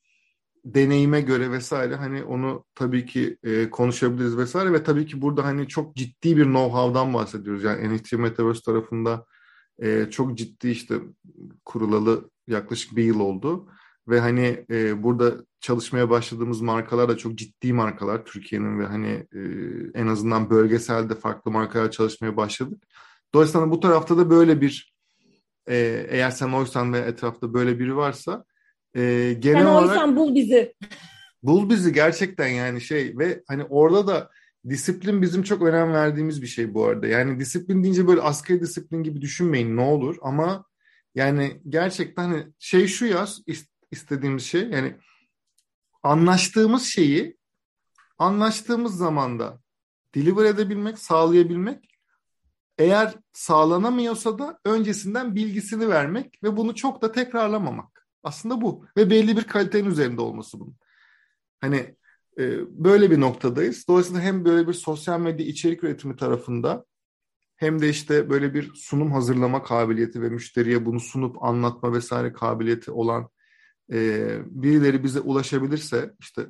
deneyime 0.64 1.20
göre 1.20 1.50
vesaire 1.50 1.94
hani 1.94 2.24
onu 2.24 2.64
tabii 2.74 3.06
ki 3.06 3.36
e, 3.42 3.70
konuşabiliriz 3.70 4.36
vesaire 4.36 4.72
ve 4.72 4.82
tabii 4.82 5.06
ki 5.06 5.22
burada 5.22 5.44
hani 5.44 5.68
çok 5.68 5.96
ciddi 5.96 6.36
bir 6.36 6.44
know-how'dan 6.44 7.14
bahsediyoruz. 7.14 7.64
Yani 7.64 7.94
NFT 7.94 8.12
Metaverse 8.12 8.60
tarafında 8.62 9.26
e, 9.82 10.06
çok 10.10 10.38
ciddi 10.38 10.68
işte 10.68 10.94
kurulalı 11.64 12.30
yaklaşık 12.46 12.96
bir 12.96 13.04
yıl 13.04 13.20
oldu 13.20 13.68
ve 14.08 14.20
hani 14.20 14.64
e, 14.70 15.02
burada 15.02 15.32
çalışmaya 15.60 16.10
başladığımız 16.10 16.60
markalar 16.60 17.08
da 17.08 17.16
çok 17.16 17.34
ciddi 17.34 17.72
markalar 17.72 18.24
Türkiye'nin 18.24 18.78
ve 18.78 18.86
hani 18.86 19.26
e, 19.34 19.40
en 19.94 20.06
azından 20.06 20.50
bölgeselde 20.50 21.14
farklı 21.14 21.50
markalar 21.50 21.90
çalışmaya 21.90 22.36
başladık. 22.36 22.82
Dolayısıyla 23.34 23.70
bu 23.70 23.80
tarafta 23.80 24.16
da 24.16 24.30
böyle 24.30 24.60
bir 24.60 24.94
e, 25.68 26.06
eğer 26.08 26.30
sen 26.30 26.52
oysan 26.52 26.92
ve 26.92 26.98
etrafta 26.98 27.54
böyle 27.54 27.78
biri 27.78 27.96
varsa 27.96 28.44
e, 28.96 29.36
genel 29.38 29.62
Sen 29.62 29.66
olarak... 29.66 29.90
oysan 29.90 30.16
bul 30.16 30.34
bizi. 30.34 30.74
Bul 31.42 31.70
bizi 31.70 31.92
gerçekten 31.92 32.48
yani 32.48 32.80
şey 32.80 33.18
ve 33.18 33.42
hani 33.48 33.64
orada 33.64 34.06
da 34.06 34.30
disiplin 34.68 35.22
bizim 35.22 35.42
çok 35.42 35.62
önem 35.62 35.92
verdiğimiz 35.92 36.42
bir 36.42 36.46
şey 36.46 36.74
bu 36.74 36.84
arada. 36.84 37.06
Yani 37.06 37.40
disiplin 37.40 37.82
deyince 37.82 38.06
böyle 38.06 38.20
askeri 38.20 38.60
disiplin 38.60 39.02
gibi 39.02 39.20
düşünmeyin 39.20 39.76
ne 39.76 39.80
olur 39.80 40.16
ama 40.22 40.64
yani 41.14 41.60
gerçekten 41.68 42.22
hani 42.22 42.46
şey 42.58 42.86
şu 42.86 43.06
yaz 43.06 43.42
istediğimiz 43.92 44.42
şey 44.42 44.68
yani 44.68 44.96
anlaştığımız 46.02 46.84
şeyi 46.84 47.36
anlaştığımız 48.18 48.96
zamanda 48.96 49.60
deliver 50.14 50.44
edebilmek, 50.44 50.98
sağlayabilmek 50.98 51.92
eğer 52.78 53.14
sağlanamıyorsa 53.32 54.38
da 54.38 54.58
öncesinden 54.64 55.34
bilgisini 55.34 55.88
vermek 55.88 56.42
ve 56.42 56.56
bunu 56.56 56.74
çok 56.74 57.02
da 57.02 57.12
tekrarlamamak. 57.12 58.06
Aslında 58.22 58.60
bu. 58.60 58.86
Ve 58.96 59.10
belli 59.10 59.36
bir 59.36 59.44
kalitenin 59.44 59.90
üzerinde 59.90 60.20
olması 60.20 60.60
bunun. 60.60 60.76
Hani 61.60 61.96
e, 62.38 62.58
böyle 62.84 63.10
bir 63.10 63.20
noktadayız. 63.20 63.88
Dolayısıyla 63.88 64.20
hem 64.20 64.44
böyle 64.44 64.68
bir 64.68 64.72
sosyal 64.72 65.20
medya 65.20 65.46
içerik 65.46 65.84
üretimi 65.84 66.16
tarafında 66.16 66.84
hem 67.56 67.82
de 67.82 67.88
işte 67.88 68.30
böyle 68.30 68.54
bir 68.54 68.74
sunum 68.74 69.12
hazırlama 69.12 69.62
kabiliyeti 69.62 70.22
ve 70.22 70.28
müşteriye 70.28 70.86
bunu 70.86 71.00
sunup 71.00 71.44
anlatma 71.44 71.92
vesaire 71.92 72.32
kabiliyeti 72.32 72.90
olan 72.90 73.28
e, 73.92 74.38
birileri 74.46 75.04
bize 75.04 75.20
ulaşabilirse 75.20 76.14
işte 76.20 76.46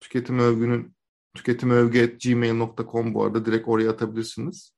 tüketim 0.00 0.38
övgünün 0.38 0.94
tüketim 1.34 1.70
övgü 1.70 2.18
gmail.com 2.18 3.14
bu 3.14 3.24
arada 3.24 3.46
direkt 3.46 3.68
oraya 3.68 3.90
atabilirsiniz. 3.90 4.74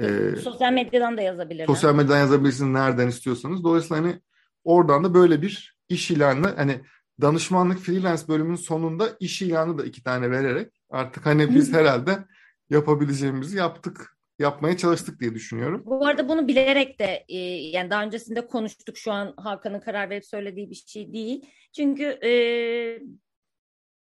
Ee, 0.00 0.36
sosyal 0.36 0.72
medyadan 0.72 1.16
da 1.16 1.22
yazabilirler. 1.22 1.66
Sosyal 1.66 1.94
medyadan 1.94 2.18
yazabilirsiniz 2.18 2.72
nereden 2.72 3.08
istiyorsanız. 3.08 3.64
Dolayısıyla 3.64 4.02
hani 4.02 4.20
oradan 4.64 5.04
da 5.04 5.14
böyle 5.14 5.42
bir 5.42 5.78
iş 5.88 6.10
ilanı 6.10 6.54
hani 6.56 6.80
danışmanlık 7.20 7.78
freelance 7.78 8.22
bölümünün 8.28 8.56
sonunda 8.56 9.08
iş 9.20 9.42
ilanı 9.42 9.78
da 9.78 9.84
iki 9.84 10.02
tane 10.02 10.30
vererek 10.30 10.72
artık 10.90 11.26
hani 11.26 11.54
biz 11.54 11.72
herhalde 11.74 12.24
yapabileceğimizi 12.70 13.56
yaptık 13.56 14.16
yapmaya 14.42 14.76
çalıştık 14.76 15.20
diye 15.20 15.34
düşünüyorum. 15.34 15.82
Bu 15.86 16.06
arada 16.06 16.28
bunu 16.28 16.48
bilerek 16.48 16.98
de 16.98 17.24
e, 17.28 17.38
yani 17.46 17.90
daha 17.90 18.04
öncesinde 18.04 18.46
konuştuk 18.46 18.96
şu 18.96 19.12
an 19.12 19.34
Hakan'ın 19.36 19.80
karar 19.80 20.10
verip 20.10 20.26
söylediği 20.26 20.70
bir 20.70 20.84
şey 20.86 21.12
değil. 21.12 21.46
Çünkü 21.76 22.04
e, 22.04 22.32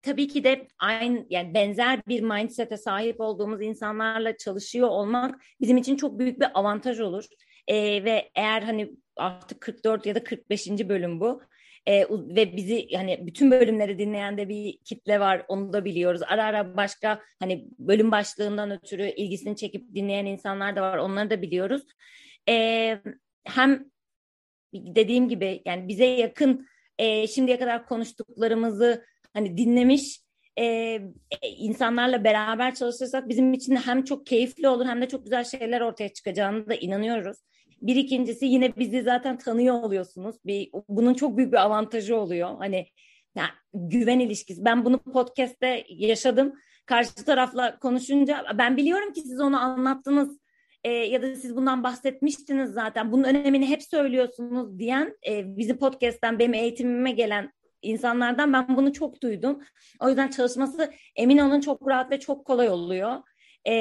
tabii 0.02 0.28
ki 0.28 0.44
de 0.44 0.68
aynı 0.78 1.26
yani 1.30 1.54
benzer 1.54 2.00
bir 2.08 2.22
mindset'e 2.22 2.76
sahip 2.76 3.20
olduğumuz 3.20 3.62
insanlarla 3.62 4.36
çalışıyor 4.36 4.88
olmak 4.88 5.42
bizim 5.60 5.76
için 5.76 5.96
çok 5.96 6.18
büyük 6.18 6.40
bir 6.40 6.48
avantaj 6.54 7.00
olur. 7.00 7.24
E, 7.68 8.04
ve 8.04 8.30
eğer 8.34 8.62
hani 8.62 8.90
artık 9.16 9.60
44 9.60 10.06
ya 10.06 10.14
da 10.14 10.24
45. 10.24 10.68
bölüm 10.68 11.20
bu. 11.20 11.42
E, 11.88 12.06
ve 12.10 12.56
bizi 12.56 12.88
hani 12.96 13.26
bütün 13.26 13.50
bölümleri 13.50 13.98
dinleyen 13.98 14.38
de 14.38 14.48
bir 14.48 14.78
kitle 14.78 15.20
var 15.20 15.44
onu 15.48 15.72
da 15.72 15.84
biliyoruz. 15.84 16.20
Ara 16.26 16.44
ara 16.44 16.76
başka 16.76 17.22
hani 17.38 17.68
bölüm 17.78 18.10
başlığından 18.10 18.70
ötürü 18.70 19.08
ilgisini 19.08 19.56
çekip 19.56 19.94
dinleyen 19.94 20.26
insanlar 20.26 20.76
da 20.76 20.82
var 20.82 20.98
onları 20.98 21.30
da 21.30 21.42
biliyoruz. 21.42 21.82
E, 22.48 22.98
hem 23.44 23.90
dediğim 24.74 25.28
gibi 25.28 25.62
yani 25.64 25.88
bize 25.88 26.04
yakın 26.04 26.66
e, 26.98 27.26
şimdiye 27.26 27.58
kadar 27.58 27.86
konuştuklarımızı 27.86 29.04
hani 29.34 29.56
dinlemiş 29.56 30.20
e, 30.58 31.00
insanlarla 31.42 32.24
beraber 32.24 32.74
çalışırsak 32.74 33.28
bizim 33.28 33.52
için 33.52 33.76
hem 33.76 34.04
çok 34.04 34.26
keyifli 34.26 34.68
olur 34.68 34.86
hem 34.86 35.02
de 35.02 35.08
çok 35.08 35.24
güzel 35.24 35.44
şeyler 35.44 35.80
ortaya 35.80 36.08
çıkacağını 36.08 36.68
da 36.68 36.74
inanıyoruz. 36.74 37.38
Bir 37.82 37.96
ikincisi 37.96 38.46
yine 38.46 38.76
bizi 38.76 39.02
zaten 39.02 39.38
tanıyor 39.38 39.82
oluyorsunuz. 39.82 40.36
Bir, 40.44 40.70
bunun 40.88 41.14
çok 41.14 41.36
büyük 41.36 41.52
bir 41.52 41.62
avantajı 41.62 42.16
oluyor. 42.16 42.56
Hani 42.58 42.86
yani 43.34 43.48
güven 43.74 44.18
ilişkisi. 44.18 44.64
Ben 44.64 44.84
bunu 44.84 44.98
podcast'te 44.98 45.84
yaşadım. 45.88 46.52
Karşı 46.86 47.14
tarafla 47.14 47.78
konuşunca 47.78 48.44
ben 48.58 48.76
biliyorum 48.76 49.12
ki 49.12 49.20
siz 49.20 49.40
onu 49.40 49.60
anlattınız 49.60 50.38
e, 50.84 50.90
ya 50.90 51.22
da 51.22 51.34
siz 51.34 51.56
bundan 51.56 51.84
bahsetmiştiniz 51.84 52.70
zaten. 52.70 53.12
Bunun 53.12 53.24
önemini 53.24 53.68
hep 53.68 53.82
söylüyorsunuz 53.82 54.78
diyen 54.78 55.16
e, 55.28 55.56
bizi 55.56 55.78
podcast'ten 55.78 56.38
benim 56.38 56.54
eğitimime 56.54 57.10
gelen 57.10 57.52
insanlardan 57.82 58.52
ben 58.52 58.76
bunu 58.76 58.92
çok 58.92 59.22
duydum. 59.22 59.62
O 60.00 60.08
yüzden 60.08 60.28
çalışması 60.28 60.92
emin 61.16 61.38
olun 61.38 61.60
çok 61.60 61.88
rahat 61.88 62.10
ve 62.10 62.20
çok 62.20 62.44
kolay 62.44 62.68
oluyor. 62.68 63.16
E, 63.68 63.74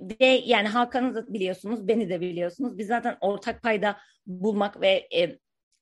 ve 0.00 0.26
yani 0.26 0.68
Hakan'ı 0.68 1.14
da 1.14 1.32
biliyorsunuz, 1.32 1.88
beni 1.88 2.08
de 2.08 2.20
biliyorsunuz. 2.20 2.78
Biz 2.78 2.86
zaten 2.86 3.16
ortak 3.20 3.62
payda 3.62 3.96
bulmak 4.26 4.80
ve 4.80 5.08
e, 5.16 5.38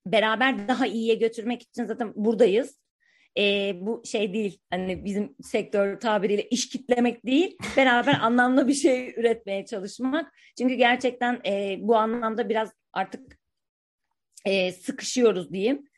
beraber 0.07 0.69
daha 0.69 0.87
iyiye 0.87 1.15
götürmek 1.15 1.63
için 1.63 1.85
zaten 1.85 2.13
buradayız. 2.17 2.81
E, 3.39 3.73
bu 3.81 4.03
şey 4.05 4.35
değil 4.35 4.61
hani 4.71 5.05
bizim 5.05 5.37
sektör 5.43 6.01
tabiriyle 6.01 6.49
iş 6.49 6.69
kitlemek 6.69 7.27
değil 7.27 7.57
beraber 7.77 8.15
anlamlı 8.21 8.69
bir 8.69 8.75
şey 8.75 9.15
üretmeye 9.17 9.67
çalışmak 9.67 10.33
çünkü 10.59 10.75
gerçekten 10.75 11.41
e, 11.47 11.77
bu 11.81 11.97
anlamda 11.97 12.49
biraz 12.49 12.73
artık 12.93 13.39
e, 14.45 14.73
sıkışıyoruz 14.73 15.53
diyeyim 15.53 15.89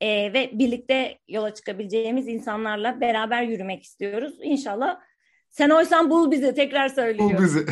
e, 0.00 0.32
ve 0.32 0.50
birlikte 0.52 1.18
yola 1.28 1.54
çıkabileceğimiz 1.54 2.28
insanlarla 2.28 3.00
beraber 3.00 3.42
yürümek 3.42 3.82
istiyoruz 3.82 4.38
İnşallah 4.42 5.00
sen 5.52 5.70
oysan 5.70 6.10
bul 6.10 6.30
bizi 6.30 6.54
tekrar 6.54 6.88
söylüyorum. 6.88 7.36
Bul 7.36 7.44
bizi. 7.44 7.66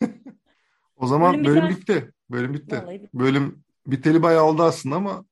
o 0.96 1.06
zaman 1.06 1.44
bölüm, 1.44 1.44
bölüm 1.44 1.68
bitti. 1.68 2.12
Bölüm 2.30 2.54
bitti. 2.54 2.82
bitti. 2.90 3.08
Bölüm 3.14 3.64
biteli 3.86 4.22
bayağı 4.22 4.44
oldu 4.44 4.62
aslında 4.62 4.96
ama 4.96 5.24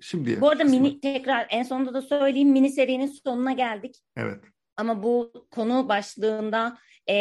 şimdi. 0.00 0.40
Bu 0.40 0.48
arada 0.48 0.62
kısmı. 0.62 0.80
mini 0.80 1.00
tekrar 1.00 1.46
en 1.50 1.62
sonunda 1.62 1.94
da 1.94 2.02
söyleyeyim 2.02 2.50
mini 2.50 2.70
serinin 2.70 3.06
sonuna 3.06 3.52
geldik. 3.52 3.96
Evet. 4.16 4.44
Ama 4.76 5.02
bu 5.02 5.32
konu 5.50 5.88
başlığında 5.88 6.78
e, 7.08 7.16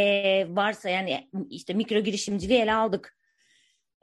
varsa 0.50 0.90
yani 0.90 1.30
işte 1.50 1.74
mikro 1.74 2.00
girişimciliği 2.00 2.60
ele 2.60 2.74
aldık. 2.74 3.18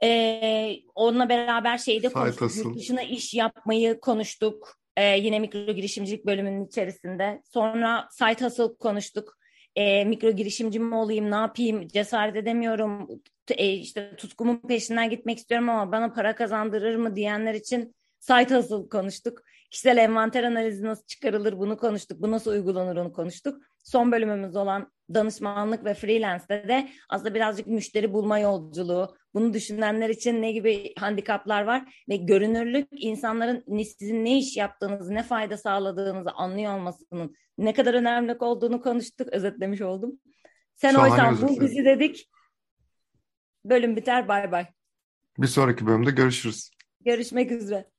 E, 0.03 0.79
onunla 0.95 1.29
beraber 1.29 1.77
şeyde 1.77 2.09
konuştuk. 2.09 2.55
Yurt 2.55 2.75
dışına 2.75 3.01
iş 3.01 3.33
yapmayı 3.33 3.99
konuştuk. 3.99 4.77
E, 4.97 5.17
yine 5.17 5.39
mikro 5.39 5.73
girişimcilik 5.73 6.25
bölümünün 6.25 6.65
içerisinde. 6.65 7.41
Sonra 7.45 8.07
site 8.11 8.45
hustle 8.45 8.77
konuştuk 8.79 9.37
e, 9.77 10.05
mikro 10.05 10.31
girişimci 10.31 10.79
mi 10.79 10.95
olayım, 10.95 11.31
ne 11.31 11.35
yapayım, 11.35 11.87
cesaret 11.87 12.35
edemiyorum, 12.35 13.07
e, 13.51 13.73
işte 13.73 14.15
tutkumun 14.17 14.57
peşinden 14.67 15.09
gitmek 15.09 15.37
istiyorum 15.37 15.69
ama 15.69 15.91
bana 15.91 16.13
para 16.13 16.35
kazandırır 16.35 16.95
mı 16.95 17.15
diyenler 17.15 17.53
için 17.53 17.95
site 18.19 18.55
hustle 18.55 18.89
konuştuk. 18.89 19.43
Kişisel 19.71 19.97
envanter 19.97 20.43
analizi 20.43 20.85
nasıl 20.85 21.05
çıkarılır 21.05 21.59
bunu 21.59 21.77
konuştuk. 21.77 22.21
Bu 22.21 22.31
nasıl 22.31 22.51
uygulanır 22.51 22.95
onu 22.95 23.13
konuştuk. 23.13 23.63
Son 23.83 24.11
bölümümüz 24.11 24.55
olan 24.55 24.91
danışmanlık 25.13 25.85
ve 25.85 25.93
freelance'de 25.93 26.67
de 26.67 26.89
aslında 27.09 27.35
birazcık 27.35 27.67
müşteri 27.67 28.13
bulma 28.13 28.39
yolculuğu, 28.39 29.17
bunu 29.33 29.53
düşünenler 29.53 30.09
için 30.09 30.41
ne 30.41 30.51
gibi 30.51 30.93
handikaplar 30.99 31.63
var 31.63 32.03
ve 32.09 32.15
görünürlük 32.15 32.87
insanların 32.91 33.83
sizin 33.83 34.25
ne 34.25 34.37
iş 34.37 34.57
yaptığınızı, 34.57 35.13
ne 35.13 35.23
fayda 35.23 35.57
sağladığınızı 35.57 36.31
anlıyor 36.31 36.77
olmasının 36.77 37.35
ne 37.57 37.73
kadar 37.73 37.93
önemli 37.93 38.35
olduğunu 38.39 38.81
konuştuk, 38.81 39.27
özetlemiş 39.27 39.81
oldum. 39.81 40.19
Sen 40.75 40.91
Şahane 40.91 41.11
oysan 41.11 41.47
bu 41.47 41.61
bizi 41.61 41.85
dedik. 41.85 42.29
Bölüm 43.65 43.95
biter, 43.95 44.27
bay 44.27 44.51
bay. 44.51 44.65
Bir 45.37 45.47
sonraki 45.47 45.87
bölümde 45.87 46.11
görüşürüz. 46.11 46.71
Görüşmek 47.01 47.51
üzere. 47.51 47.89